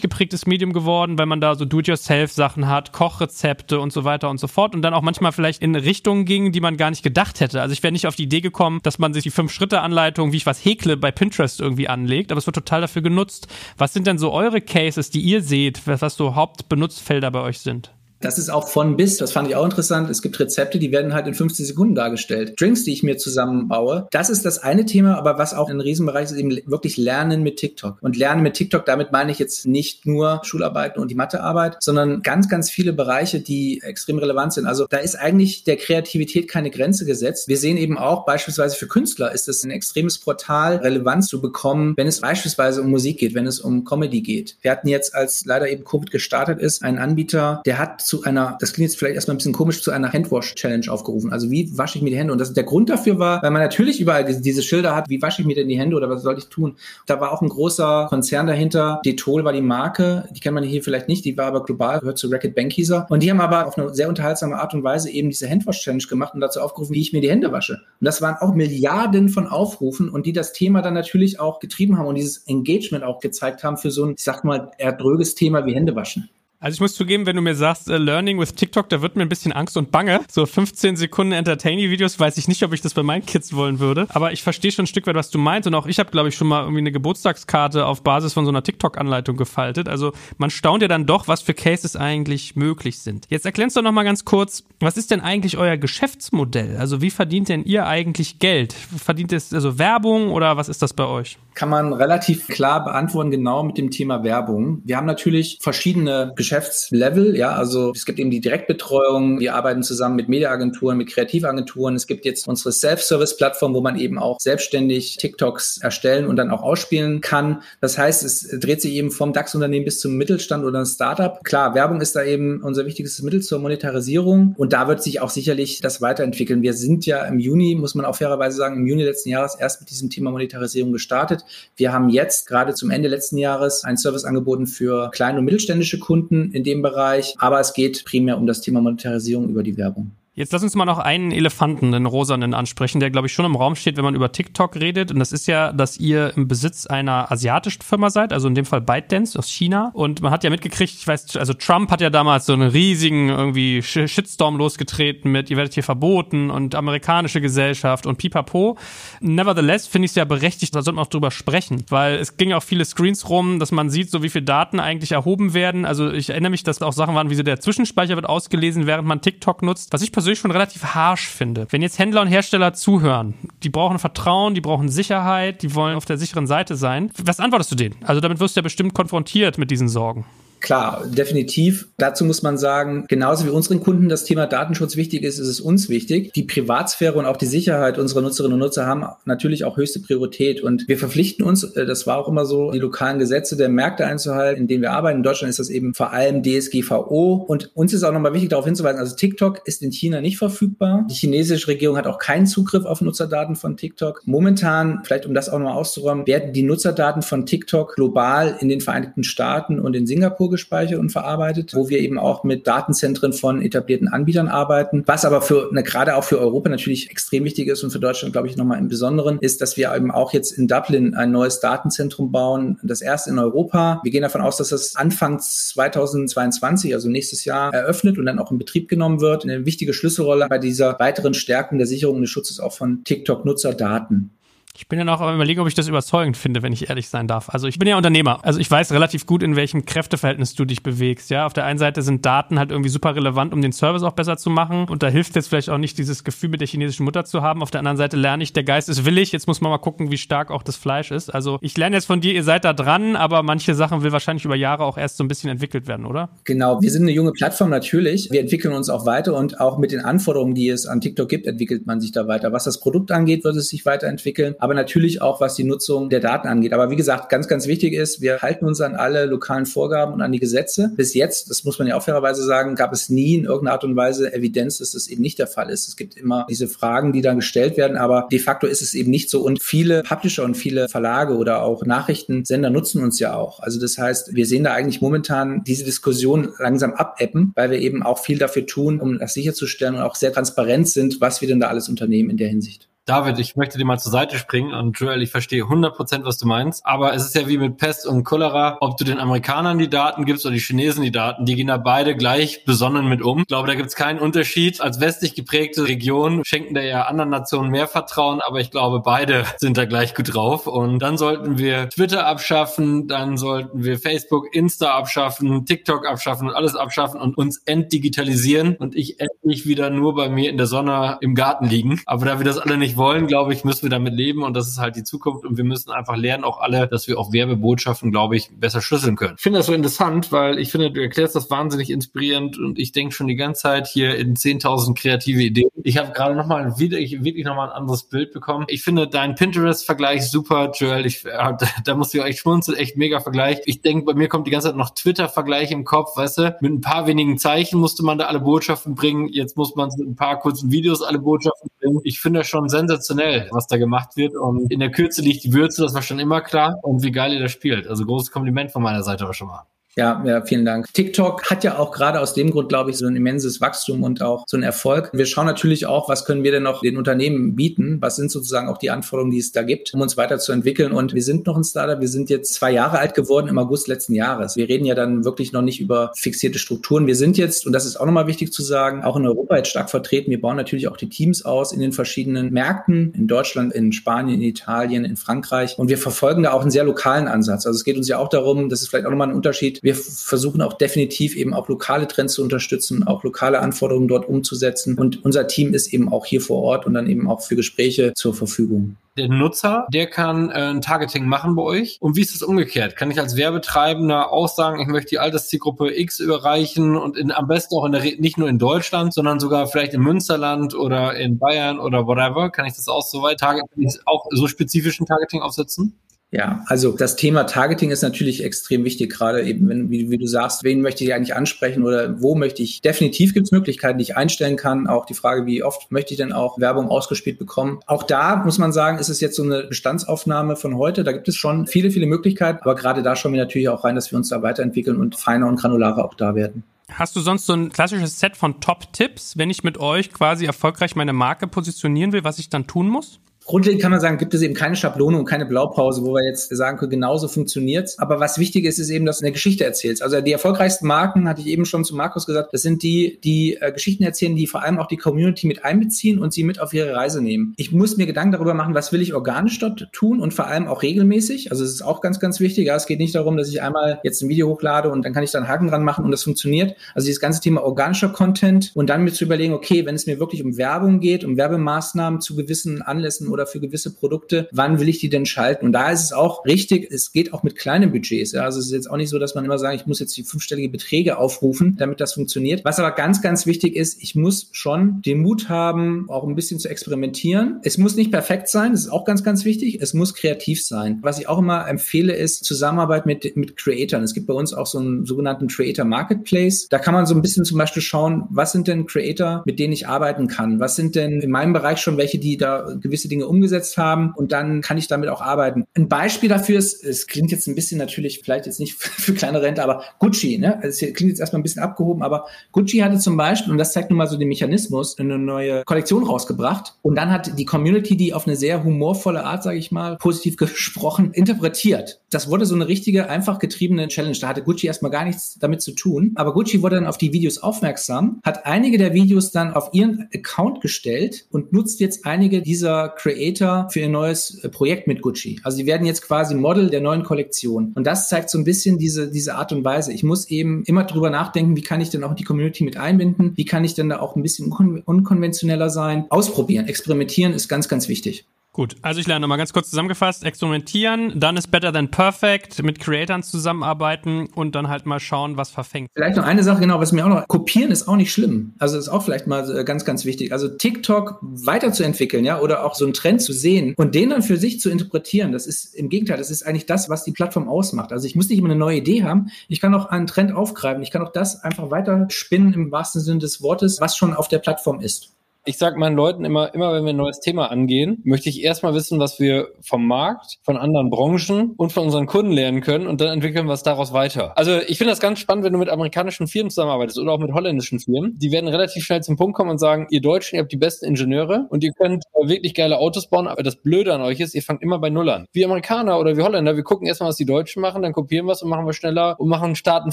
geprägtes 0.00 0.46
Medium 0.46 0.72
geworden, 0.72 1.18
weil 1.18 1.26
man 1.26 1.40
da 1.40 1.54
so 1.54 1.64
Do-it-yourself-Sachen 1.64 2.68
hat, 2.68 2.92
Kochrezepte 2.92 3.78
und 3.78 3.92
so 3.92 4.04
weiter 4.04 4.30
und 4.30 4.38
so 4.38 4.48
fort 4.48 4.74
und 4.74 4.82
dann 4.82 4.94
auch 4.94 5.02
manchmal 5.02 5.32
vielleicht 5.32 5.62
in 5.62 5.74
Richtungen 5.74 6.24
ging, 6.24 6.52
die 6.52 6.60
man 6.60 6.76
gar 6.76 6.90
nicht 6.90 7.02
gedacht 7.02 7.40
hätte. 7.40 7.60
Also 7.60 7.72
ich 7.72 7.82
wäre 7.82 7.92
nicht 7.92 8.06
auf 8.06 8.16
die 8.16 8.24
Idee 8.24 8.40
gekommen, 8.40 8.80
dass 8.82 8.98
man 8.98 9.14
sich 9.14 9.22
die 9.22 9.30
Fünf-Schritte-Anleitung, 9.30 10.32
wie 10.32 10.38
ich 10.38 10.46
was 10.46 10.64
häkle, 10.64 10.96
bei 10.96 11.10
Pinterest 11.10 11.60
irgendwie 11.60 11.88
anlegt, 11.88 12.32
aber 12.32 12.38
es 12.38 12.46
wird 12.46 12.56
total 12.56 12.80
dafür 12.80 13.02
genutzt. 13.02 13.48
Was 13.78 13.92
sind 13.92 14.06
denn 14.06 14.18
so 14.18 14.32
eure 14.32 14.60
Cases, 14.60 15.10
die 15.10 15.20
ihr 15.20 15.42
seht, 15.42 15.55
was 16.02 16.16
so 16.16 16.34
Hauptbenutzfelder 16.34 17.30
bei 17.30 17.40
euch 17.40 17.58
sind? 17.58 17.95
Das 18.20 18.38
ist 18.38 18.48
auch 18.48 18.68
von 18.68 18.96
bis, 18.96 19.18
das 19.18 19.32
fand 19.32 19.48
ich 19.48 19.56
auch 19.56 19.64
interessant. 19.64 20.08
Es 20.10 20.22
gibt 20.22 20.38
Rezepte, 20.40 20.78
die 20.78 20.92
werden 20.92 21.14
halt 21.14 21.26
in 21.26 21.34
15 21.34 21.66
Sekunden 21.66 21.94
dargestellt. 21.94 22.60
Drinks, 22.60 22.84
die 22.84 22.92
ich 22.92 23.02
mir 23.02 23.18
zusammenbaue. 23.18 24.08
Das 24.10 24.30
ist 24.30 24.44
das 24.44 24.58
eine 24.58 24.86
Thema, 24.86 25.18
aber 25.18 25.38
was 25.38 25.54
auch 25.54 25.68
ein 25.68 25.80
Riesenbereich 25.80 26.24
ist, 26.24 26.36
eben 26.36 26.58
wirklich 26.66 26.96
Lernen 26.96 27.42
mit 27.42 27.56
TikTok. 27.56 27.98
Und 28.00 28.16
Lernen 28.16 28.42
mit 28.42 28.54
TikTok, 28.54 28.86
damit 28.86 29.12
meine 29.12 29.32
ich 29.32 29.38
jetzt 29.38 29.66
nicht 29.66 30.06
nur 30.06 30.40
Schularbeiten 30.44 31.00
und 31.00 31.10
die 31.10 31.14
Mathearbeit, 31.14 31.76
sondern 31.80 32.22
ganz, 32.22 32.48
ganz 32.48 32.70
viele 32.70 32.92
Bereiche, 32.92 33.40
die 33.40 33.80
extrem 33.82 34.18
relevant 34.18 34.54
sind. 34.54 34.66
Also 34.66 34.86
da 34.88 34.98
ist 34.98 35.16
eigentlich 35.16 35.64
der 35.64 35.76
Kreativität 35.76 36.48
keine 36.48 36.70
Grenze 36.70 37.04
gesetzt. 37.04 37.48
Wir 37.48 37.58
sehen 37.58 37.76
eben 37.76 37.98
auch 37.98 38.24
beispielsweise 38.24 38.76
für 38.76 38.86
Künstler 38.86 39.32
ist 39.32 39.48
es 39.48 39.64
ein 39.64 39.70
extremes 39.70 40.18
Portal, 40.18 40.76
Relevanz 40.76 41.28
zu 41.28 41.40
bekommen, 41.40 41.94
wenn 41.96 42.06
es 42.06 42.20
beispielsweise 42.20 42.82
um 42.82 42.90
Musik 42.90 43.18
geht, 43.18 43.34
wenn 43.34 43.46
es 43.46 43.60
um 43.60 43.84
Comedy 43.84 44.22
geht. 44.22 44.56
Wir 44.62 44.70
hatten 44.70 44.88
jetzt, 44.88 45.14
als 45.14 45.44
leider 45.44 45.68
eben 45.68 45.84
Covid 45.84 46.10
gestartet 46.10 46.60
ist, 46.60 46.82
einen 46.82 46.98
Anbieter, 46.98 47.62
der 47.66 47.78
hat 47.78 48.00
zu 48.00 48.15
einer, 48.24 48.56
das 48.60 48.72
klingt 48.72 48.90
jetzt 48.90 48.98
vielleicht 48.98 49.14
erstmal 49.14 49.34
ein 49.34 49.38
bisschen 49.38 49.52
komisch, 49.52 49.82
zu 49.82 49.90
einer 49.90 50.12
Handwash-Challenge 50.12 50.90
aufgerufen. 50.90 51.32
Also 51.32 51.50
wie 51.50 51.76
wasche 51.76 51.98
ich 51.98 52.04
mir 52.04 52.10
die 52.10 52.16
Hände? 52.16 52.32
Und 52.32 52.40
das, 52.40 52.52
der 52.52 52.64
Grund 52.64 52.88
dafür 52.88 53.18
war, 53.18 53.42
weil 53.42 53.50
man 53.50 53.62
natürlich 53.62 54.00
überall 54.00 54.24
diese, 54.24 54.40
diese 54.40 54.62
Schilder 54.62 54.94
hat, 54.94 55.08
wie 55.08 55.20
wasche 55.22 55.42
ich 55.42 55.46
mir 55.46 55.54
denn 55.54 55.68
die 55.68 55.78
Hände 55.78 55.96
oder 55.96 56.08
was 56.08 56.22
soll 56.22 56.38
ich 56.38 56.48
tun? 56.48 56.76
Da 57.06 57.20
war 57.20 57.32
auch 57.32 57.42
ein 57.42 57.48
großer 57.48 58.06
Konzern 58.08 58.46
dahinter. 58.46 59.00
Detol 59.04 59.44
war 59.44 59.52
die 59.52 59.62
Marke, 59.62 60.28
die 60.34 60.40
kennt 60.40 60.54
man 60.54 60.64
hier 60.64 60.82
vielleicht 60.82 61.08
nicht, 61.08 61.24
die 61.24 61.36
war 61.36 61.46
aber 61.46 61.64
global, 61.64 62.00
gehört 62.00 62.18
zu 62.18 62.28
Racket 62.28 62.54
Bankieser. 62.54 63.06
Und 63.10 63.22
die 63.22 63.30
haben 63.30 63.40
aber 63.40 63.66
auf 63.66 63.78
eine 63.78 63.94
sehr 63.94 64.08
unterhaltsame 64.08 64.58
Art 64.58 64.74
und 64.74 64.82
Weise 64.84 65.10
eben 65.10 65.28
diese 65.28 65.48
Handwash-Challenge 65.48 66.04
gemacht 66.08 66.34
und 66.34 66.40
dazu 66.40 66.60
aufgerufen, 66.60 66.94
wie 66.94 67.00
ich 67.00 67.12
mir 67.12 67.20
die 67.20 67.30
Hände 67.30 67.52
wasche. 67.52 67.74
Und 68.00 68.04
das 68.04 68.22
waren 68.22 68.36
auch 68.40 68.54
Milliarden 68.54 69.28
von 69.28 69.46
Aufrufen 69.46 70.08
und 70.08 70.26
die 70.26 70.32
das 70.32 70.52
Thema 70.52 70.82
dann 70.82 70.94
natürlich 70.94 71.40
auch 71.40 71.60
getrieben 71.60 71.98
haben 71.98 72.06
und 72.06 72.16
dieses 72.16 72.38
Engagement 72.46 73.04
auch 73.04 73.20
gezeigt 73.20 73.64
haben 73.64 73.76
für 73.76 73.90
so 73.90 74.04
ein, 74.04 74.14
ich 74.16 74.24
sag 74.24 74.44
mal, 74.44 74.70
erdröges 74.78 75.34
Thema 75.34 75.66
wie 75.66 75.74
Hände 75.74 75.94
waschen. 75.94 76.28
Also 76.66 76.78
ich 76.78 76.80
muss 76.80 76.96
zugeben, 76.96 77.26
wenn 77.26 77.36
du 77.36 77.42
mir 77.42 77.54
sagst, 77.54 77.88
uh, 77.88 77.92
Learning 77.92 78.40
with 78.40 78.56
TikTok, 78.56 78.88
da 78.88 79.00
wird 79.00 79.14
mir 79.14 79.22
ein 79.22 79.28
bisschen 79.28 79.52
Angst 79.52 79.76
und 79.76 79.92
Bange. 79.92 80.22
So 80.28 80.46
15 80.46 80.96
Sekunden 80.96 81.30
Entertaining-Videos, 81.30 82.18
weiß 82.18 82.38
ich 82.38 82.48
nicht, 82.48 82.64
ob 82.64 82.72
ich 82.72 82.80
das 82.80 82.92
bei 82.92 83.04
meinen 83.04 83.24
Kids 83.24 83.54
wollen 83.54 83.78
würde. 83.78 84.08
Aber 84.08 84.32
ich 84.32 84.42
verstehe 84.42 84.72
schon 84.72 84.82
ein 84.82 84.88
Stück 84.88 85.06
weit, 85.06 85.14
was 85.14 85.30
du 85.30 85.38
meinst. 85.38 85.68
Und 85.68 85.76
auch 85.76 85.86
ich 85.86 86.00
habe, 86.00 86.10
glaube 86.10 86.28
ich, 86.28 86.34
schon 86.34 86.48
mal 86.48 86.62
irgendwie 86.62 86.80
eine 86.80 86.90
Geburtstagskarte 86.90 87.86
auf 87.86 88.02
Basis 88.02 88.32
von 88.32 88.44
so 88.44 88.50
einer 88.50 88.64
TikTok-Anleitung 88.64 89.36
gefaltet. 89.36 89.88
Also 89.88 90.10
man 90.38 90.50
staunt 90.50 90.82
ja 90.82 90.88
dann 90.88 91.06
doch, 91.06 91.28
was 91.28 91.40
für 91.40 91.54
Cases 91.54 91.94
eigentlich 91.94 92.56
möglich 92.56 92.98
sind. 92.98 93.26
Jetzt 93.28 93.46
erklär 93.46 93.66
uns 93.66 93.74
doch 93.74 93.82
noch 93.82 93.92
mal 93.92 94.02
ganz 94.02 94.24
kurz, 94.24 94.64
was 94.80 94.96
ist 94.96 95.12
denn 95.12 95.20
eigentlich 95.20 95.58
euer 95.58 95.76
Geschäftsmodell? 95.76 96.78
Also 96.78 97.00
wie 97.00 97.10
verdient 97.10 97.48
denn 97.48 97.62
ihr 97.62 97.86
eigentlich 97.86 98.40
Geld? 98.40 98.72
Verdient 98.72 99.32
es 99.32 99.54
also 99.54 99.78
Werbung 99.78 100.32
oder 100.32 100.56
was 100.56 100.68
ist 100.68 100.82
das 100.82 100.94
bei 100.94 101.04
euch? 101.04 101.38
Kann 101.54 101.70
man 101.70 101.92
relativ 101.92 102.48
klar 102.48 102.84
beantworten, 102.84 103.30
genau 103.30 103.62
mit 103.62 103.78
dem 103.78 103.90
Thema 103.90 104.24
Werbung. 104.24 104.82
Wir 104.84 104.96
haben 104.98 105.06
natürlich 105.06 105.58
verschiedene 105.62 106.32
Geschäftslevel, 106.56 107.36
ja, 107.36 107.52
also 107.52 107.92
es 107.94 108.06
gibt 108.06 108.18
eben 108.18 108.30
die 108.30 108.40
Direktbetreuung, 108.40 109.40
wir 109.40 109.54
arbeiten 109.54 109.82
zusammen 109.82 110.16
mit 110.16 110.28
Mediaagenturen, 110.28 110.96
mit 110.96 111.10
Kreativagenturen. 111.10 111.96
Es 111.96 112.06
gibt 112.06 112.24
jetzt 112.24 112.48
unsere 112.48 112.72
Self-Service-Plattform, 112.72 113.74
wo 113.74 113.80
man 113.80 113.98
eben 113.98 114.18
auch 114.18 114.40
selbstständig 114.40 115.18
TikToks 115.18 115.78
erstellen 115.78 116.26
und 116.26 116.36
dann 116.36 116.50
auch 116.50 116.62
ausspielen 116.62 117.20
kann. 117.20 117.62
Das 117.80 117.98
heißt, 117.98 118.24
es 118.24 118.48
dreht 118.58 118.80
sich 118.80 118.94
eben 118.94 119.10
vom 119.10 119.32
DAX-Unternehmen 119.32 119.84
bis 119.84 120.00
zum 120.00 120.16
Mittelstand 120.16 120.64
oder 120.64 120.80
ein 120.80 120.86
Startup. 120.86 121.42
Klar, 121.44 121.74
Werbung 121.74 122.00
ist 122.00 122.16
da 122.16 122.22
eben 122.24 122.62
unser 122.62 122.86
wichtigstes 122.86 123.22
Mittel 123.22 123.42
zur 123.42 123.58
Monetarisierung 123.58 124.54
und 124.56 124.72
da 124.72 124.88
wird 124.88 125.02
sich 125.02 125.20
auch 125.20 125.30
sicherlich 125.30 125.80
das 125.80 126.00
weiterentwickeln. 126.00 126.62
Wir 126.62 126.72
sind 126.72 127.04
ja 127.04 127.24
im 127.26 127.38
Juni, 127.38 127.74
muss 127.74 127.94
man 127.94 128.06
auch 128.06 128.16
fairerweise 128.16 128.56
sagen, 128.56 128.76
im 128.76 128.86
Juni 128.86 129.02
letzten 129.02 129.28
Jahres 129.28 129.56
erst 129.58 129.80
mit 129.80 129.90
diesem 129.90 130.08
Thema 130.08 130.30
Monetarisierung 130.30 130.92
gestartet. 130.92 131.44
Wir 131.76 131.92
haben 131.92 132.08
jetzt 132.08 132.46
gerade 132.46 132.74
zum 132.74 132.90
Ende 132.90 133.08
letzten 133.08 133.36
Jahres 133.36 133.84
ein 133.84 133.98
Service 133.98 134.24
angeboten 134.24 134.66
für 134.66 135.10
kleine 135.10 135.38
und 135.38 135.44
mittelständische 135.44 135.98
Kunden 135.98 136.35
in 136.52 136.64
dem 136.64 136.82
Bereich, 136.82 137.34
aber 137.38 137.60
es 137.60 137.74
geht 137.74 138.04
primär 138.04 138.38
um 138.38 138.46
das 138.46 138.60
Thema 138.60 138.80
Monetarisierung 138.80 139.48
über 139.48 139.62
die 139.62 139.76
Werbung. 139.76 140.12
Jetzt 140.38 140.52
lass 140.52 140.62
uns 140.62 140.74
mal 140.74 140.84
noch 140.84 140.98
einen 140.98 141.32
Elefanten, 141.32 141.92
den 141.92 142.04
rosanen, 142.04 142.52
ansprechen, 142.52 143.00
der, 143.00 143.10
glaube 143.10 143.26
ich, 143.26 143.32
schon 143.32 143.46
im 143.46 143.56
Raum 143.56 143.74
steht, 143.74 143.96
wenn 143.96 144.04
man 144.04 144.14
über 144.14 144.32
TikTok 144.32 144.76
redet. 144.76 145.10
Und 145.10 145.18
das 145.18 145.32
ist 145.32 145.46
ja, 145.46 145.72
dass 145.72 145.96
ihr 145.96 146.36
im 146.36 146.46
Besitz 146.46 146.84
einer 146.84 147.32
asiatischen 147.32 147.80
Firma 147.80 148.10
seid, 148.10 148.34
also 148.34 148.46
in 148.46 148.54
dem 148.54 148.66
Fall 148.66 148.82
ByteDance 148.82 149.38
aus 149.38 149.48
China. 149.48 149.92
Und 149.94 150.20
man 150.20 150.30
hat 150.30 150.44
ja 150.44 150.50
mitgekriegt, 150.50 150.92
ich 150.92 151.08
weiß, 151.08 151.38
also 151.38 151.54
Trump 151.54 151.90
hat 151.90 152.02
ja 152.02 152.10
damals 152.10 152.44
so 152.44 152.52
einen 152.52 152.68
riesigen 152.68 153.30
irgendwie 153.30 153.80
Shitstorm 153.82 154.58
losgetreten 154.58 155.32
mit, 155.32 155.48
ihr 155.48 155.56
werdet 155.56 155.72
hier 155.72 155.82
verboten 155.82 156.50
und 156.50 156.74
amerikanische 156.74 157.40
Gesellschaft 157.40 158.04
und 158.04 158.18
pipapo. 158.18 158.76
Nevertheless 159.22 159.86
finde 159.86 160.04
ich 160.04 160.10
es 160.10 160.16
ja 160.16 160.26
berechtigt, 160.26 160.74
da 160.74 160.82
sollte 160.82 160.96
man 160.96 161.06
auch 161.06 161.10
drüber 161.10 161.30
sprechen, 161.30 161.86
weil 161.88 162.16
es 162.16 162.36
ging 162.36 162.52
auch 162.52 162.62
viele 162.62 162.84
Screens 162.84 163.30
rum, 163.30 163.58
dass 163.58 163.72
man 163.72 163.88
sieht, 163.88 164.10
so 164.10 164.22
wie 164.22 164.28
viele 164.28 164.44
Daten 164.44 164.80
eigentlich 164.80 165.12
erhoben 165.12 165.54
werden. 165.54 165.86
Also 165.86 166.12
ich 166.12 166.28
erinnere 166.28 166.50
mich, 166.50 166.62
dass 166.62 166.82
auch 166.82 166.92
Sachen 166.92 167.14
waren, 167.14 167.30
wie 167.30 167.36
so 167.36 167.42
der 167.42 167.58
Zwischenspeicher 167.58 168.16
wird 168.16 168.26
ausgelesen, 168.26 168.86
während 168.86 169.08
man 169.08 169.22
TikTok 169.22 169.62
nutzt. 169.62 169.94
Was 169.94 170.02
ich 170.02 170.12
persönlich 170.12 170.25
persönlich 170.26 170.40
schon 170.40 170.50
relativ 170.50 170.82
harsh 170.82 171.28
finde. 171.28 171.68
Wenn 171.70 171.82
jetzt 171.82 172.00
Händler 172.00 172.20
und 172.20 172.26
Hersteller 172.26 172.72
zuhören, 172.72 173.34
die 173.62 173.68
brauchen 173.68 174.00
Vertrauen, 174.00 174.54
die 174.56 174.60
brauchen 174.60 174.88
Sicherheit, 174.88 175.62
die 175.62 175.72
wollen 175.76 175.94
auf 175.94 176.04
der 176.04 176.18
sicheren 176.18 176.48
Seite 176.48 176.74
sein. 176.74 177.12
Was 177.22 177.38
antwortest 177.38 177.70
du 177.70 177.76
denen? 177.76 177.94
Also 178.02 178.20
damit 178.20 178.40
wirst 178.40 178.56
du 178.56 178.58
ja 178.58 178.62
bestimmt 178.62 178.92
konfrontiert 178.92 179.56
mit 179.56 179.70
diesen 179.70 179.88
Sorgen. 179.88 180.26
Klar, 180.66 181.04
definitiv. 181.06 181.86
Dazu 181.96 182.24
muss 182.24 182.42
man 182.42 182.58
sagen, 182.58 183.04
genauso 183.06 183.46
wie 183.46 183.50
unseren 183.50 183.78
Kunden 183.78 184.08
das 184.08 184.24
Thema 184.24 184.48
Datenschutz 184.48 184.96
wichtig 184.96 185.22
ist, 185.22 185.38
ist 185.38 185.46
es 185.46 185.60
uns 185.60 185.88
wichtig. 185.88 186.32
Die 186.32 186.42
Privatsphäre 186.42 187.16
und 187.16 187.24
auch 187.24 187.36
die 187.36 187.46
Sicherheit 187.46 188.00
unserer 188.00 188.20
Nutzerinnen 188.22 188.54
und 188.54 188.58
Nutzer 188.58 188.84
haben 188.84 189.06
natürlich 189.26 189.62
auch 189.62 189.76
höchste 189.76 190.00
Priorität. 190.00 190.60
Und 190.60 190.88
wir 190.88 190.98
verpflichten 190.98 191.46
uns, 191.46 191.62
äh, 191.62 191.86
das 191.86 192.08
war 192.08 192.18
auch 192.18 192.26
immer 192.26 192.46
so, 192.46 192.72
die 192.72 192.80
lokalen 192.80 193.20
Gesetze 193.20 193.56
der 193.56 193.68
Märkte 193.68 194.06
einzuhalten, 194.06 194.62
in 194.62 194.66
denen 194.66 194.82
wir 194.82 194.90
arbeiten. 194.90 195.18
In 195.18 195.22
Deutschland 195.22 195.50
ist 195.50 195.60
das 195.60 195.70
eben 195.70 195.94
vor 195.94 196.12
allem 196.12 196.42
DSGVO. 196.42 197.44
Und 197.46 197.70
uns 197.74 197.92
ist 197.92 198.02
auch 198.02 198.12
nochmal 198.12 198.34
wichtig 198.34 198.50
darauf 198.50 198.64
hinzuweisen, 198.64 198.98
also 198.98 199.14
TikTok 199.14 199.60
ist 199.66 199.84
in 199.84 199.92
China 199.92 200.20
nicht 200.20 200.36
verfügbar. 200.36 201.06
Die 201.08 201.14
chinesische 201.14 201.68
Regierung 201.68 201.96
hat 201.96 202.08
auch 202.08 202.18
keinen 202.18 202.48
Zugriff 202.48 202.86
auf 202.86 203.00
Nutzerdaten 203.02 203.54
von 203.54 203.76
TikTok. 203.76 204.22
Momentan, 204.24 205.02
vielleicht 205.04 205.26
um 205.26 205.34
das 205.34 205.48
auch 205.48 205.60
nochmal 205.60 205.76
auszuräumen, 205.76 206.26
werden 206.26 206.52
die 206.52 206.64
Nutzerdaten 206.64 207.22
von 207.22 207.46
TikTok 207.46 207.94
global 207.94 208.56
in 208.58 208.68
den 208.68 208.80
Vereinigten 208.80 209.22
Staaten 209.22 209.78
und 209.78 209.94
in 209.94 210.08
Singapur 210.08 210.55
gespeichert 210.56 210.98
und 210.98 211.10
verarbeitet, 211.10 211.74
wo 211.74 211.88
wir 211.88 212.00
eben 212.00 212.18
auch 212.18 212.42
mit 212.42 212.66
Datenzentren 212.66 213.32
von 213.32 213.62
etablierten 213.62 214.08
Anbietern 214.08 214.48
arbeiten. 214.48 215.02
Was 215.06 215.24
aber 215.24 215.42
für 215.42 215.68
eine, 215.70 215.82
gerade 215.82 216.16
auch 216.16 216.24
für 216.24 216.40
Europa 216.40 216.68
natürlich 216.68 217.10
extrem 217.10 217.44
wichtig 217.44 217.68
ist 217.68 217.84
und 217.84 217.90
für 217.90 218.00
Deutschland, 218.00 218.32
glaube 218.32 218.48
ich, 218.48 218.56
nochmal 218.56 218.78
im 218.78 218.88
Besonderen, 218.88 219.38
ist, 219.38 219.60
dass 219.60 219.76
wir 219.76 219.94
eben 219.94 220.10
auch 220.10 220.32
jetzt 220.32 220.52
in 220.52 220.66
Dublin 220.66 221.14
ein 221.14 221.30
neues 221.30 221.60
Datenzentrum 221.60 222.32
bauen, 222.32 222.78
das 222.82 223.02
erste 223.02 223.30
in 223.30 223.38
Europa. 223.38 224.00
Wir 224.02 224.12
gehen 224.12 224.22
davon 224.22 224.40
aus, 224.40 224.56
dass 224.56 224.70
das 224.70 224.96
Anfang 224.96 225.38
2022, 225.38 226.94
also 226.94 227.08
nächstes 227.08 227.44
Jahr, 227.44 227.72
eröffnet 227.72 228.18
und 228.18 228.26
dann 228.26 228.38
auch 228.38 228.50
in 228.50 228.58
Betrieb 228.58 228.88
genommen 228.88 229.20
wird. 229.20 229.44
Eine 229.44 229.66
wichtige 229.66 229.92
Schlüsselrolle 229.92 230.46
bei 230.48 230.58
dieser 230.58 230.98
weiteren 230.98 231.34
Stärkung 231.34 231.78
der 231.78 231.86
Sicherung 231.86 232.20
des 232.20 232.30
Schutzes 232.30 232.60
auch 232.60 232.72
von 232.72 233.04
TikTok-Nutzerdaten. 233.04 234.35
Ich 234.76 234.88
bin 234.88 234.98
ja 234.98 235.04
noch 235.04 235.20
am 235.22 235.34
überlegen, 235.34 235.60
ob 235.60 235.68
ich 235.68 235.74
das 235.74 235.88
überzeugend 235.88 236.36
finde, 236.36 236.62
wenn 236.62 236.72
ich 236.72 236.90
ehrlich 236.90 237.08
sein 237.08 237.26
darf. 237.26 237.48
Also 237.48 237.66
ich 237.66 237.78
bin 237.78 237.88
ja 237.88 237.96
Unternehmer. 237.96 238.40
Also 238.42 238.60
ich 238.60 238.70
weiß 238.70 238.92
relativ 238.92 239.24
gut, 239.24 239.42
in 239.42 239.56
welchem 239.56 239.86
Kräfteverhältnis 239.86 240.54
du 240.54 240.66
dich 240.66 240.82
bewegst. 240.82 241.30
Ja, 241.30 241.46
auf 241.46 241.54
der 241.54 241.64
einen 241.64 241.78
Seite 241.78 242.02
sind 242.02 242.26
Daten 242.26 242.58
halt 242.58 242.70
irgendwie 242.70 242.90
super 242.90 243.16
relevant, 243.16 243.54
um 243.54 243.62
den 243.62 243.72
Service 243.72 244.02
auch 244.02 244.12
besser 244.12 244.36
zu 244.36 244.50
machen. 244.50 244.86
Und 244.88 245.02
da 245.02 245.08
hilft 245.08 245.34
jetzt 245.34 245.48
vielleicht 245.48 245.70
auch 245.70 245.78
nicht, 245.78 245.96
dieses 245.96 246.24
Gefühl 246.24 246.50
mit 246.50 246.60
der 246.60 246.68
chinesischen 246.68 247.04
Mutter 247.04 247.24
zu 247.24 247.42
haben. 247.42 247.62
Auf 247.62 247.70
der 247.70 247.78
anderen 247.78 247.96
Seite 247.96 248.16
lerne 248.16 248.42
ich, 248.42 248.52
der 248.52 248.64
Geist 248.64 248.88
ist 248.88 249.04
willig. 249.04 249.32
Jetzt 249.32 249.46
muss 249.46 249.60
man 249.60 249.70
mal 249.70 249.78
gucken, 249.78 250.10
wie 250.10 250.18
stark 250.18 250.50
auch 250.50 250.62
das 250.62 250.76
Fleisch 250.76 251.10
ist. 251.10 251.32
Also 251.32 251.58
ich 251.62 251.76
lerne 251.76 251.96
jetzt 251.96 252.06
von 252.06 252.20
dir, 252.20 252.34
ihr 252.34 252.44
seid 252.44 252.64
da 252.64 252.74
dran, 252.74 253.16
aber 253.16 253.42
manche 253.42 253.74
Sachen 253.74 254.02
will 254.02 254.12
wahrscheinlich 254.12 254.44
über 254.44 254.56
Jahre 254.56 254.84
auch 254.84 254.98
erst 254.98 255.16
so 255.16 255.24
ein 255.24 255.28
bisschen 255.28 255.48
entwickelt 255.48 255.86
werden, 255.86 256.04
oder? 256.04 256.28
Genau. 256.44 256.82
Wir 256.82 256.90
sind 256.90 257.02
eine 257.02 257.12
junge 257.12 257.32
Plattform 257.32 257.70
natürlich. 257.70 258.28
Wir 258.30 258.40
entwickeln 258.40 258.74
uns 258.74 258.90
auch 258.90 259.06
weiter 259.06 259.34
und 259.34 259.58
auch 259.58 259.78
mit 259.78 259.92
den 259.92 260.00
Anforderungen, 260.00 260.54
die 260.54 260.68
es 260.68 260.86
an 260.86 261.00
TikTok 261.00 261.28
gibt, 261.28 261.46
entwickelt 261.46 261.86
man 261.86 262.00
sich 262.00 262.12
da 262.12 262.28
weiter. 262.28 262.52
Was 262.52 262.64
das 262.64 262.78
Produkt 262.80 263.10
angeht, 263.10 263.42
wird 263.44 263.56
es 263.56 263.68
sich 263.68 263.86
weiterentwickeln. 263.86 264.54
Natürlich 264.74 265.22
auch 265.22 265.40
was 265.40 265.54
die 265.54 265.64
Nutzung 265.64 266.08
der 266.08 266.20
Daten 266.20 266.48
angeht. 266.48 266.72
Aber 266.72 266.90
wie 266.90 266.96
gesagt, 266.96 267.28
ganz, 267.28 267.48
ganz 267.48 267.66
wichtig 267.66 267.94
ist, 267.94 268.20
wir 268.20 268.40
halten 268.40 268.64
uns 268.64 268.80
an 268.80 268.94
alle 268.94 269.26
lokalen 269.26 269.66
Vorgaben 269.66 270.14
und 270.14 270.22
an 270.22 270.32
die 270.32 270.40
Gesetze. 270.40 270.92
Bis 270.96 271.14
jetzt, 271.14 271.50
das 271.50 271.64
muss 271.64 271.78
man 271.78 271.88
ja 271.88 271.96
auch 271.96 272.02
fairerweise 272.02 272.42
sagen, 272.42 272.74
gab 272.74 272.92
es 272.92 273.08
nie 273.08 273.34
in 273.34 273.44
irgendeiner 273.44 273.74
Art 273.74 273.84
und 273.84 273.96
Weise 273.96 274.32
Evidenz, 274.32 274.78
dass 274.78 274.92
das 274.92 275.08
eben 275.08 275.22
nicht 275.22 275.38
der 275.38 275.46
Fall 275.46 275.70
ist. 275.70 275.88
Es 275.88 275.96
gibt 275.96 276.16
immer 276.16 276.46
diese 276.48 276.68
Fragen, 276.68 277.12
die 277.12 277.22
dann 277.22 277.36
gestellt 277.36 277.76
werden, 277.76 277.96
aber 277.96 278.28
de 278.30 278.38
facto 278.38 278.66
ist 278.66 278.82
es 278.82 278.94
eben 278.94 279.10
nicht 279.10 279.30
so. 279.30 279.42
Und 279.42 279.62
viele 279.62 280.02
Publisher 280.02 280.44
und 280.44 280.56
viele 280.56 280.88
Verlage 280.88 281.36
oder 281.36 281.62
auch 281.62 281.84
Nachrichtensender 281.84 282.70
nutzen 282.70 283.02
uns 283.02 283.18
ja 283.18 283.34
auch. 283.34 283.60
Also 283.60 283.80
das 283.80 283.98
heißt, 283.98 284.34
wir 284.34 284.46
sehen 284.46 284.64
da 284.64 284.72
eigentlich 284.72 285.00
momentan 285.00 285.62
diese 285.64 285.84
Diskussion 285.84 286.52
langsam 286.58 286.94
abappen, 286.94 287.52
weil 287.54 287.70
wir 287.70 287.78
eben 287.78 288.02
auch 288.02 288.18
viel 288.18 288.38
dafür 288.38 288.66
tun, 288.66 289.00
um 289.00 289.18
das 289.18 289.34
sicherzustellen 289.34 289.96
und 289.96 290.02
auch 290.02 290.14
sehr 290.14 290.32
transparent 290.32 290.88
sind, 290.88 291.20
was 291.20 291.40
wir 291.40 291.48
denn 291.48 291.60
da 291.60 291.68
alles 291.68 291.88
unternehmen 291.88 292.30
in 292.30 292.36
der 292.36 292.48
Hinsicht. 292.48 292.88
David, 293.06 293.38
ich 293.38 293.54
möchte 293.54 293.78
dir 293.78 293.84
mal 293.84 294.00
zur 294.00 294.10
Seite 294.10 294.36
springen 294.36 294.74
und 294.74 294.98
Joel, 294.98 295.22
ich 295.22 295.30
verstehe 295.30 295.62
100%, 295.62 296.24
was 296.24 296.38
du 296.38 296.48
meinst, 296.48 296.84
aber 296.84 297.14
es 297.14 297.24
ist 297.24 297.36
ja 297.36 297.46
wie 297.46 297.56
mit 297.56 297.76
Pest 297.76 298.04
und 298.04 298.24
Cholera, 298.24 298.78
ob 298.80 298.96
du 298.96 299.04
den 299.04 299.20
Amerikanern 299.20 299.78
die 299.78 299.88
Daten 299.88 300.24
gibst 300.24 300.44
oder 300.44 300.54
die 300.54 300.60
Chinesen 300.60 301.04
die 301.04 301.12
Daten, 301.12 301.44
die 301.44 301.54
gehen 301.54 301.68
da 301.68 301.76
beide 301.76 302.16
gleich 302.16 302.64
besonnen 302.64 303.08
mit 303.08 303.22
um. 303.22 303.42
Ich 303.42 303.46
glaube, 303.46 303.68
da 303.68 303.76
gibt 303.76 303.90
es 303.90 303.94
keinen 303.94 304.18
Unterschied. 304.18 304.80
Als 304.80 304.98
westlich 304.98 305.36
geprägte 305.36 305.86
Region 305.86 306.42
schenken 306.44 306.74
da 306.74 306.80
ja 306.80 307.02
anderen 307.02 307.30
Nationen 307.30 307.70
mehr 307.70 307.86
Vertrauen, 307.86 308.40
aber 308.44 308.58
ich 308.58 308.72
glaube, 308.72 308.98
beide 308.98 309.44
sind 309.58 309.76
da 309.78 309.84
gleich 309.84 310.16
gut 310.16 310.34
drauf 310.34 310.66
und 310.66 310.98
dann 310.98 311.16
sollten 311.16 311.58
wir 311.58 311.88
Twitter 311.88 312.26
abschaffen, 312.26 313.06
dann 313.06 313.36
sollten 313.36 313.84
wir 313.84 314.00
Facebook, 314.00 314.52
Insta 314.52 314.98
abschaffen, 314.98 315.64
TikTok 315.64 316.08
abschaffen 316.08 316.48
und 316.48 316.54
alles 316.56 316.74
abschaffen 316.74 317.20
und 317.20 317.38
uns 317.38 317.62
entdigitalisieren 317.66 318.74
und 318.74 318.96
ich 318.96 319.20
endlich 319.20 319.64
wieder 319.64 319.90
nur 319.90 320.16
bei 320.16 320.28
mir 320.28 320.50
in 320.50 320.56
der 320.56 320.66
Sonne 320.66 321.18
im 321.20 321.36
Garten 321.36 321.66
liegen. 321.66 322.00
Aber 322.06 322.26
da 322.26 322.40
wir 322.40 322.44
das 322.44 322.58
alle 322.58 322.76
nicht 322.76 322.95
wollen, 322.96 323.26
glaube 323.26 323.52
ich, 323.52 323.64
müssen 323.64 323.82
wir 323.82 323.90
damit 323.90 324.14
leben 324.14 324.42
und 324.42 324.54
das 324.54 324.68
ist 324.68 324.78
halt 324.78 324.96
die 324.96 325.04
Zukunft 325.04 325.44
und 325.44 325.56
wir 325.56 325.64
müssen 325.64 325.90
einfach 325.90 326.16
lernen, 326.16 326.44
auch 326.44 326.60
alle, 326.60 326.86
dass 326.88 327.08
wir 327.08 327.18
auch 327.18 327.32
Werbebotschaften, 327.32 328.10
glaube 328.10 328.36
ich, 328.36 328.50
besser 328.50 328.80
schlüsseln 328.80 329.16
können. 329.16 329.34
Ich 329.36 329.42
finde 329.42 329.58
das 329.58 329.66
so 329.66 329.72
interessant, 329.72 330.32
weil 330.32 330.58
ich 330.58 330.70
finde, 330.70 330.90
du 330.90 331.00
erklärst 331.00 331.36
das 331.36 331.50
wahnsinnig 331.50 331.90
inspirierend 331.90 332.58
und 332.58 332.78
ich 332.78 332.92
denke 332.92 333.14
schon 333.14 333.26
die 333.26 333.36
ganze 333.36 333.62
Zeit 333.62 333.86
hier 333.86 334.16
in 334.16 334.34
10.000 334.34 334.94
kreative 334.94 335.42
Ideen. 335.42 335.68
Ich 335.82 335.98
habe 335.98 336.12
gerade 336.12 336.34
nochmal 336.34 336.78
wieder, 336.78 336.98
ich 336.98 337.24
wirklich 337.24 337.44
nochmal 337.44 337.68
ein 337.68 337.74
anderes 337.76 338.04
Bild 338.04 338.32
bekommen. 338.32 338.66
Ich 338.68 338.82
finde 338.82 339.08
deinen 339.08 339.34
Pinterest-Vergleich 339.34 340.30
super, 340.30 340.72
Joel. 340.74 341.06
Ich, 341.06 341.24
äh, 341.24 341.52
da 341.84 341.94
muss 341.94 342.12
ich 342.14 342.20
auch 342.20 342.26
echt 342.26 342.40
schmunzeln, 342.40 342.76
echt 342.76 342.96
mega 342.96 343.20
Vergleich. 343.20 343.60
Ich 343.66 343.82
denke, 343.82 344.04
bei 344.04 344.14
mir 344.14 344.28
kommt 344.28 344.46
die 344.46 344.50
ganze 344.50 344.68
Zeit 344.68 344.76
noch 344.76 344.90
Twitter-Vergleich 344.90 345.70
im 345.70 345.84
Kopf, 345.84 346.16
weißt 346.16 346.38
du? 346.38 346.56
Mit 346.60 346.72
ein 346.72 346.80
paar 346.80 347.06
wenigen 347.06 347.38
Zeichen 347.38 347.78
musste 347.78 348.04
man 348.04 348.18
da 348.18 348.26
alle 348.26 348.40
Botschaften 348.40 348.94
bringen. 348.94 349.28
Jetzt 349.28 349.56
muss 349.56 349.74
man 349.76 349.90
mit 349.96 350.08
ein 350.08 350.16
paar 350.16 350.38
kurzen 350.38 350.70
Videos 350.70 351.02
alle 351.02 351.18
Botschaften 351.18 351.70
bringen. 351.80 352.00
Ich 352.04 352.20
finde 352.20 352.40
das 352.40 352.48
schon 352.48 352.68
sensationell 352.68 352.85
sensationell, 352.86 353.48
was 353.52 353.66
da 353.66 353.76
gemacht 353.76 354.16
wird. 354.16 354.34
Und 354.34 354.72
in 354.72 354.80
der 354.80 354.90
Kürze 354.90 355.22
liegt 355.22 355.44
die 355.44 355.52
Würze, 355.52 355.82
das 355.82 355.94
war 355.94 356.02
schon 356.02 356.18
immer 356.18 356.40
klar. 356.40 356.78
Und 356.82 357.02
wie 357.02 357.12
geil 357.12 357.32
ihr 357.32 357.40
das 357.40 357.52
spielt. 357.52 357.86
Also 357.86 358.04
großes 358.04 358.30
Kompliment 358.30 358.72
von 358.72 358.82
meiner 358.82 359.02
Seite 359.02 359.28
auch 359.28 359.34
schon 359.34 359.48
mal. 359.48 359.66
Ja, 359.98 360.22
ja, 360.26 360.42
vielen 360.42 360.66
Dank. 360.66 360.92
TikTok 360.92 361.48
hat 361.48 361.64
ja 361.64 361.78
auch 361.78 361.90
gerade 361.90 362.20
aus 362.20 362.34
dem 362.34 362.50
Grund, 362.50 362.68
glaube 362.68 362.90
ich, 362.90 362.98
so 362.98 363.06
ein 363.06 363.16
immenses 363.16 363.62
Wachstum 363.62 364.02
und 364.02 364.20
auch 364.20 364.44
so 364.46 364.58
einen 364.58 364.62
Erfolg. 364.62 365.08
Wir 365.14 365.24
schauen 365.24 365.46
natürlich 365.46 365.86
auch, 365.86 366.10
was 366.10 366.26
können 366.26 366.44
wir 366.44 366.52
denn 366.52 366.64
noch 366.64 366.82
den 366.82 366.98
Unternehmen 366.98 367.56
bieten? 367.56 367.96
Was 368.02 368.16
sind 368.16 368.30
sozusagen 368.30 368.68
auch 368.68 368.76
die 368.76 368.90
Anforderungen, 368.90 369.30
die 369.30 369.38
es 369.38 369.52
da 369.52 369.62
gibt, 369.62 369.94
um 369.94 370.02
uns 370.02 370.18
weiterzuentwickeln? 370.18 370.92
Und 370.92 371.14
wir 371.14 371.22
sind 371.22 371.46
noch 371.46 371.56
ein 371.56 371.64
Startup. 371.64 371.98
Wir 371.98 372.08
sind 372.08 372.28
jetzt 372.28 372.52
zwei 372.52 372.72
Jahre 372.72 372.98
alt 372.98 373.14
geworden 373.14 373.48
im 373.48 373.56
August 373.56 373.88
letzten 373.88 374.12
Jahres. 374.12 374.54
Wir 374.54 374.68
reden 374.68 374.84
ja 374.84 374.94
dann 374.94 375.24
wirklich 375.24 375.54
noch 375.54 375.62
nicht 375.62 375.80
über 375.80 376.12
fixierte 376.14 376.58
Strukturen. 376.58 377.06
Wir 377.06 377.16
sind 377.16 377.38
jetzt, 377.38 377.66
und 377.66 377.72
das 377.72 377.86
ist 377.86 377.96
auch 377.96 378.04
nochmal 378.04 378.26
wichtig 378.26 378.52
zu 378.52 378.62
sagen, 378.62 379.02
auch 379.02 379.16
in 379.16 379.26
Europa 379.26 379.56
jetzt 379.56 379.70
stark 379.70 379.88
vertreten. 379.88 380.30
Wir 380.30 380.42
bauen 380.42 380.56
natürlich 380.56 380.88
auch 380.88 380.98
die 380.98 381.08
Teams 381.08 381.46
aus 381.46 381.72
in 381.72 381.80
den 381.80 381.92
verschiedenen 381.92 382.52
Märkten, 382.52 383.14
in 383.14 383.28
Deutschland, 383.28 383.72
in 383.72 383.94
Spanien, 383.94 384.42
in 384.42 384.48
Italien, 384.48 385.06
in 385.06 385.16
Frankreich. 385.16 385.78
Und 385.78 385.88
wir 385.88 385.96
verfolgen 385.96 386.42
da 386.42 386.52
auch 386.52 386.60
einen 386.60 386.70
sehr 386.70 386.84
lokalen 386.84 387.28
Ansatz. 387.28 387.64
Also 387.64 387.78
es 387.78 387.84
geht 387.84 387.96
uns 387.96 388.08
ja 388.08 388.18
auch 388.18 388.28
darum, 388.28 388.68
das 388.68 388.82
ist 388.82 388.88
vielleicht 388.88 389.06
auch 389.06 389.10
nochmal 389.10 389.30
ein 389.30 389.34
Unterschied. 389.34 389.80
Wir 389.86 389.94
versuchen 389.94 390.62
auch 390.62 390.72
definitiv 390.72 391.36
eben 391.36 391.54
auch 391.54 391.68
lokale 391.68 392.08
Trends 392.08 392.34
zu 392.34 392.42
unterstützen, 392.42 393.06
auch 393.06 393.22
lokale 393.22 393.60
Anforderungen 393.60 394.08
dort 394.08 394.28
umzusetzen. 394.28 394.98
Und 394.98 395.24
unser 395.24 395.46
Team 395.46 395.74
ist 395.74 395.94
eben 395.94 396.12
auch 396.12 396.26
hier 396.26 396.40
vor 396.40 396.60
Ort 396.60 396.86
und 396.86 396.94
dann 396.94 397.06
eben 397.06 397.30
auch 397.30 397.40
für 397.40 397.54
Gespräche 397.54 398.12
zur 398.14 398.34
Verfügung 398.34 398.96
der 399.16 399.28
Nutzer, 399.28 399.86
der 399.92 400.08
kann 400.08 400.50
äh, 400.50 400.54
ein 400.54 400.82
Targeting 400.82 401.26
machen 401.26 401.54
bei 401.54 401.62
euch. 401.62 401.98
Und 402.00 402.16
wie 402.16 402.20
ist 402.20 402.34
es 402.34 402.42
umgekehrt? 402.42 402.96
Kann 402.96 403.10
ich 403.10 403.18
als 403.18 403.36
Werbetreibender 403.36 404.32
auch 404.32 404.48
sagen, 404.48 404.80
ich 404.80 404.88
möchte 404.88 405.10
die 405.10 405.18
Alterszielgruppe 405.18 405.98
X 405.98 406.20
überreichen 406.20 406.96
und 406.96 407.16
in, 407.16 407.32
am 407.32 407.48
besten 407.48 407.76
auch 407.76 407.84
in 407.84 407.92
der 407.92 408.02
Re 408.02 408.16
nicht 408.18 408.38
nur 408.38 408.48
in 408.48 408.58
Deutschland, 408.58 409.14
sondern 409.14 409.40
sogar 409.40 409.66
vielleicht 409.68 409.94
in 409.94 410.02
Münsterland 410.02 410.74
oder 410.74 411.16
in 411.16 411.38
Bayern 411.38 411.78
oder 411.78 412.06
whatever. 412.06 412.50
Kann 412.50 412.66
ich 412.66 412.74
das 412.74 412.88
auch 412.88 413.02
so 413.02 413.22
weit 413.22 413.40
targeting, 413.40 413.90
auch 414.04 414.26
so 414.30 414.46
spezifischen 414.48 415.06
Targeting 415.06 415.40
aufsetzen? 415.40 415.98
Ja, 416.32 416.64
also 416.66 416.92
das 416.92 417.14
Thema 417.14 417.44
Targeting 417.44 417.92
ist 417.92 418.02
natürlich 418.02 418.42
extrem 418.42 418.84
wichtig, 418.84 419.12
gerade 419.12 419.42
eben, 419.42 419.68
wenn, 419.68 419.90
wie, 419.90 420.10
wie, 420.10 420.18
du 420.18 420.26
sagst, 420.26 420.64
wen 420.64 420.82
möchte 420.82 421.04
ich 421.04 421.14
eigentlich 421.14 421.36
ansprechen 421.36 421.84
oder 421.84 422.20
wo 422.20 422.34
möchte 422.34 422.62
ich. 422.62 422.80
Definitiv 422.82 423.32
gibt 423.32 423.46
es 423.46 423.52
Möglichkeiten, 423.52 423.98
die 423.98 424.02
ich 424.02 424.16
einstellen 424.16 424.56
kann. 424.56 424.88
Auch 424.88 425.06
die 425.06 425.14
Frage, 425.14 425.46
wie 425.46 425.62
oft 425.62 425.92
möchte 425.92 426.14
ich 426.14 426.18
denn 426.18 426.32
auch 426.32 426.58
Werbung 426.58 426.88
ausgespielt 426.88 427.38
bekommen. 427.38 427.78
Auch 427.86 428.02
da 428.02 428.36
muss 428.44 428.58
man 428.58 428.72
sagen, 428.72 428.98
ist 428.98 429.08
es 429.08 429.20
jetzt 429.20 429.36
so 429.36 429.44
eine 429.44 429.64
Bestandsaufnahme 429.64 430.56
von 430.56 430.76
heute. 430.76 431.04
Da 431.04 431.12
gibt 431.12 431.28
es 431.28 431.36
schon 431.36 431.68
viele, 431.68 431.92
viele 431.92 432.06
Möglichkeiten, 432.06 432.58
aber 432.62 432.74
gerade 432.74 433.04
da 433.04 433.14
schauen 433.14 433.32
wir 433.32 433.40
natürlich 433.40 433.68
auch 433.68 433.84
rein, 433.84 433.94
dass 433.94 434.10
wir 434.10 434.18
uns 434.18 434.28
da 434.28 434.42
weiterentwickeln 434.42 434.96
und 434.96 435.14
feiner 435.14 435.46
und 435.46 435.56
granularer 435.56 436.04
auch 436.04 436.14
da 436.14 436.34
werden. 436.34 436.64
Hast 436.88 437.14
du 437.14 437.20
sonst 437.20 437.46
so 437.46 437.52
ein 437.52 437.70
klassisches 437.70 438.18
Set 438.18 438.36
von 438.36 438.60
Top-Tipps, 438.60 439.36
wenn 439.38 439.50
ich 439.50 439.64
mit 439.64 439.78
euch 439.78 440.12
quasi 440.12 440.44
erfolgreich 440.44 440.96
meine 440.96 441.12
Marke 441.12 441.46
positionieren 441.46 442.12
will, 442.12 442.24
was 442.24 442.38
ich 442.38 442.48
dann 442.48 442.66
tun 442.66 442.88
muss? 442.88 443.20
Grundlegend 443.46 443.80
kann 443.80 443.92
man 443.92 444.00
sagen, 444.00 444.18
gibt 444.18 444.34
es 444.34 444.42
eben 444.42 444.54
keine 444.54 444.74
Schablone 444.74 445.16
und 445.16 445.24
keine 445.24 445.46
Blaupause, 445.46 446.02
wo 446.02 446.14
wir 446.14 446.24
jetzt 446.24 446.48
sagen 446.54 446.78
können, 446.78 446.90
genauso 446.90 447.28
funktioniert's. 447.28 447.96
Aber 448.00 448.18
was 448.18 448.38
wichtig 448.38 448.64
ist, 448.64 448.80
ist 448.80 448.90
eben, 448.90 449.06
dass 449.06 449.20
du 449.20 449.24
eine 449.24 449.32
Geschichte 449.32 449.64
erzählst. 449.64 450.02
Also 450.02 450.20
die 450.20 450.32
erfolgreichsten 450.32 450.84
Marken, 450.84 451.28
hatte 451.28 451.42
ich 451.42 451.46
eben 451.46 451.64
schon 451.64 451.84
zu 451.84 451.94
Markus 451.94 452.26
gesagt, 452.26 452.52
das 452.52 452.62
sind 452.62 452.82
die, 452.82 453.20
die 453.22 453.56
äh, 453.60 453.70
Geschichten 453.70 454.02
erzählen, 454.02 454.34
die 454.34 454.48
vor 454.48 454.64
allem 454.64 454.78
auch 454.78 454.88
die 454.88 454.96
Community 454.96 455.46
mit 455.46 455.64
einbeziehen 455.64 456.18
und 456.18 456.32
sie 456.32 456.42
mit 456.42 456.60
auf 456.60 456.74
ihre 456.74 456.92
Reise 456.92 457.22
nehmen. 457.22 457.54
Ich 457.56 457.70
muss 457.70 457.96
mir 457.96 458.06
Gedanken 458.06 458.32
darüber 458.32 458.52
machen, 458.52 458.74
was 458.74 458.92
will 458.92 459.00
ich 459.00 459.14
organisch 459.14 459.60
dort 459.60 459.88
tun 459.92 460.18
und 460.18 460.34
vor 460.34 460.48
allem 460.48 460.66
auch 460.66 460.82
regelmäßig. 460.82 461.52
Also 461.52 461.62
es 461.62 461.70
ist 461.70 461.82
auch 461.82 462.00
ganz, 462.00 462.18
ganz 462.18 462.40
wichtig. 462.40 462.66
Ja, 462.66 462.74
es 462.74 462.86
geht 462.86 462.98
nicht 462.98 463.14
darum, 463.14 463.36
dass 463.36 463.48
ich 463.48 463.62
einmal 463.62 464.00
jetzt 464.02 464.22
ein 464.22 464.28
Video 464.28 464.48
hochlade 464.48 464.90
und 464.90 465.04
dann 465.04 465.12
kann 465.12 465.22
ich 465.22 465.30
da 465.30 465.46
Haken 465.46 465.68
dran 465.68 465.84
machen 465.84 466.04
und 466.04 466.10
das 466.10 466.24
funktioniert. 466.24 466.74
Also 466.94 467.06
dieses 467.06 467.20
ganze 467.20 467.40
Thema 467.40 467.62
organischer 467.62 468.08
Content 468.08 468.72
und 468.74 468.90
dann 468.90 469.04
mir 469.04 469.12
zu 469.12 469.24
überlegen, 469.24 469.54
okay, 469.54 469.86
wenn 469.86 469.94
es 469.94 470.06
mir 470.06 470.18
wirklich 470.18 470.42
um 470.42 470.56
Werbung 470.56 470.98
geht, 470.98 471.24
um 471.24 471.36
Werbemaßnahmen 471.36 472.20
zu 472.20 472.34
gewissen 472.34 472.82
Anlässen 472.82 473.35
oder 473.36 473.46
für 473.46 473.60
gewisse 473.60 473.94
Produkte, 473.94 474.48
wann 474.50 474.80
will 474.80 474.88
ich 474.88 474.98
die 474.98 475.10
denn 475.10 475.26
schalten? 475.26 475.66
Und 475.66 475.72
da 475.72 475.90
ist 475.90 476.04
es 476.04 476.12
auch 476.12 476.46
richtig, 476.46 476.90
es 476.90 477.12
geht 477.12 477.34
auch 477.34 477.42
mit 477.42 477.56
kleinen 477.56 477.92
Budgets. 477.92 478.32
Ja? 478.32 478.44
Also 478.44 478.58
es 478.58 478.66
ist 478.66 478.72
jetzt 478.72 478.90
auch 478.90 478.96
nicht 478.96 479.10
so, 479.10 479.18
dass 479.18 479.34
man 479.34 479.44
immer 479.44 479.58
sagt, 479.58 479.74
ich 479.76 479.86
muss 479.86 480.00
jetzt 480.00 480.16
die 480.16 480.22
fünfstellige 480.22 480.70
Beträge 480.70 481.18
aufrufen, 481.18 481.76
damit 481.76 482.00
das 482.00 482.14
funktioniert. 482.14 482.64
Was 482.64 482.78
aber 482.78 482.92
ganz, 482.92 483.20
ganz 483.20 483.44
wichtig 483.44 483.76
ist, 483.76 484.02
ich 484.02 484.14
muss 484.14 484.48
schon 484.52 485.02
den 485.02 485.20
Mut 485.20 485.50
haben, 485.50 486.06
auch 486.08 486.26
ein 486.26 486.34
bisschen 486.34 486.58
zu 486.58 486.68
experimentieren. 486.68 487.60
Es 487.62 487.76
muss 487.76 487.94
nicht 487.94 488.10
perfekt 488.10 488.48
sein, 488.48 488.72
das 488.72 488.82
ist 488.82 488.88
auch 488.90 489.04
ganz, 489.04 489.22
ganz 489.22 489.44
wichtig. 489.44 489.82
Es 489.82 489.92
muss 489.92 490.14
kreativ 490.14 490.64
sein. 490.64 490.98
Was 491.02 491.18
ich 491.18 491.28
auch 491.28 491.38
immer 491.38 491.68
empfehle, 491.68 492.14
ist 492.14 492.44
Zusammenarbeit 492.44 493.04
mit, 493.04 493.36
mit 493.36 493.56
Creatoren. 493.56 494.02
Es 494.02 494.14
gibt 494.14 494.26
bei 494.26 494.34
uns 494.34 494.54
auch 494.54 494.66
so 494.66 494.78
einen 494.78 495.04
sogenannten 495.04 495.48
Creator 495.48 495.84
Marketplace. 495.84 496.68
Da 496.68 496.78
kann 496.78 496.94
man 496.94 497.04
so 497.04 497.14
ein 497.14 497.22
bisschen 497.22 497.44
zum 497.44 497.58
Beispiel 497.58 497.82
schauen, 497.82 498.24
was 498.30 498.52
sind 498.52 498.68
denn 498.68 498.86
Creator, 498.86 499.42
mit 499.44 499.58
denen 499.58 499.72
ich 499.72 499.86
arbeiten 499.86 500.26
kann? 500.26 500.60
Was 500.60 500.76
sind 500.76 500.94
denn 500.94 501.20
in 501.20 501.30
meinem 501.30 501.52
Bereich 501.52 501.78
schon 501.78 501.96
welche, 501.96 502.18
die 502.18 502.36
da 502.36 502.74
gewisse 502.80 503.08
Dinge 503.08 503.25
umgesetzt 503.26 503.78
haben 503.78 504.12
und 504.16 504.32
dann 504.32 504.60
kann 504.60 504.78
ich 504.78 504.88
damit 504.88 505.08
auch 505.08 505.20
arbeiten. 505.20 505.64
Ein 505.74 505.88
Beispiel 505.88 506.28
dafür 506.28 506.58
ist, 506.58 506.84
es 506.84 507.06
klingt 507.06 507.30
jetzt 507.30 507.46
ein 507.46 507.54
bisschen 507.54 507.78
natürlich, 507.78 508.20
vielleicht 508.24 508.46
jetzt 508.46 508.60
nicht 508.60 508.74
für, 508.78 509.14
kleine 509.14 509.42
Rente, 509.42 509.62
aber 509.62 509.82
Gucci, 509.98 510.38
ne? 510.38 510.60
Es 510.62 510.78
klingt 510.78 511.00
jetzt 511.00 511.20
erstmal 511.20 511.40
ein 511.40 511.42
bisschen 511.42 511.62
abgehoben, 511.62 512.02
aber 512.02 512.26
Gucci 512.52 512.78
hatte 512.78 512.98
zum 512.98 513.16
Beispiel, 513.16 513.52
und 513.52 513.58
das 513.58 513.72
zeigt 513.72 513.90
nun 513.90 513.98
mal 513.98 514.06
so 514.06 514.16
den 514.16 514.28
Mechanismus, 514.28 514.98
eine 514.98 515.18
neue 515.18 515.64
Kollektion 515.64 516.04
rausgebracht 516.04 516.74
und 516.82 516.96
dann 516.96 517.10
hat 517.10 517.38
die 517.38 517.44
Community 517.44 517.96
die 517.96 518.14
auf 518.14 518.26
eine 518.26 518.36
sehr 518.36 518.64
humorvolle 518.64 519.24
Art, 519.24 519.42
sage 519.42 519.58
ich 519.58 519.72
mal, 519.72 519.96
positiv 519.96 520.36
gesprochen, 520.36 521.12
interpretiert. 521.12 522.00
Das 522.10 522.30
wurde 522.30 522.46
so 522.46 522.54
eine 522.54 522.68
richtige, 522.68 523.08
einfach 523.08 523.38
getriebene 523.38 523.88
Challenge. 523.88 524.16
Da 524.20 524.28
hatte 524.28 524.42
Gucci 524.42 524.66
erstmal 524.66 524.90
gar 524.90 525.04
nichts 525.04 525.38
damit 525.38 525.62
zu 525.62 525.72
tun, 525.72 526.12
aber 526.14 526.32
Gucci 526.32 526.62
wurde 526.62 526.76
dann 526.76 526.86
auf 526.86 526.98
die 526.98 527.12
Videos 527.12 527.38
aufmerksam, 527.38 528.20
hat 528.24 528.46
einige 528.46 528.78
der 528.78 528.94
Videos 528.94 529.30
dann 529.32 529.54
auf 529.54 529.70
ihren 529.72 530.08
Account 530.14 530.60
gestellt 530.60 531.26
und 531.30 531.52
nutzt 531.52 531.80
jetzt 531.80 532.06
einige 532.06 532.42
dieser 532.42 532.88
Creator 533.16 533.68
für 533.70 533.80
ihr 533.80 533.88
neues 533.88 534.42
äh, 534.42 534.48
Projekt 534.48 534.86
mit 534.86 535.02
Gucci. 535.02 535.40
Also 535.42 535.56
sie 535.56 535.66
werden 535.66 535.86
jetzt 535.86 536.02
quasi 536.02 536.34
Model 536.34 536.70
der 536.70 536.80
neuen 536.80 537.02
Kollektion. 537.02 537.72
Und 537.74 537.86
das 537.86 538.08
zeigt 538.08 538.30
so 538.30 538.38
ein 538.38 538.44
bisschen 538.44 538.78
diese, 538.78 539.10
diese 539.10 539.34
Art 539.34 539.52
und 539.52 539.64
Weise. 539.64 539.92
Ich 539.92 540.02
muss 540.02 540.28
eben 540.30 540.62
immer 540.64 540.84
drüber 540.84 541.10
nachdenken, 541.10 541.56
wie 541.56 541.62
kann 541.62 541.80
ich 541.80 541.90
denn 541.90 542.04
auch 542.04 542.14
die 542.14 542.24
Community 542.24 542.64
mit 542.64 542.76
einbinden? 542.76 543.32
Wie 543.36 543.44
kann 543.44 543.64
ich 543.64 543.74
denn 543.74 543.88
da 543.88 544.00
auch 544.00 544.16
ein 544.16 544.22
bisschen 544.22 544.46
unkon 544.46 544.82
unkonventioneller 544.84 545.70
sein? 545.70 546.06
Ausprobieren, 546.10 546.66
experimentieren 546.66 547.32
ist 547.32 547.48
ganz, 547.48 547.68
ganz 547.68 547.88
wichtig. 547.88 548.26
Gut, 548.56 548.74
also 548.80 549.00
ich 549.00 549.06
lerne 549.06 549.20
nochmal 549.20 549.36
ganz 549.36 549.52
kurz 549.52 549.68
zusammengefasst. 549.68 550.24
Experimentieren, 550.24 551.20
dann 551.20 551.36
ist 551.36 551.48
better 551.48 551.74
than 551.74 551.90
perfect, 551.90 552.62
mit 552.62 552.80
Creatoren 552.80 553.22
zusammenarbeiten 553.22 554.30
und 554.34 554.54
dann 554.54 554.70
halt 554.70 554.86
mal 554.86 554.98
schauen, 554.98 555.36
was 555.36 555.50
verfängt. 555.50 555.90
Vielleicht 555.94 556.16
noch 556.16 556.24
eine 556.24 556.42
Sache, 556.42 556.60
genau, 556.60 556.80
was 556.80 556.90
mir 556.90 557.04
auch 557.04 557.10
noch, 557.10 557.28
kopieren 557.28 557.70
ist 557.70 557.86
auch 557.86 557.96
nicht 557.96 558.10
schlimm. 558.10 558.54
Also 558.58 558.78
ist 558.78 558.88
auch 558.88 559.02
vielleicht 559.02 559.26
mal 559.26 559.58
äh, 559.58 559.62
ganz, 559.62 559.84
ganz 559.84 560.06
wichtig. 560.06 560.32
Also 560.32 560.48
TikTok 560.48 561.18
weiterzuentwickeln, 561.20 562.24
ja, 562.24 562.40
oder 562.40 562.64
auch 562.64 562.74
so 562.74 562.86
einen 562.86 562.94
Trend 562.94 563.20
zu 563.20 563.34
sehen 563.34 563.74
und 563.76 563.94
den 563.94 564.08
dann 564.08 564.22
für 564.22 564.38
sich 564.38 564.58
zu 564.58 564.70
interpretieren, 564.70 565.32
das 565.32 565.46
ist 565.46 565.74
im 565.74 565.90
Gegenteil, 565.90 566.16
das 566.16 566.30
ist 566.30 566.42
eigentlich 566.46 566.64
das, 566.64 566.88
was 566.88 567.04
die 567.04 567.12
Plattform 567.12 567.50
ausmacht. 567.50 567.92
Also 567.92 568.06
ich 568.06 568.16
muss 568.16 568.30
nicht 568.30 568.38
immer 568.38 568.48
eine 568.48 568.58
neue 568.58 568.78
Idee 568.78 569.04
haben, 569.04 569.26
ich 569.48 569.60
kann 569.60 569.74
auch 569.74 569.84
einen 569.84 570.06
Trend 570.06 570.32
aufgreifen, 570.32 570.82
ich 570.82 570.90
kann 570.90 571.02
auch 571.02 571.12
das 571.12 571.44
einfach 571.44 571.70
weiter 571.70 572.06
spinnen 572.08 572.54
im 572.54 572.72
wahrsten 572.72 573.02
Sinne 573.02 573.18
des 573.18 573.42
Wortes, 573.42 573.82
was 573.82 573.98
schon 573.98 574.14
auf 574.14 574.28
der 574.28 574.38
Plattform 574.38 574.80
ist. 574.80 575.12
Ich 575.48 575.58
sage 575.58 575.78
meinen 575.78 575.94
Leuten 575.94 576.24
immer, 576.24 576.52
immer 576.54 576.72
wenn 576.74 576.82
wir 576.82 576.90
ein 576.90 576.96
neues 576.96 577.20
Thema 577.20 577.52
angehen, 577.52 578.02
möchte 578.02 578.28
ich 578.28 578.42
erstmal 578.42 578.74
wissen, 578.74 578.98
was 578.98 579.20
wir 579.20 579.46
vom 579.62 579.86
Markt, 579.86 580.38
von 580.42 580.56
anderen 580.56 580.90
Branchen 580.90 581.54
und 581.56 581.72
von 581.72 581.84
unseren 581.84 582.06
Kunden 582.06 582.32
lernen 582.32 582.62
können 582.62 582.88
und 582.88 583.00
dann 583.00 583.10
entwickeln 583.10 583.46
wir 583.46 583.52
es 583.52 583.62
daraus 583.62 583.92
weiter. 583.92 584.36
Also 584.36 584.58
ich 584.66 584.76
finde 584.76 584.90
das 584.90 584.98
ganz 584.98 585.20
spannend, 585.20 585.44
wenn 585.44 585.52
du 585.52 585.60
mit 585.60 585.68
amerikanischen 585.68 586.26
Firmen 586.26 586.50
zusammenarbeitest 586.50 586.98
oder 586.98 587.12
auch 587.12 587.20
mit 587.20 587.32
holländischen 587.32 587.78
Firmen. 587.78 588.18
Die 588.18 588.32
werden 588.32 588.48
relativ 588.48 588.82
schnell 588.82 589.04
zum 589.04 589.16
Punkt 589.16 589.36
kommen 589.36 589.50
und 589.50 589.58
sagen, 589.58 589.86
ihr 589.90 590.00
Deutschen, 590.00 590.34
ihr 590.34 590.42
habt 590.42 590.50
die 590.50 590.56
besten 590.56 590.84
Ingenieure 590.84 591.46
und 591.48 591.62
ihr 591.62 591.70
könnt 591.70 592.02
wirklich 592.20 592.52
geile 592.52 592.78
Autos 592.78 593.06
bauen, 593.06 593.28
aber 593.28 593.44
das 593.44 593.54
Blöde 593.54 593.94
an 593.94 594.00
euch 594.00 594.18
ist, 594.18 594.34
ihr 594.34 594.42
fangt 594.42 594.64
immer 594.64 594.80
bei 594.80 594.90
Null 594.90 595.08
an. 595.10 595.26
Wir 595.32 595.46
Amerikaner 595.46 596.00
oder 596.00 596.16
wir 596.16 596.24
Holländer, 596.24 596.56
wir 596.56 596.64
gucken 596.64 596.88
erstmal, 596.88 597.10
was 597.10 597.16
die 597.18 597.24
Deutschen 597.24 597.62
machen, 597.62 597.82
dann 597.82 597.92
kopieren 597.92 598.26
wir 598.26 598.32
es 598.32 598.42
und 598.42 598.50
machen 598.50 598.66
wir 598.66 598.72
schneller 598.72 599.14
und 599.20 599.28
machen 599.28 599.54
Starten 599.54 599.92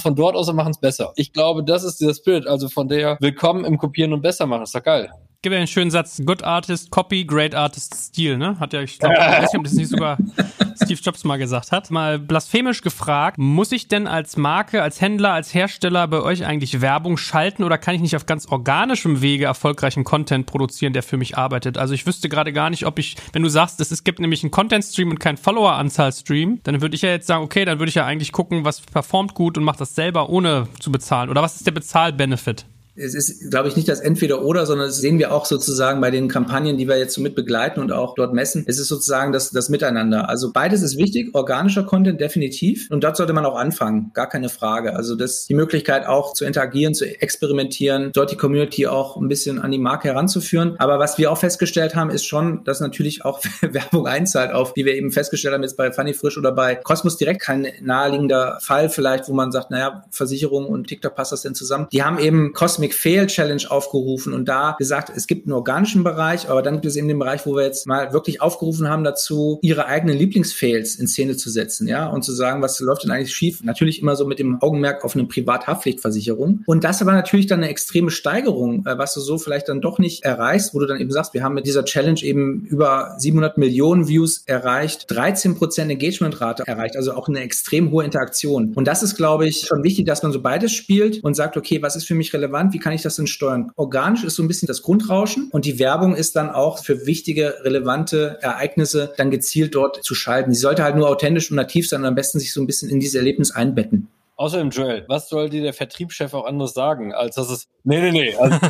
von 0.00 0.16
dort 0.16 0.34
aus 0.34 0.48
und 0.48 0.56
machen 0.56 0.72
es 0.72 0.80
besser. 0.80 1.12
Ich 1.14 1.32
glaube, 1.32 1.62
das 1.62 1.84
ist 1.84 2.00
dieser 2.00 2.14
Spirit, 2.14 2.48
also 2.48 2.68
von 2.68 2.88
der 2.88 3.18
Willkommen 3.20 3.64
im 3.64 3.78
Kopieren 3.78 4.12
und 4.12 4.20
besser 4.20 4.46
machen. 4.46 4.64
Ist 4.64 4.74
doch 4.74 4.82
geil 4.82 5.12
gibt 5.44 5.52
ja 5.52 5.58
einen 5.58 5.68
schönen 5.68 5.90
Satz, 5.90 6.22
Good 6.24 6.42
Artist 6.42 6.90
Copy, 6.90 7.26
Great 7.26 7.54
Artist 7.54 7.94
Steal, 7.94 8.38
ne? 8.38 8.58
Hat 8.58 8.72
ja, 8.72 8.80
ich 8.80 8.98
glaube, 8.98 9.14
ich 9.14 9.20
weiß 9.20 9.52
nicht, 9.52 9.58
ob 9.58 9.64
das 9.64 9.74
nicht 9.74 9.90
sogar 9.90 10.16
Steve 10.82 10.98
Jobs 11.02 11.22
mal 11.24 11.36
gesagt 11.36 11.70
hat. 11.70 11.90
Mal 11.90 12.18
blasphemisch 12.18 12.80
gefragt, 12.80 13.36
muss 13.36 13.70
ich 13.70 13.86
denn 13.86 14.06
als 14.06 14.38
Marke, 14.38 14.82
als 14.82 15.02
Händler, 15.02 15.32
als 15.32 15.52
Hersteller 15.52 16.08
bei 16.08 16.22
euch 16.22 16.46
eigentlich 16.46 16.80
Werbung 16.80 17.18
schalten 17.18 17.62
oder 17.62 17.76
kann 17.76 17.94
ich 17.94 18.00
nicht 18.00 18.16
auf 18.16 18.24
ganz 18.24 18.46
organischem 18.46 19.20
Wege 19.20 19.44
erfolgreichen 19.44 20.02
Content 20.02 20.46
produzieren, 20.46 20.94
der 20.94 21.02
für 21.02 21.18
mich 21.18 21.36
arbeitet? 21.36 21.76
Also 21.76 21.92
ich 21.92 22.06
wüsste 22.06 22.30
gerade 22.30 22.54
gar 22.54 22.70
nicht, 22.70 22.86
ob 22.86 22.98
ich, 22.98 23.16
wenn 23.34 23.42
du 23.42 23.50
sagst, 23.50 23.78
es 23.82 24.02
gibt 24.02 24.20
nämlich 24.20 24.42
einen 24.44 24.50
Content-Stream 24.50 25.10
und 25.10 25.20
keinen 25.20 25.36
Follower-Anzahl-Stream, 25.36 26.60
dann 26.62 26.80
würde 26.80 26.96
ich 26.96 27.02
ja 27.02 27.10
jetzt 27.10 27.26
sagen, 27.26 27.44
okay, 27.44 27.66
dann 27.66 27.80
würde 27.80 27.90
ich 27.90 27.96
ja 27.96 28.06
eigentlich 28.06 28.32
gucken, 28.32 28.64
was 28.64 28.80
performt 28.80 29.34
gut 29.34 29.58
und 29.58 29.64
mache 29.64 29.78
das 29.78 29.94
selber 29.94 30.30
ohne 30.30 30.68
zu 30.80 30.90
bezahlen. 30.90 31.28
Oder 31.28 31.42
was 31.42 31.56
ist 31.56 31.66
der 31.66 31.72
Bezahl-Benefit? 31.72 32.64
Es 32.96 33.14
ist, 33.14 33.50
glaube 33.50 33.68
ich, 33.68 33.76
nicht 33.76 33.88
das 33.88 34.00
Entweder-Oder, 34.00 34.66
sondern 34.66 34.86
das 34.86 34.98
sehen 34.98 35.18
wir 35.18 35.32
auch 35.32 35.46
sozusagen 35.46 36.00
bei 36.00 36.10
den 36.10 36.28
Kampagnen, 36.28 36.76
die 36.76 36.86
wir 36.86 36.96
jetzt 36.96 37.14
so 37.14 37.20
mit 37.20 37.34
begleiten 37.34 37.80
und 37.80 37.90
auch 37.90 38.14
dort 38.14 38.32
messen. 38.32 38.64
Es 38.66 38.78
ist 38.78 38.88
sozusagen 38.88 39.32
das, 39.32 39.50
das 39.50 39.68
Miteinander. 39.68 40.28
Also 40.28 40.52
beides 40.52 40.82
ist 40.82 40.96
wichtig, 40.96 41.34
organischer 41.34 41.82
Content 41.82 42.20
definitiv. 42.20 42.88
Und 42.90 43.02
dort 43.02 43.16
sollte 43.16 43.32
man 43.32 43.44
auch 43.44 43.56
anfangen, 43.56 44.10
gar 44.14 44.28
keine 44.28 44.48
Frage. 44.48 44.94
Also 44.94 45.16
das, 45.16 45.46
die 45.46 45.54
Möglichkeit 45.54 46.06
auch 46.06 46.34
zu 46.34 46.44
interagieren, 46.44 46.94
zu 46.94 47.04
experimentieren, 47.04 48.10
dort 48.12 48.30
die 48.30 48.36
Community 48.36 48.86
auch 48.86 49.16
ein 49.16 49.28
bisschen 49.28 49.58
an 49.58 49.72
die 49.72 49.78
Marke 49.78 50.08
heranzuführen. 50.08 50.76
Aber 50.78 50.98
was 51.00 51.18
wir 51.18 51.32
auch 51.32 51.38
festgestellt 51.38 51.96
haben, 51.96 52.10
ist 52.10 52.24
schon, 52.24 52.62
dass 52.64 52.80
natürlich 52.80 53.24
auch 53.24 53.40
Werbung 53.60 54.06
einzahlt 54.06 54.52
auf, 54.52 54.76
wie 54.76 54.84
wir 54.84 54.94
eben 54.94 55.10
festgestellt 55.10 55.54
haben 55.54 55.62
jetzt 55.62 55.76
bei 55.76 55.90
Funny 55.90 56.14
Frisch 56.14 56.38
oder 56.38 56.52
bei 56.52 56.76
Cosmos 56.76 57.16
direkt 57.16 57.42
kein 57.42 57.66
naheliegender 57.80 58.58
Fall 58.60 58.88
vielleicht, 58.88 59.28
wo 59.28 59.32
man 59.32 59.50
sagt, 59.50 59.70
naja, 59.70 60.04
Versicherung 60.10 60.66
und 60.66 60.86
TikTok 60.86 61.14
passt 61.14 61.32
das 61.32 61.42
denn 61.42 61.54
zusammen. 61.54 61.88
Die 61.92 62.02
haben 62.02 62.18
eben 62.18 62.52
Cosmic 62.52 62.83
Cosmic 62.84 62.94
Fail 62.94 63.26
Challenge 63.26 63.62
aufgerufen 63.68 64.32
und 64.34 64.46
da 64.46 64.76
gesagt, 64.78 65.10
es 65.14 65.26
gibt 65.26 65.46
einen 65.46 65.54
organischen 65.54 66.04
Bereich, 66.04 66.50
aber 66.50 66.60
dann 66.62 66.74
gibt 66.74 66.86
es 66.86 66.96
eben 66.96 67.08
den 67.08 67.18
Bereich, 67.18 67.46
wo 67.46 67.56
wir 67.56 67.62
jetzt 67.62 67.86
mal 67.86 68.12
wirklich 68.12 68.42
aufgerufen 68.42 68.88
haben 68.88 69.04
dazu, 69.04 69.58
ihre 69.62 69.86
eigenen 69.86 70.18
Lieblingsfails 70.18 70.96
in 70.96 71.06
Szene 71.06 71.36
zu 71.36 71.48
setzen, 71.48 71.88
ja, 71.88 72.06
und 72.06 72.24
zu 72.24 72.32
sagen, 72.32 72.60
was 72.60 72.78
läuft 72.80 73.04
denn 73.04 73.10
eigentlich 73.10 73.34
schief? 73.34 73.62
Natürlich 73.62 74.02
immer 74.02 74.16
so 74.16 74.26
mit 74.26 74.38
dem 74.38 74.60
Augenmerk 74.60 75.04
auf 75.04 75.14
eine 75.14 75.24
Privathaftpflichtversicherung. 75.24 76.62
Und 76.66 76.84
das 76.84 77.00
aber 77.00 77.12
natürlich 77.12 77.46
dann 77.46 77.60
eine 77.60 77.70
extreme 77.70 78.10
Steigerung, 78.10 78.84
äh, 78.86 78.98
was 78.98 79.14
du 79.14 79.20
so 79.20 79.38
vielleicht 79.38 79.68
dann 79.68 79.80
doch 79.80 79.98
nicht 79.98 80.24
erreichst, 80.24 80.74
wo 80.74 80.80
du 80.80 80.86
dann 80.86 81.00
eben 81.00 81.10
sagst, 81.10 81.32
wir 81.32 81.42
haben 81.42 81.54
mit 81.54 81.66
dieser 81.66 81.84
Challenge 81.84 82.20
eben 82.22 82.66
über 82.66 83.14
700 83.18 83.56
Millionen 83.56 84.08
Views 84.08 84.42
erreicht, 84.46 85.06
13 85.10 85.54
Prozent 85.56 85.90
Engagementrate 85.90 86.64
erreicht, 86.66 86.96
also 86.96 87.14
auch 87.14 87.28
eine 87.28 87.40
extrem 87.40 87.90
hohe 87.90 88.04
Interaktion. 88.04 88.72
Und 88.74 88.86
das 88.86 89.02
ist, 89.02 89.16
glaube 89.16 89.46
ich, 89.48 89.66
schon 89.66 89.82
wichtig, 89.82 90.06
dass 90.06 90.22
man 90.22 90.32
so 90.32 90.42
beides 90.42 90.72
spielt 90.72 91.22
und 91.24 91.34
sagt, 91.34 91.56
okay, 91.56 91.80
was 91.80 91.96
ist 91.96 92.06
für 92.06 92.14
mich 92.14 92.34
relevant? 92.34 92.73
Wie 92.74 92.78
kann 92.78 92.92
ich 92.92 93.02
das 93.02 93.16
denn 93.16 93.26
steuern? 93.26 93.70
Organisch 93.76 94.24
ist 94.24 94.34
so 94.34 94.42
ein 94.42 94.48
bisschen 94.48 94.66
das 94.66 94.82
Grundrauschen 94.82 95.48
und 95.50 95.64
die 95.64 95.78
Werbung 95.78 96.14
ist 96.14 96.36
dann 96.36 96.50
auch 96.50 96.84
für 96.84 97.06
wichtige, 97.06 97.54
relevante 97.62 98.38
Ereignisse 98.42 99.14
dann 99.16 99.30
gezielt 99.30 99.74
dort 99.74 100.04
zu 100.04 100.14
schalten. 100.14 100.52
Sie 100.52 100.60
sollte 100.60 100.82
halt 100.82 100.96
nur 100.96 101.08
authentisch 101.08 101.50
und 101.50 101.56
nativ 101.56 101.88
sein 101.88 102.00
und 102.00 102.06
am 102.06 102.14
besten 102.14 102.38
sich 102.38 102.52
so 102.52 102.60
ein 102.60 102.66
bisschen 102.66 102.90
in 102.90 103.00
dieses 103.00 103.14
Erlebnis 103.14 103.52
einbetten. 103.52 104.08
Außerdem, 104.36 104.70
Joel, 104.70 105.04
was 105.06 105.28
soll 105.28 105.48
dir 105.48 105.62
der 105.62 105.72
Vertriebschef 105.72 106.34
auch 106.34 106.44
anderes 106.44 106.74
sagen, 106.74 107.14
als 107.14 107.36
dass 107.36 107.50
es, 107.50 107.68
nee, 107.84 108.00
nee, 108.00 108.10
nee, 108.10 108.34
also, 108.34 108.58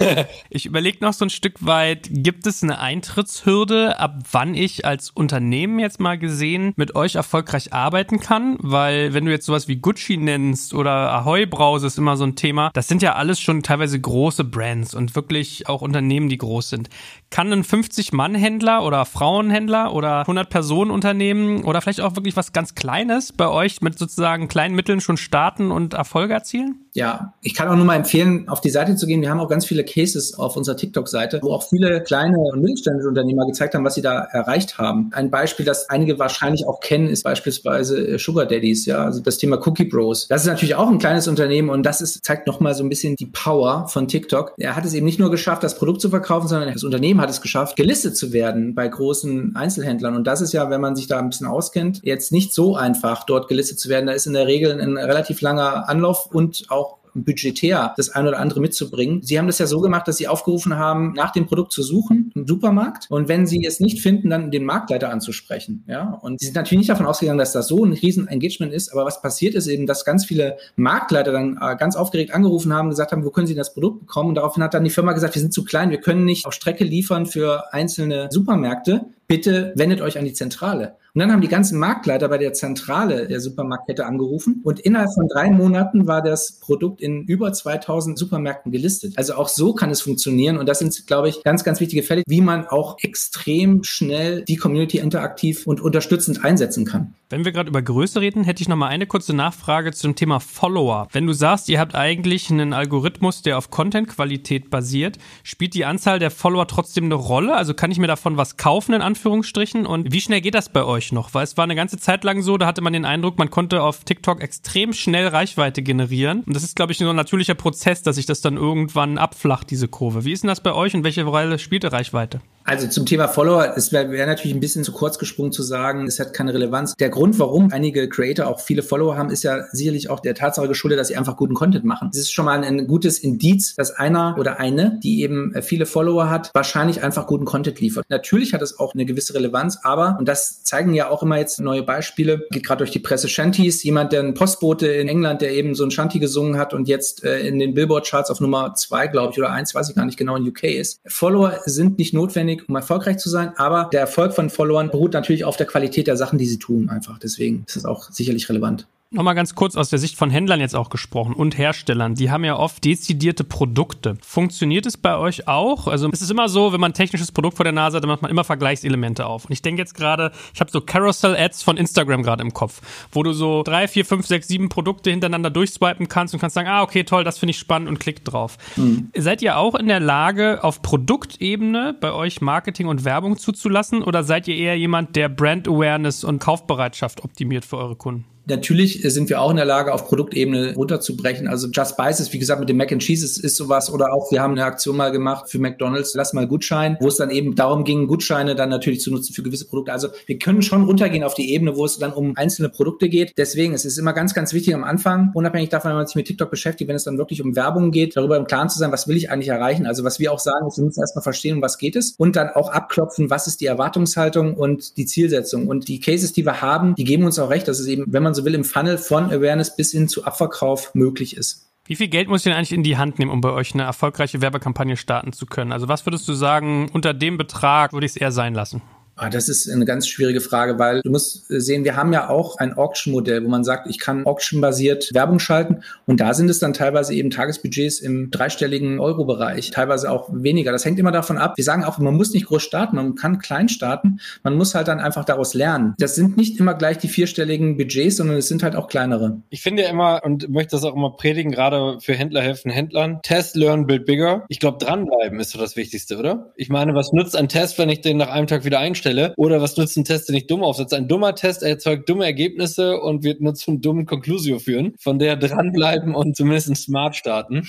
ich 0.48 0.64
überlege 0.64 1.04
noch 1.04 1.12
so 1.12 1.26
ein 1.26 1.30
Stück 1.30 1.66
weit, 1.66 2.08
gibt 2.10 2.46
es 2.46 2.62
eine 2.62 2.78
Eintrittshürde, 2.78 3.98
ab 3.98 4.22
wann 4.32 4.54
ich 4.54 4.86
als 4.86 5.10
Unternehmen 5.10 5.78
jetzt 5.78 6.00
mal 6.00 6.18
gesehen 6.18 6.72
mit 6.76 6.94
euch 6.94 7.16
erfolgreich 7.16 7.74
arbeiten 7.74 8.18
kann? 8.20 8.56
Weil 8.60 9.12
wenn 9.12 9.26
du 9.26 9.30
jetzt 9.30 9.44
sowas 9.44 9.68
wie 9.68 9.76
Gucci 9.76 10.16
nennst 10.16 10.72
oder 10.72 11.12
Ahoy 11.12 11.44
Brause 11.44 11.86
ist 11.86 11.98
immer 11.98 12.16
so 12.16 12.24
ein 12.24 12.36
Thema, 12.36 12.70
das 12.72 12.88
sind 12.88 13.02
ja 13.02 13.16
alles 13.16 13.40
schon 13.40 13.62
teilweise 13.62 14.00
große 14.00 14.44
Brands 14.44 14.94
und 14.94 15.14
wirklich 15.14 15.68
auch 15.68 15.82
Unternehmen, 15.82 16.30
die 16.30 16.38
groß 16.38 16.70
sind. 16.70 16.88
Kann 17.30 17.52
ein 17.52 17.62
50-Mann-Händler 17.62 18.84
oder 18.84 19.04
Frauenhändler 19.04 19.94
oder 19.94 20.22
100-Personen-Unternehmen 20.22 21.62
oder 21.62 21.80
vielleicht 21.80 22.00
auch 22.00 22.16
wirklich 22.16 22.36
was 22.36 22.52
ganz 22.52 22.74
Kleines 22.74 23.32
bei 23.32 23.48
euch 23.48 23.80
mit 23.82 23.96
sozusagen 23.96 24.48
kleinen 24.48 24.74
Mitteln 24.74 25.00
schon 25.00 25.16
starten 25.16 25.70
und 25.70 25.94
Erfolge 25.94 26.34
erzielen? 26.34 26.86
Ja, 26.94 27.34
ich 27.40 27.54
kann 27.54 27.68
auch 27.68 27.76
nur 27.76 27.84
mal 27.84 27.96
empfehlen, 27.96 28.48
auf 28.48 28.60
die 28.60 28.70
Seite 28.70 28.96
zu 28.96 29.06
gehen. 29.06 29.22
Wir 29.22 29.30
haben 29.30 29.40
auch 29.40 29.48
ganz 29.48 29.64
viele 29.64 29.84
Cases 29.84 30.34
auf 30.34 30.56
unserer 30.56 30.76
TikTok-Seite, 30.76 31.40
wo 31.42 31.52
auch 31.52 31.62
viele 31.62 32.02
kleine 32.02 32.38
und 32.38 32.60
mittelständische 32.60 33.08
Unternehmer 33.08 33.46
gezeigt 33.46 33.74
haben, 33.74 33.84
was 33.84 33.94
sie 33.94 34.02
da 34.02 34.18
erreicht 34.20 34.78
haben. 34.78 35.10
Ein 35.12 35.30
Beispiel, 35.30 35.64
das 35.64 35.88
einige 35.88 36.18
wahrscheinlich 36.18 36.66
auch 36.66 36.80
kennen, 36.80 37.08
ist 37.08 37.22
beispielsweise 37.22 38.06
äh, 38.06 38.18
Sugar 38.18 38.46
Daddies, 38.46 38.86
ja, 38.86 39.04
also 39.04 39.20
das 39.20 39.38
Thema 39.38 39.64
Cookie 39.66 39.84
Bros. 39.84 40.26
Das 40.28 40.42
ist 40.42 40.48
natürlich 40.48 40.74
auch 40.74 40.88
ein 40.88 40.98
kleines 40.98 41.28
Unternehmen 41.28 41.70
und 41.70 41.84
das 41.84 42.00
ist, 42.00 42.24
zeigt 42.24 42.46
nochmal 42.46 42.74
so 42.74 42.82
ein 42.82 42.88
bisschen 42.88 43.16
die 43.16 43.26
Power 43.26 43.86
von 43.88 44.08
TikTok. 44.08 44.54
Er 44.58 44.74
hat 44.74 44.84
es 44.84 44.94
eben 44.94 45.06
nicht 45.06 45.20
nur 45.20 45.30
geschafft, 45.30 45.62
das 45.62 45.76
Produkt 45.76 46.00
zu 46.00 46.10
verkaufen, 46.10 46.48
sondern 46.48 46.72
das 46.72 46.84
Unternehmen 46.84 47.20
hat 47.20 47.30
es 47.30 47.40
geschafft, 47.40 47.76
gelistet 47.76 48.16
zu 48.16 48.32
werden 48.32 48.74
bei 48.74 48.88
großen 48.88 49.54
Einzelhändlern. 49.54 50.16
Und 50.16 50.26
das 50.26 50.40
ist 50.40 50.52
ja, 50.52 50.70
wenn 50.70 50.80
man 50.80 50.96
sich 50.96 51.06
da 51.06 51.18
ein 51.18 51.30
bisschen 51.30 51.46
auskennt, 51.46 52.00
jetzt 52.02 52.32
nicht 52.32 52.52
so 52.52 52.74
einfach, 52.76 53.24
dort 53.24 53.48
gelistet 53.48 53.78
zu 53.78 53.88
werden. 53.88 54.06
Da 54.06 54.12
ist 54.12 54.26
in 54.26 54.32
der 54.32 54.46
Regel 54.46 54.80
ein 54.80 54.96
relativ 54.96 55.40
langer 55.40 55.88
Anlauf 55.88 56.26
und 56.26 56.64
auch 56.68 56.89
budgetär 57.14 57.94
das 57.96 58.10
ein 58.10 58.26
oder 58.26 58.38
andere 58.38 58.60
mitzubringen. 58.60 59.22
Sie 59.22 59.38
haben 59.38 59.46
das 59.46 59.58
ja 59.58 59.66
so 59.66 59.80
gemacht, 59.80 60.08
dass 60.08 60.16
Sie 60.16 60.28
aufgerufen 60.28 60.76
haben, 60.76 61.12
nach 61.14 61.32
dem 61.32 61.46
Produkt 61.46 61.72
zu 61.72 61.82
suchen 61.82 62.32
im 62.34 62.46
Supermarkt 62.46 63.06
und 63.10 63.28
wenn 63.28 63.46
Sie 63.46 63.64
es 63.64 63.80
nicht 63.80 64.00
finden, 64.00 64.30
dann 64.30 64.50
den 64.50 64.64
Marktleiter 64.64 65.10
anzusprechen. 65.10 65.84
Ja, 65.86 66.18
und 66.22 66.40
Sie 66.40 66.46
sind 66.46 66.56
natürlich 66.56 66.80
nicht 66.80 66.90
davon 66.90 67.06
ausgegangen, 67.06 67.38
dass 67.38 67.52
das 67.52 67.68
so 67.68 67.84
ein 67.84 67.92
riesen 67.92 68.28
Engagement 68.28 68.72
ist, 68.72 68.92
aber 68.92 69.04
was 69.04 69.22
passiert 69.22 69.54
ist 69.54 69.66
eben, 69.66 69.86
dass 69.86 70.04
ganz 70.04 70.24
viele 70.24 70.56
Marktleiter 70.76 71.32
dann 71.32 71.58
äh, 71.60 71.76
ganz 71.76 71.96
aufgeregt 71.96 72.34
angerufen 72.34 72.72
haben, 72.72 72.90
gesagt 72.90 73.12
haben, 73.12 73.24
wo 73.24 73.30
können 73.30 73.46
Sie 73.46 73.54
das 73.54 73.74
Produkt 73.74 74.00
bekommen? 74.00 74.30
Und 74.30 74.34
daraufhin 74.36 74.62
hat 74.62 74.74
dann 74.74 74.84
die 74.84 74.90
Firma 74.90 75.12
gesagt, 75.12 75.34
wir 75.34 75.42
sind 75.42 75.52
zu 75.52 75.64
klein, 75.64 75.90
wir 75.90 76.00
können 76.00 76.24
nicht 76.24 76.46
auf 76.46 76.52
Strecke 76.52 76.84
liefern 76.84 77.26
für 77.26 77.72
einzelne 77.72 78.28
Supermärkte 78.30 79.06
bitte 79.30 79.72
wendet 79.76 80.00
euch 80.00 80.18
an 80.18 80.24
die 80.24 80.32
Zentrale. 80.32 80.96
Und 81.14 81.20
dann 81.20 81.30
haben 81.32 81.40
die 81.40 81.48
ganzen 81.48 81.78
Marktleiter 81.78 82.28
bei 82.28 82.38
der 82.38 82.52
Zentrale 82.52 83.28
der 83.28 83.40
Supermarktkette 83.40 84.06
angerufen 84.06 84.60
und 84.64 84.80
innerhalb 84.80 85.12
von 85.12 85.28
drei 85.28 85.50
Monaten 85.50 86.06
war 86.06 86.20
das 86.20 86.58
Produkt 86.60 87.00
in 87.00 87.22
über 87.24 87.52
2000 87.52 88.18
Supermärkten 88.18 88.70
gelistet. 88.72 89.14
Also 89.16 89.34
auch 89.34 89.48
so 89.48 89.72
kann 89.72 89.90
es 89.90 90.00
funktionieren 90.00 90.56
und 90.56 90.68
das 90.68 90.80
sind, 90.80 91.06
glaube 91.06 91.28
ich, 91.28 91.42
ganz, 91.44 91.62
ganz 91.62 91.80
wichtige 91.80 92.02
Fälle, 92.02 92.22
wie 92.26 92.40
man 92.40 92.66
auch 92.66 92.96
extrem 93.02 93.84
schnell 93.84 94.44
die 94.44 94.56
Community 94.56 94.98
interaktiv 94.98 95.66
und 95.66 95.80
unterstützend 95.80 96.44
einsetzen 96.44 96.84
kann. 96.84 97.14
Wenn 97.28 97.44
wir 97.44 97.52
gerade 97.52 97.70
über 97.70 97.82
Größe 97.82 98.20
reden, 98.20 98.42
hätte 98.42 98.62
ich 98.62 98.68
noch 98.68 98.76
mal 98.76 98.88
eine 98.88 99.06
kurze 99.06 99.34
Nachfrage 99.34 99.92
zum 99.92 100.16
Thema 100.16 100.40
Follower. 100.40 101.06
Wenn 101.12 101.26
du 101.28 101.32
sagst, 101.32 101.68
ihr 101.68 101.78
habt 101.78 101.94
eigentlich 101.94 102.50
einen 102.50 102.72
Algorithmus, 102.72 103.42
der 103.42 103.58
auf 103.58 103.70
Content-Qualität 103.70 104.70
basiert, 104.70 105.18
spielt 105.44 105.74
die 105.74 105.84
Anzahl 105.84 106.18
der 106.18 106.32
Follower 106.32 106.66
trotzdem 106.66 107.04
eine 107.04 107.14
Rolle? 107.14 107.54
Also 107.54 107.74
kann 107.74 107.92
ich 107.92 108.00
mir 108.00 108.08
davon 108.08 108.36
was 108.36 108.56
kaufen 108.56 108.94
in 108.94 109.00
Anführungszeichen? 109.02 109.19
Anführungsstrichen. 109.20 109.84
Und 109.84 110.12
wie 110.12 110.20
schnell 110.20 110.40
geht 110.40 110.54
das 110.54 110.70
bei 110.70 110.82
euch 110.82 111.12
noch? 111.12 111.34
Weil 111.34 111.44
es 111.44 111.56
war 111.58 111.64
eine 111.64 111.74
ganze 111.74 111.98
Zeit 111.98 112.24
lang 112.24 112.40
so, 112.40 112.56
da 112.56 112.66
hatte 112.66 112.80
man 112.80 112.94
den 112.94 113.04
Eindruck, 113.04 113.38
man 113.38 113.50
konnte 113.50 113.82
auf 113.82 114.04
TikTok 114.04 114.40
extrem 114.40 114.94
schnell 114.94 115.28
Reichweite 115.28 115.82
generieren. 115.82 116.42
Und 116.46 116.56
das 116.56 116.62
ist, 116.62 116.74
glaube 116.74 116.92
ich, 116.92 116.98
so 116.98 117.08
ein 117.08 117.16
natürlicher 117.16 117.54
Prozess, 117.54 118.02
dass 118.02 118.16
sich 118.16 118.24
das 118.24 118.40
dann 118.40 118.56
irgendwann 118.56 119.18
abflacht, 119.18 119.70
diese 119.70 119.88
Kurve. 119.88 120.24
Wie 120.24 120.32
ist 120.32 120.42
denn 120.42 120.48
das 120.48 120.62
bei 120.62 120.72
euch 120.72 120.94
und 120.94 121.04
welche 121.04 121.24
Rolle 121.24 121.58
spielt 121.58 121.84
Reichweite? 121.84 122.40
Also 122.70 122.86
zum 122.86 123.04
Thema 123.04 123.26
Follower, 123.26 123.72
es 123.76 123.90
wäre 123.90 124.12
wär 124.12 124.28
natürlich 124.28 124.54
ein 124.54 124.60
bisschen 124.60 124.84
zu 124.84 124.92
kurz 124.92 125.18
gesprungen 125.18 125.50
zu 125.50 125.60
sagen, 125.60 126.06
es 126.06 126.20
hat 126.20 126.32
keine 126.32 126.54
Relevanz. 126.54 126.94
Der 126.94 127.08
Grund, 127.08 127.36
warum 127.40 127.72
einige 127.72 128.08
Creator 128.08 128.46
auch 128.46 128.60
viele 128.60 128.84
Follower 128.84 129.16
haben, 129.16 129.30
ist 129.30 129.42
ja 129.42 129.64
sicherlich 129.72 130.08
auch 130.08 130.20
der 130.20 130.36
Tatsache 130.36 130.68
geschuldet, 130.68 130.96
dass 131.00 131.08
sie 131.08 131.16
einfach 131.16 131.36
guten 131.36 131.54
Content 131.54 131.84
machen. 131.84 132.10
Es 132.12 132.20
ist 132.20 132.32
schon 132.32 132.44
mal 132.44 132.62
ein 132.62 132.86
gutes 132.86 133.18
Indiz, 133.18 133.74
dass 133.74 133.90
einer 133.90 134.36
oder 134.38 134.60
eine, 134.60 135.00
die 135.02 135.22
eben 135.22 135.52
viele 135.62 135.84
Follower 135.84 136.30
hat, 136.30 136.52
wahrscheinlich 136.54 137.02
einfach 137.02 137.26
guten 137.26 137.44
Content 137.44 137.80
liefert. 137.80 138.04
Natürlich 138.08 138.54
hat 138.54 138.62
es 138.62 138.78
auch 138.78 138.94
eine 138.94 139.04
gewisse 139.04 139.34
Relevanz, 139.34 139.80
aber, 139.82 140.14
und 140.20 140.28
das 140.28 140.62
zeigen 140.62 140.94
ja 140.94 141.10
auch 141.10 141.24
immer 141.24 141.38
jetzt 141.38 141.58
neue 141.58 141.82
Beispiele, 141.82 142.46
geht 142.52 142.64
gerade 142.64 142.78
durch 142.78 142.92
die 142.92 143.00
Presse 143.00 143.28
Shanties, 143.28 143.82
jemand, 143.82 144.12
der 144.12 144.22
ein 144.22 144.34
Postbote 144.34 144.86
in 144.86 145.08
England, 145.08 145.42
der 145.42 145.54
eben 145.54 145.74
so 145.74 145.82
ein 145.82 145.90
Shanty 145.90 146.20
gesungen 146.20 146.56
hat 146.56 146.72
und 146.72 146.86
jetzt 146.86 147.24
äh, 147.24 147.40
in 147.40 147.58
den 147.58 147.74
Billboard-Charts 147.74 148.30
auf 148.30 148.38
Nummer 148.38 148.76
zwei, 148.76 149.08
glaube 149.08 149.32
ich, 149.32 149.40
oder 149.40 149.50
eins, 149.50 149.74
weiß 149.74 149.88
ich 149.88 149.96
gar 149.96 150.04
nicht 150.04 150.16
genau, 150.16 150.36
in 150.36 150.46
UK 150.46 150.62
ist. 150.62 151.00
Follower 151.08 151.58
sind 151.64 151.98
nicht 151.98 152.14
notwendig, 152.14 152.59
um 152.68 152.76
erfolgreich 152.76 153.18
zu 153.18 153.28
sein. 153.28 153.52
Aber 153.56 153.88
der 153.92 154.00
Erfolg 154.00 154.34
von 154.34 154.50
Followern 154.50 154.90
beruht 154.90 155.12
natürlich 155.12 155.44
auf 155.44 155.56
der 155.56 155.66
Qualität 155.66 156.06
der 156.06 156.16
Sachen, 156.16 156.38
die 156.38 156.46
sie 156.46 156.58
tun, 156.58 156.88
einfach. 156.88 157.18
Deswegen 157.18 157.64
ist 157.66 157.76
es 157.76 157.84
auch 157.84 158.10
sicherlich 158.10 158.48
relevant. 158.48 158.86
Nochmal 159.12 159.34
ganz 159.34 159.56
kurz 159.56 159.74
aus 159.74 159.90
der 159.90 159.98
Sicht 159.98 160.16
von 160.16 160.30
Händlern 160.30 160.60
jetzt 160.60 160.76
auch 160.76 160.88
gesprochen 160.88 161.34
und 161.34 161.58
Herstellern. 161.58 162.14
Die 162.14 162.30
haben 162.30 162.44
ja 162.44 162.56
oft 162.56 162.84
dezidierte 162.84 163.42
Produkte. 163.42 164.16
Funktioniert 164.22 164.86
es 164.86 164.96
bei 164.96 165.16
euch 165.16 165.48
auch? 165.48 165.88
Also 165.88 166.08
es 166.12 166.22
ist 166.22 166.30
immer 166.30 166.48
so, 166.48 166.72
wenn 166.72 166.78
man 166.78 166.92
ein 166.92 166.94
technisches 166.94 167.32
Produkt 167.32 167.56
vor 167.56 167.64
der 167.64 167.72
Nase 167.72 167.96
hat, 167.96 168.04
dann 168.04 168.08
macht 168.08 168.22
man 168.22 168.30
immer 168.30 168.44
Vergleichselemente 168.44 169.26
auf. 169.26 169.46
Und 169.46 169.50
ich 169.50 169.62
denke 169.62 169.82
jetzt 169.82 169.94
gerade, 169.94 170.30
ich 170.54 170.60
habe 170.60 170.70
so 170.70 170.80
Carousel-Ads 170.80 171.64
von 171.64 171.76
Instagram 171.76 172.22
gerade 172.22 172.44
im 172.44 172.54
Kopf, 172.54 172.82
wo 173.10 173.24
du 173.24 173.32
so 173.32 173.64
drei, 173.64 173.88
vier, 173.88 174.04
fünf, 174.04 174.28
sechs, 174.28 174.46
sieben 174.46 174.68
Produkte 174.68 175.10
hintereinander 175.10 175.50
durchswipen 175.50 176.06
kannst 176.06 176.32
und 176.32 176.38
kannst 176.38 176.54
sagen, 176.54 176.68
ah, 176.68 176.82
okay, 176.82 177.02
toll, 177.02 177.24
das 177.24 177.36
finde 177.36 177.50
ich 177.50 177.58
spannend 177.58 177.88
und 177.88 177.98
klickt 177.98 178.32
drauf. 178.32 178.58
Mhm. 178.76 179.10
Seid 179.16 179.42
ihr 179.42 179.58
auch 179.58 179.74
in 179.74 179.88
der 179.88 179.98
Lage, 179.98 180.62
auf 180.62 180.82
Produktebene 180.82 181.96
bei 182.00 182.12
euch 182.12 182.40
Marketing 182.42 182.86
und 182.86 183.04
Werbung 183.04 183.38
zuzulassen 183.38 184.04
oder 184.04 184.22
seid 184.22 184.46
ihr 184.46 184.54
eher 184.54 184.78
jemand, 184.78 185.16
der 185.16 185.28
Brand 185.28 185.66
Awareness 185.66 186.22
und 186.22 186.38
Kaufbereitschaft 186.38 187.24
optimiert 187.24 187.64
für 187.64 187.76
eure 187.76 187.96
Kunden? 187.96 188.24
Natürlich 188.46 189.02
sind 189.02 189.28
wir 189.28 189.40
auch 189.40 189.50
in 189.50 189.56
der 189.56 189.64
Lage, 189.64 189.92
auf 189.92 190.06
Produktebene 190.06 190.74
runterzubrechen. 190.74 191.46
Also 191.46 191.68
Just 191.68 191.92
Spices, 191.92 192.32
wie 192.32 192.38
gesagt, 192.38 192.60
mit 192.60 192.68
dem 192.68 192.76
Mac 192.76 192.92
and 192.92 193.02
Cheese 193.02 193.24
ist, 193.24 193.38
ist 193.38 193.56
sowas. 193.56 193.92
Oder 193.92 194.12
auch, 194.12 194.30
wir 194.32 194.42
haben 194.42 194.52
eine 194.52 194.64
Aktion 194.64 194.96
mal 194.96 195.12
gemacht 195.12 195.50
für 195.50 195.58
McDonalds, 195.58 196.14
lass 196.14 196.32
mal 196.32 196.46
Gutschein, 196.46 196.96
wo 197.00 197.08
es 197.08 197.16
dann 197.16 197.30
eben 197.30 197.54
darum 197.54 197.84
ging, 197.84 198.06
Gutscheine 198.06 198.54
dann 198.54 198.68
natürlich 198.68 199.00
zu 199.00 199.10
nutzen 199.10 199.34
für 199.34 199.42
gewisse 199.42 199.66
Produkte. 199.66 199.92
Also 199.92 200.08
wir 200.26 200.38
können 200.38 200.62
schon 200.62 200.84
runtergehen 200.84 201.24
auf 201.24 201.34
die 201.34 201.52
Ebene, 201.52 201.76
wo 201.76 201.84
es 201.84 201.98
dann 201.98 202.12
um 202.12 202.32
einzelne 202.36 202.68
Produkte 202.68 203.08
geht. 203.08 203.34
Deswegen 203.36 203.74
es 203.74 203.84
ist 203.84 203.98
immer 203.98 204.12
ganz, 204.12 204.34
ganz 204.34 204.52
wichtig 204.52 204.74
am 204.74 204.84
Anfang, 204.84 205.30
unabhängig 205.34 205.68
davon, 205.68 205.90
wenn 205.90 205.98
man 205.98 206.06
sich 206.06 206.16
mit 206.16 206.26
TikTok 206.26 206.50
beschäftigt, 206.50 206.88
wenn 206.88 206.96
es 206.96 207.04
dann 207.04 207.18
wirklich 207.18 207.42
um 207.42 207.56
Werbung 207.56 207.90
geht, 207.90 208.16
darüber 208.16 208.36
im 208.36 208.46
Klaren 208.46 208.68
zu 208.68 208.78
sein, 208.78 208.92
was 208.92 209.06
will 209.08 209.16
ich 209.16 209.30
eigentlich 209.30 209.48
erreichen. 209.48 209.86
Also 209.86 210.04
was 210.04 210.18
wir 210.18 210.32
auch 210.32 210.38
sagen, 210.38 210.66
ist, 210.66 210.78
wir 210.78 210.84
müssen 210.84 211.00
erstmal 211.00 211.22
verstehen, 211.22 211.56
um 211.56 211.62
was 211.62 211.78
geht 211.78 211.96
es 211.96 212.14
und 212.16 212.36
dann 212.36 212.50
auch 212.50 212.70
abklopfen, 212.70 213.30
was 213.30 213.46
ist 213.46 213.60
die 213.60 213.66
Erwartungshaltung 213.66 214.54
und 214.54 214.96
die 214.96 215.06
Zielsetzung. 215.06 215.68
Und 215.68 215.88
die 215.88 216.00
Cases, 216.00 216.32
die 216.32 216.44
wir 216.44 216.60
haben, 216.62 216.94
die 216.94 217.04
geben 217.04 217.24
uns 217.24 217.38
auch 217.38 217.50
recht, 217.50 217.68
dass 217.68 217.78
es 217.78 217.86
eben, 217.86 218.04
wenn 218.08 218.22
man 218.22 218.29
so 218.34 218.44
will, 218.44 218.54
im 218.54 218.64
Funnel 218.64 218.98
von 218.98 219.26
Awareness 219.26 219.76
bis 219.76 219.92
hin 219.92 220.08
zu 220.08 220.24
Abverkauf 220.24 220.94
möglich 220.94 221.36
ist. 221.36 221.70
Wie 221.84 221.96
viel 221.96 222.08
Geld 222.08 222.28
muss 222.28 222.40
ich 222.40 222.44
denn 222.44 222.52
eigentlich 222.52 222.72
in 222.72 222.84
die 222.84 222.96
Hand 222.96 223.18
nehmen, 223.18 223.30
um 223.30 223.40
bei 223.40 223.50
euch 223.50 223.74
eine 223.74 223.82
erfolgreiche 223.82 224.40
Werbekampagne 224.40 224.96
starten 224.96 225.32
zu 225.32 225.46
können? 225.46 225.72
Also 225.72 225.88
was 225.88 226.06
würdest 226.06 226.28
du 226.28 226.34
sagen, 226.34 226.88
unter 226.92 227.12
dem 227.14 227.36
Betrag 227.36 227.92
würde 227.92 228.06
ich 228.06 228.12
es 228.12 228.16
eher 228.16 228.30
sein 228.30 228.54
lassen? 228.54 228.80
Ah, 229.22 229.28
das 229.28 229.50
ist 229.50 229.68
eine 229.68 229.84
ganz 229.84 230.08
schwierige 230.08 230.40
Frage, 230.40 230.78
weil 230.78 231.02
du 231.02 231.10
musst 231.10 231.50
äh, 231.50 231.60
sehen, 231.60 231.84
wir 231.84 231.94
haben 231.94 232.10
ja 232.14 232.30
auch 232.30 232.56
ein 232.56 232.72
Auction-Modell, 232.72 233.44
wo 233.44 233.48
man 233.48 233.64
sagt, 233.64 233.86
ich 233.86 233.98
kann 233.98 234.24
auction-basiert 234.24 235.10
Werbung 235.12 235.38
schalten 235.38 235.82
und 236.06 236.20
da 236.20 236.32
sind 236.32 236.48
es 236.48 236.58
dann 236.58 236.72
teilweise 236.72 237.12
eben 237.12 237.28
Tagesbudgets 237.28 238.00
im 238.00 238.30
dreistelligen 238.30 238.98
Euro-Bereich, 238.98 239.72
teilweise 239.72 240.10
auch 240.10 240.30
weniger. 240.32 240.72
Das 240.72 240.86
hängt 240.86 240.98
immer 240.98 241.12
davon 241.12 241.36
ab. 241.36 241.58
Wir 241.58 241.64
sagen 241.64 241.84
auch, 241.84 241.98
man 241.98 242.16
muss 242.16 242.32
nicht 242.32 242.46
groß 242.46 242.62
starten, 242.62 242.96
man 242.96 243.14
kann 243.14 243.38
klein 243.38 243.68
starten, 243.68 244.20
man 244.42 244.56
muss 244.56 244.74
halt 244.74 244.88
dann 244.88 245.00
einfach 245.00 245.26
daraus 245.26 245.52
lernen. 245.52 245.94
Das 245.98 246.14
sind 246.14 246.38
nicht 246.38 246.58
immer 246.58 246.72
gleich 246.72 246.96
die 246.96 247.08
vierstelligen 247.08 247.76
Budgets, 247.76 248.16
sondern 248.16 248.38
es 248.38 248.48
sind 248.48 248.62
halt 248.62 248.74
auch 248.74 248.88
kleinere. 248.88 249.42
Ich 249.50 249.60
finde 249.60 249.82
ja 249.82 249.90
immer 249.90 250.22
und 250.24 250.48
möchte 250.48 250.76
das 250.76 250.84
auch 250.84 250.96
immer 250.96 251.10
predigen, 251.10 251.52
gerade 251.52 251.98
für 252.00 252.14
Händler 252.14 252.40
helfen 252.40 252.70
Händlern. 252.70 253.20
Test, 253.22 253.54
learn, 253.54 253.86
build 253.86 254.06
bigger. 254.06 254.46
Ich 254.48 254.60
glaube, 254.60 254.82
dranbleiben 254.82 255.38
ist 255.40 255.50
so 255.50 255.58
das 255.58 255.76
Wichtigste, 255.76 256.16
oder? 256.16 256.54
Ich 256.56 256.70
meine, 256.70 256.94
was 256.94 257.12
nutzt 257.12 257.36
ein 257.36 257.50
Test, 257.50 257.76
wenn 257.76 257.90
ich 257.90 258.00
den 258.00 258.16
nach 258.16 258.30
einem 258.30 258.46
Tag 258.46 258.64
wieder 258.64 258.78
einstelle? 258.78 259.09
Stelle. 259.10 259.34
Oder 259.36 259.60
was 259.60 259.76
nutzt 259.76 259.96
ein 259.96 260.04
Test, 260.04 260.28
den 260.28 260.36
ich 260.36 260.46
dumm 260.46 260.62
aufsetze? 260.62 260.96
Ein 260.96 261.08
dummer 261.08 261.34
Test 261.34 261.62
erzeugt 261.62 262.08
dumme 262.08 262.24
Ergebnisse 262.24 263.00
und 263.00 263.24
wird 263.24 263.40
nur 263.40 263.54
zum 263.54 263.80
dummen 263.80 264.06
Conclusio 264.06 264.58
führen. 264.58 264.94
Von 264.98 265.18
der 265.18 265.36
dranbleiben 265.36 266.14
und 266.14 266.36
zumindest 266.36 266.76
smart 266.76 267.16
starten. 267.16 267.68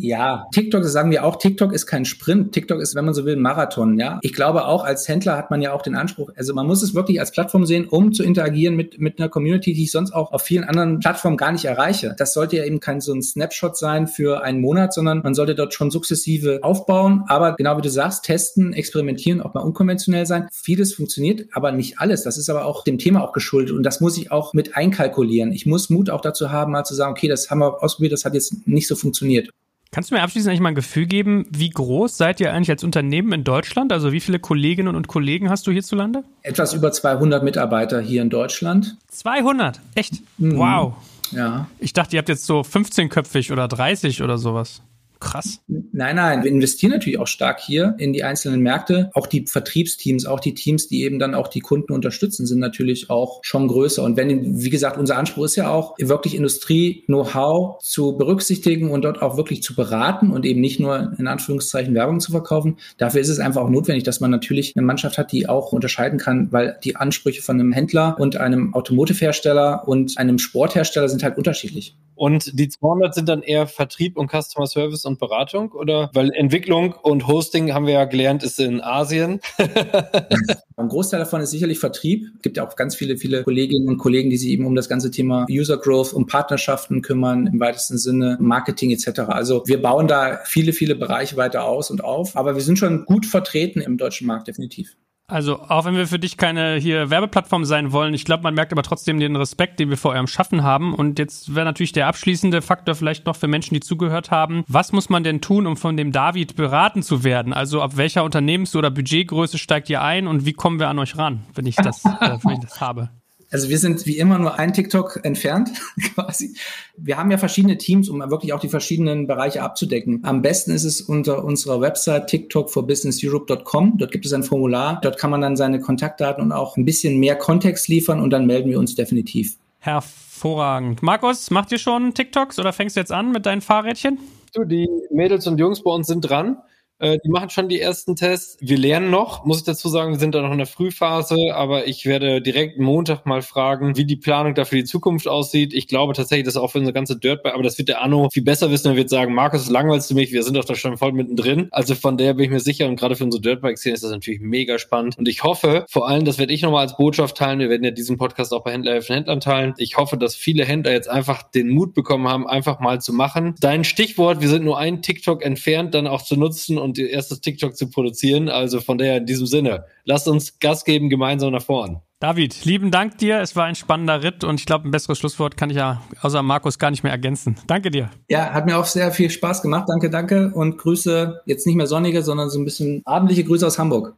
Ja, 0.00 0.46
TikTok, 0.52 0.82
das 0.82 0.92
sagen 0.92 1.10
wir 1.10 1.24
auch, 1.24 1.36
TikTok 1.36 1.72
ist 1.72 1.86
kein 1.86 2.04
Sprint. 2.04 2.52
TikTok 2.52 2.80
ist, 2.80 2.94
wenn 2.94 3.04
man 3.04 3.14
so 3.14 3.24
will, 3.24 3.34
ein 3.34 3.42
Marathon, 3.42 3.98
ja. 3.98 4.20
Ich 4.22 4.32
glaube 4.32 4.64
auch, 4.66 4.84
als 4.84 5.08
Händler 5.08 5.36
hat 5.36 5.50
man 5.50 5.60
ja 5.60 5.72
auch 5.72 5.82
den 5.82 5.96
Anspruch, 5.96 6.30
also 6.36 6.54
man 6.54 6.68
muss 6.68 6.82
es 6.82 6.94
wirklich 6.94 7.18
als 7.18 7.32
Plattform 7.32 7.66
sehen, 7.66 7.88
um 7.88 8.12
zu 8.12 8.22
interagieren 8.22 8.76
mit, 8.76 9.00
mit 9.00 9.18
einer 9.18 9.28
Community, 9.28 9.72
die 9.72 9.82
ich 9.82 9.90
sonst 9.90 10.12
auch 10.12 10.30
auf 10.30 10.42
vielen 10.42 10.62
anderen 10.62 11.00
Plattformen 11.00 11.36
gar 11.36 11.50
nicht 11.50 11.64
erreiche. 11.64 12.14
Das 12.16 12.32
sollte 12.32 12.58
ja 12.58 12.64
eben 12.64 12.78
kein 12.78 13.00
so 13.00 13.12
ein 13.12 13.22
Snapshot 13.22 13.76
sein 13.76 14.06
für 14.06 14.44
einen 14.44 14.60
Monat, 14.60 14.94
sondern 14.94 15.20
man 15.24 15.34
sollte 15.34 15.56
dort 15.56 15.74
schon 15.74 15.90
sukzessive 15.90 16.60
aufbauen. 16.62 17.24
Aber 17.26 17.56
genau 17.56 17.76
wie 17.76 17.82
du 17.82 17.90
sagst, 17.90 18.24
testen, 18.24 18.72
experimentieren, 18.72 19.40
auch 19.40 19.54
mal 19.54 19.62
unkonventionell 19.62 20.26
sein. 20.26 20.46
Vieles 20.52 20.94
funktioniert, 20.94 21.48
aber 21.52 21.72
nicht 21.72 21.98
alles. 21.98 22.22
Das 22.22 22.38
ist 22.38 22.48
aber 22.48 22.66
auch 22.66 22.84
dem 22.84 22.98
Thema 22.98 23.24
auch 23.24 23.32
geschuldet 23.32 23.74
und 23.74 23.82
das 23.82 24.00
muss 24.00 24.16
ich 24.16 24.30
auch 24.30 24.54
mit 24.54 24.76
einkalkulieren. 24.76 25.50
Ich 25.50 25.66
muss 25.66 25.90
Mut 25.90 26.08
auch 26.08 26.20
dazu 26.20 26.52
haben, 26.52 26.70
mal 26.70 26.84
zu 26.84 26.94
sagen, 26.94 27.10
okay, 27.10 27.26
das 27.26 27.50
haben 27.50 27.58
wir 27.58 27.82
ausprobiert, 27.82 28.12
das 28.12 28.24
hat 28.24 28.34
jetzt 28.34 28.68
nicht 28.68 28.86
so 28.86 28.94
funktioniert. 28.94 29.50
Kannst 29.90 30.10
du 30.10 30.14
mir 30.14 30.22
abschließend 30.22 30.50
eigentlich 30.50 30.60
mal 30.60 30.68
ein 30.68 30.74
Gefühl 30.74 31.06
geben, 31.06 31.46
wie 31.50 31.70
groß 31.70 32.16
seid 32.16 32.40
ihr 32.40 32.52
eigentlich 32.52 32.70
als 32.70 32.84
Unternehmen 32.84 33.32
in 33.32 33.42
Deutschland? 33.42 33.90
Also 33.90 34.12
wie 34.12 34.20
viele 34.20 34.38
Kolleginnen 34.38 34.94
und 34.94 35.08
Kollegen 35.08 35.48
hast 35.48 35.66
du 35.66 35.72
hierzulande? 35.72 36.24
Etwas 36.42 36.74
über 36.74 36.92
200 36.92 37.42
Mitarbeiter 37.42 38.00
hier 38.00 38.20
in 38.20 38.28
Deutschland. 38.28 38.96
200? 39.08 39.80
Echt? 39.94 40.14
Mhm. 40.36 40.58
Wow. 40.58 40.94
Ja. 41.30 41.68
Ich 41.78 41.94
dachte, 41.94 42.16
ihr 42.16 42.18
habt 42.18 42.28
jetzt 42.28 42.44
so 42.44 42.60
15-köpfig 42.60 43.50
oder 43.50 43.66
30 43.66 44.22
oder 44.22 44.36
sowas. 44.36 44.82
Krass. 45.20 45.60
Nein, 45.66 46.16
nein, 46.16 46.44
wir 46.44 46.50
investieren 46.50 46.92
natürlich 46.92 47.18
auch 47.18 47.26
stark 47.26 47.60
hier 47.60 47.96
in 47.98 48.12
die 48.12 48.22
einzelnen 48.22 48.60
Märkte. 48.60 49.10
Auch 49.14 49.26
die 49.26 49.46
Vertriebsteams, 49.46 50.26
auch 50.26 50.38
die 50.38 50.54
Teams, 50.54 50.86
die 50.86 51.02
eben 51.02 51.18
dann 51.18 51.34
auch 51.34 51.48
die 51.48 51.60
Kunden 51.60 51.92
unterstützen, 51.92 52.46
sind 52.46 52.60
natürlich 52.60 53.10
auch 53.10 53.40
schon 53.42 53.66
größer. 53.66 54.02
Und 54.04 54.16
wenn, 54.16 54.62
wie 54.62 54.70
gesagt, 54.70 54.96
unser 54.96 55.16
Anspruch 55.16 55.44
ist 55.44 55.56
ja 55.56 55.70
auch, 55.70 55.96
wirklich 55.98 56.36
Industrie-Know-how 56.36 57.82
zu 57.82 58.16
berücksichtigen 58.16 58.90
und 58.90 59.02
dort 59.02 59.20
auch 59.20 59.36
wirklich 59.36 59.62
zu 59.62 59.74
beraten 59.74 60.30
und 60.30 60.44
eben 60.44 60.60
nicht 60.60 60.78
nur 60.78 61.12
in 61.18 61.26
Anführungszeichen 61.26 61.94
Werbung 61.94 62.20
zu 62.20 62.30
verkaufen. 62.30 62.76
Dafür 62.96 63.20
ist 63.20 63.28
es 63.28 63.40
einfach 63.40 63.62
auch 63.62 63.70
notwendig, 63.70 64.04
dass 64.04 64.20
man 64.20 64.30
natürlich 64.30 64.76
eine 64.76 64.86
Mannschaft 64.86 65.18
hat, 65.18 65.32
die 65.32 65.48
auch 65.48 65.72
unterscheiden 65.72 66.18
kann, 66.18 66.52
weil 66.52 66.78
die 66.84 66.96
Ansprüche 66.96 67.42
von 67.42 67.58
einem 67.58 67.72
Händler 67.72 68.16
und 68.18 68.36
einem 68.36 68.72
Automotive-Hersteller 68.74 69.86
und 69.88 70.16
einem 70.16 70.38
Sporthersteller 70.38 71.08
sind 71.08 71.22
halt 71.24 71.36
unterschiedlich. 71.36 71.96
Und 72.14 72.58
die 72.58 72.68
200 72.68 73.14
sind 73.14 73.28
dann 73.28 73.42
eher 73.42 73.68
Vertrieb 73.68 74.16
und 74.16 74.28
Customer 74.30 74.66
Service 74.66 75.04
und 75.08 75.18
Beratung 75.18 75.72
oder? 75.72 76.10
Weil 76.14 76.30
Entwicklung 76.32 76.92
und 76.92 77.26
Hosting 77.26 77.74
haben 77.74 77.86
wir 77.86 77.94
ja 77.94 78.04
gelernt, 78.04 78.42
ist 78.42 78.60
in 78.60 78.80
Asien. 78.80 79.40
Ein 80.76 80.88
Großteil 80.88 81.18
davon 81.18 81.40
ist 81.40 81.50
sicherlich 81.50 81.80
Vertrieb. 81.80 82.28
Es 82.36 82.42
gibt 82.42 82.56
ja 82.56 82.66
auch 82.66 82.76
ganz 82.76 82.94
viele, 82.94 83.16
viele 83.16 83.42
Kolleginnen 83.42 83.88
und 83.88 83.98
Kollegen, 83.98 84.30
die 84.30 84.36
sich 84.36 84.50
eben 84.50 84.64
um 84.66 84.76
das 84.76 84.88
ganze 84.88 85.10
Thema 85.10 85.46
User 85.50 85.78
Growth, 85.78 86.12
um 86.12 86.26
Partnerschaften 86.26 87.02
kümmern, 87.02 87.48
im 87.48 87.58
weitesten 87.58 87.98
Sinne 87.98 88.36
Marketing 88.40 88.90
etc. 88.92 89.20
Also 89.20 89.64
wir 89.66 89.82
bauen 89.82 90.06
da 90.06 90.40
viele, 90.44 90.72
viele 90.72 90.94
Bereiche 90.94 91.36
weiter 91.36 91.64
aus 91.64 91.90
und 91.90 92.04
auf, 92.04 92.36
aber 92.36 92.54
wir 92.54 92.62
sind 92.62 92.78
schon 92.78 93.04
gut 93.06 93.26
vertreten 93.26 93.80
im 93.80 93.98
deutschen 93.98 94.26
Markt, 94.26 94.46
definitiv. 94.46 94.96
Also, 95.30 95.60
auch 95.60 95.84
wenn 95.84 95.94
wir 95.94 96.06
für 96.06 96.18
dich 96.18 96.38
keine 96.38 96.76
hier 96.76 97.10
Werbeplattform 97.10 97.66
sein 97.66 97.92
wollen, 97.92 98.14
ich 98.14 98.24
glaube, 98.24 98.44
man 98.44 98.54
merkt 98.54 98.72
aber 98.72 98.82
trotzdem 98.82 99.20
den 99.20 99.36
Respekt, 99.36 99.78
den 99.78 99.90
wir 99.90 99.98
vor 99.98 100.12
eurem 100.12 100.26
Schaffen 100.26 100.62
haben. 100.62 100.94
Und 100.94 101.18
jetzt 101.18 101.54
wäre 101.54 101.66
natürlich 101.66 101.92
der 101.92 102.06
abschließende 102.06 102.62
Faktor 102.62 102.94
vielleicht 102.94 103.26
noch 103.26 103.36
für 103.36 103.46
Menschen, 103.46 103.74
die 103.74 103.80
zugehört 103.80 104.30
haben. 104.30 104.64
Was 104.68 104.92
muss 104.92 105.10
man 105.10 105.24
denn 105.24 105.42
tun, 105.42 105.66
um 105.66 105.76
von 105.76 105.98
dem 105.98 106.12
David 106.12 106.56
beraten 106.56 107.02
zu 107.02 107.24
werden? 107.24 107.52
Also, 107.52 107.82
ab 107.82 107.98
welcher 107.98 108.24
Unternehmens- 108.24 108.74
oder 108.74 108.90
Budgetgröße 108.90 109.58
steigt 109.58 109.90
ihr 109.90 110.00
ein 110.00 110.26
und 110.26 110.46
wie 110.46 110.54
kommen 110.54 110.80
wir 110.80 110.88
an 110.88 110.98
euch 110.98 111.18
ran, 111.18 111.44
wenn 111.54 111.66
ich 111.66 111.76
das, 111.76 112.06
äh, 112.06 112.38
wenn 112.42 112.54
ich 112.54 112.60
das 112.60 112.80
habe? 112.80 113.10
Also 113.50 113.70
wir 113.70 113.78
sind 113.78 114.04
wie 114.04 114.18
immer 114.18 114.38
nur 114.38 114.58
ein 114.58 114.74
TikTok 114.74 115.20
entfernt, 115.24 115.70
quasi. 116.14 116.54
Wir 116.96 117.16
haben 117.16 117.30
ja 117.30 117.38
verschiedene 117.38 117.78
Teams, 117.78 118.08
um 118.08 118.20
wirklich 118.20 118.52
auch 118.52 118.60
die 118.60 118.68
verschiedenen 118.68 119.26
Bereiche 119.26 119.62
abzudecken. 119.62 120.20
Am 120.24 120.42
besten 120.42 120.72
ist 120.72 120.84
es 120.84 121.00
unter 121.00 121.44
unserer 121.44 121.80
Website 121.80 122.26
tiktokforbusinesseurope.com. 122.26 123.96
Dort 123.96 124.12
gibt 124.12 124.26
es 124.26 124.32
ein 124.32 124.42
Formular. 124.42 125.00
Dort 125.02 125.18
kann 125.18 125.30
man 125.30 125.40
dann 125.40 125.56
seine 125.56 125.80
Kontaktdaten 125.80 126.44
und 126.44 126.52
auch 126.52 126.76
ein 126.76 126.84
bisschen 126.84 127.18
mehr 127.18 127.36
Kontext 127.36 127.88
liefern 127.88 128.20
und 128.20 128.30
dann 128.30 128.46
melden 128.46 128.70
wir 128.70 128.78
uns 128.78 128.94
definitiv. 128.94 129.56
Hervorragend. 129.78 131.02
Markus, 131.02 131.50
macht 131.50 131.72
ihr 131.72 131.78
schon 131.78 132.12
TikToks 132.12 132.58
oder 132.58 132.72
fängst 132.72 132.96
du 132.96 133.00
jetzt 133.00 133.12
an 133.12 133.32
mit 133.32 133.46
deinen 133.46 133.60
Fahrrädchen? 133.62 134.18
Du, 134.54 134.64
die 134.64 134.88
Mädels 135.10 135.46
und 135.46 135.58
Jungs 135.58 135.82
bei 135.82 135.90
uns 135.90 136.06
sind 136.06 136.22
dran. 136.22 136.58
Äh, 136.98 137.18
die 137.24 137.28
machen 137.28 137.50
schon 137.50 137.68
die 137.68 137.80
ersten 137.80 138.16
Tests. 138.16 138.56
Wir 138.60 138.78
lernen 138.78 139.10
noch, 139.10 139.44
muss 139.44 139.58
ich 139.58 139.64
dazu 139.64 139.88
sagen, 139.88 140.12
wir 140.12 140.18
sind 140.18 140.34
da 140.34 140.42
noch 140.42 140.52
in 140.52 140.58
der 140.58 140.66
Frühphase, 140.66 141.36
aber 141.54 141.86
ich 141.86 142.06
werde 142.06 142.40
direkt 142.40 142.78
Montag 142.78 143.26
mal 143.26 143.42
fragen, 143.42 143.96
wie 143.96 144.04
die 144.04 144.16
Planung 144.16 144.54
da 144.54 144.64
für 144.64 144.76
die 144.76 144.84
Zukunft 144.84 145.28
aussieht. 145.28 145.72
Ich 145.74 145.86
glaube 145.86 146.12
tatsächlich, 146.14 146.46
dass 146.46 146.56
auch 146.56 146.70
für 146.70 146.78
unsere 146.78 146.94
ganze 146.94 147.18
Dirtbike, 147.18 147.54
aber 147.54 147.62
das 147.62 147.78
wird 147.78 147.88
der 147.88 148.02
Anno 148.02 148.28
viel 148.32 148.42
besser 148.42 148.70
wissen. 148.70 148.88
Er 148.88 148.96
wird 148.96 149.10
sagen, 149.10 149.34
Markus, 149.34 149.68
langweilst 149.70 150.10
du 150.10 150.14
mich? 150.14 150.32
Wir 150.32 150.42
sind 150.42 150.56
doch 150.56 150.64
da 150.64 150.74
schon 150.74 150.96
voll 150.96 151.12
mittendrin. 151.12 151.68
Also 151.70 151.94
von 151.94 152.16
der 152.16 152.34
bin 152.34 152.46
ich 152.46 152.50
mir 152.50 152.60
sicher 152.60 152.88
und 152.88 152.96
gerade 152.96 153.16
für 153.16 153.24
unsere 153.24 153.40
Dirtbike-Szene 153.42 153.94
ist 153.94 154.04
das 154.04 154.10
natürlich 154.10 154.40
mega 154.40 154.78
spannend. 154.78 155.16
Und 155.18 155.28
ich 155.28 155.44
hoffe, 155.44 155.86
vor 155.88 156.08
allem, 156.08 156.24
das 156.24 156.38
werde 156.38 156.52
ich 156.52 156.62
nochmal 156.62 156.82
als 156.82 156.96
Botschaft 156.96 157.36
teilen. 157.36 157.60
Wir 157.60 157.70
werden 157.70 157.84
ja 157.84 157.90
diesen 157.90 158.16
Podcast 158.16 158.52
auch 158.52 158.64
bei 158.64 158.72
Händler 158.72 158.92
helfen 158.92 159.14
Händlern 159.14 159.40
teilen. 159.40 159.74
Ich 159.78 159.96
hoffe, 159.96 160.16
dass 160.16 160.34
viele 160.34 160.64
Händler 160.64 160.92
jetzt 160.92 161.08
einfach 161.08 161.42
den 161.42 161.68
Mut 161.68 161.94
bekommen 161.94 162.28
haben, 162.28 162.46
einfach 162.46 162.80
mal 162.80 163.00
zu 163.00 163.12
machen. 163.12 163.54
Dein 163.60 163.84
Stichwort, 163.84 164.40
wir 164.40 164.48
sind 164.48 164.64
nur 164.64 164.78
ein 164.78 165.02
TikTok 165.02 165.44
entfernt, 165.44 165.94
dann 165.94 166.06
auch 166.06 166.22
zu 166.22 166.36
nutzen 166.36 166.78
und 166.88 166.98
ihr 166.98 167.10
erstes 167.10 167.40
TikTok 167.40 167.76
zu 167.76 167.88
produzieren. 167.90 168.48
Also 168.48 168.80
von 168.80 168.98
daher 168.98 169.18
in 169.18 169.26
diesem 169.26 169.46
Sinne, 169.46 169.84
lasst 170.04 170.28
uns 170.28 170.58
Gas 170.58 170.84
geben, 170.84 171.08
gemeinsam 171.08 171.52
nach 171.52 171.62
vorn. 171.62 172.00
David, 172.20 172.64
lieben 172.64 172.90
Dank 172.90 173.18
dir. 173.18 173.40
Es 173.40 173.54
war 173.54 173.66
ein 173.66 173.76
spannender 173.76 174.24
Ritt 174.24 174.42
und 174.42 174.58
ich 174.58 174.66
glaube, 174.66 174.88
ein 174.88 174.90
besseres 174.90 175.18
Schlusswort 175.18 175.56
kann 175.56 175.70
ich 175.70 175.76
ja 175.76 176.02
außer 176.20 176.42
Markus 176.42 176.80
gar 176.80 176.90
nicht 176.90 177.04
mehr 177.04 177.12
ergänzen. 177.12 177.56
Danke 177.68 177.92
dir. 177.92 178.10
Ja, 178.28 178.50
hat 178.52 178.66
mir 178.66 178.76
auch 178.76 178.86
sehr 178.86 179.12
viel 179.12 179.30
Spaß 179.30 179.62
gemacht. 179.62 179.84
Danke, 179.88 180.10
danke 180.10 180.50
und 180.52 180.78
Grüße, 180.78 181.42
jetzt 181.46 181.64
nicht 181.64 181.76
mehr 181.76 181.86
sonnige, 181.86 182.22
sondern 182.24 182.50
so 182.50 182.58
ein 182.58 182.64
bisschen 182.64 183.02
abendliche 183.04 183.44
Grüße 183.44 183.64
aus 183.64 183.78
Hamburg. 183.78 184.16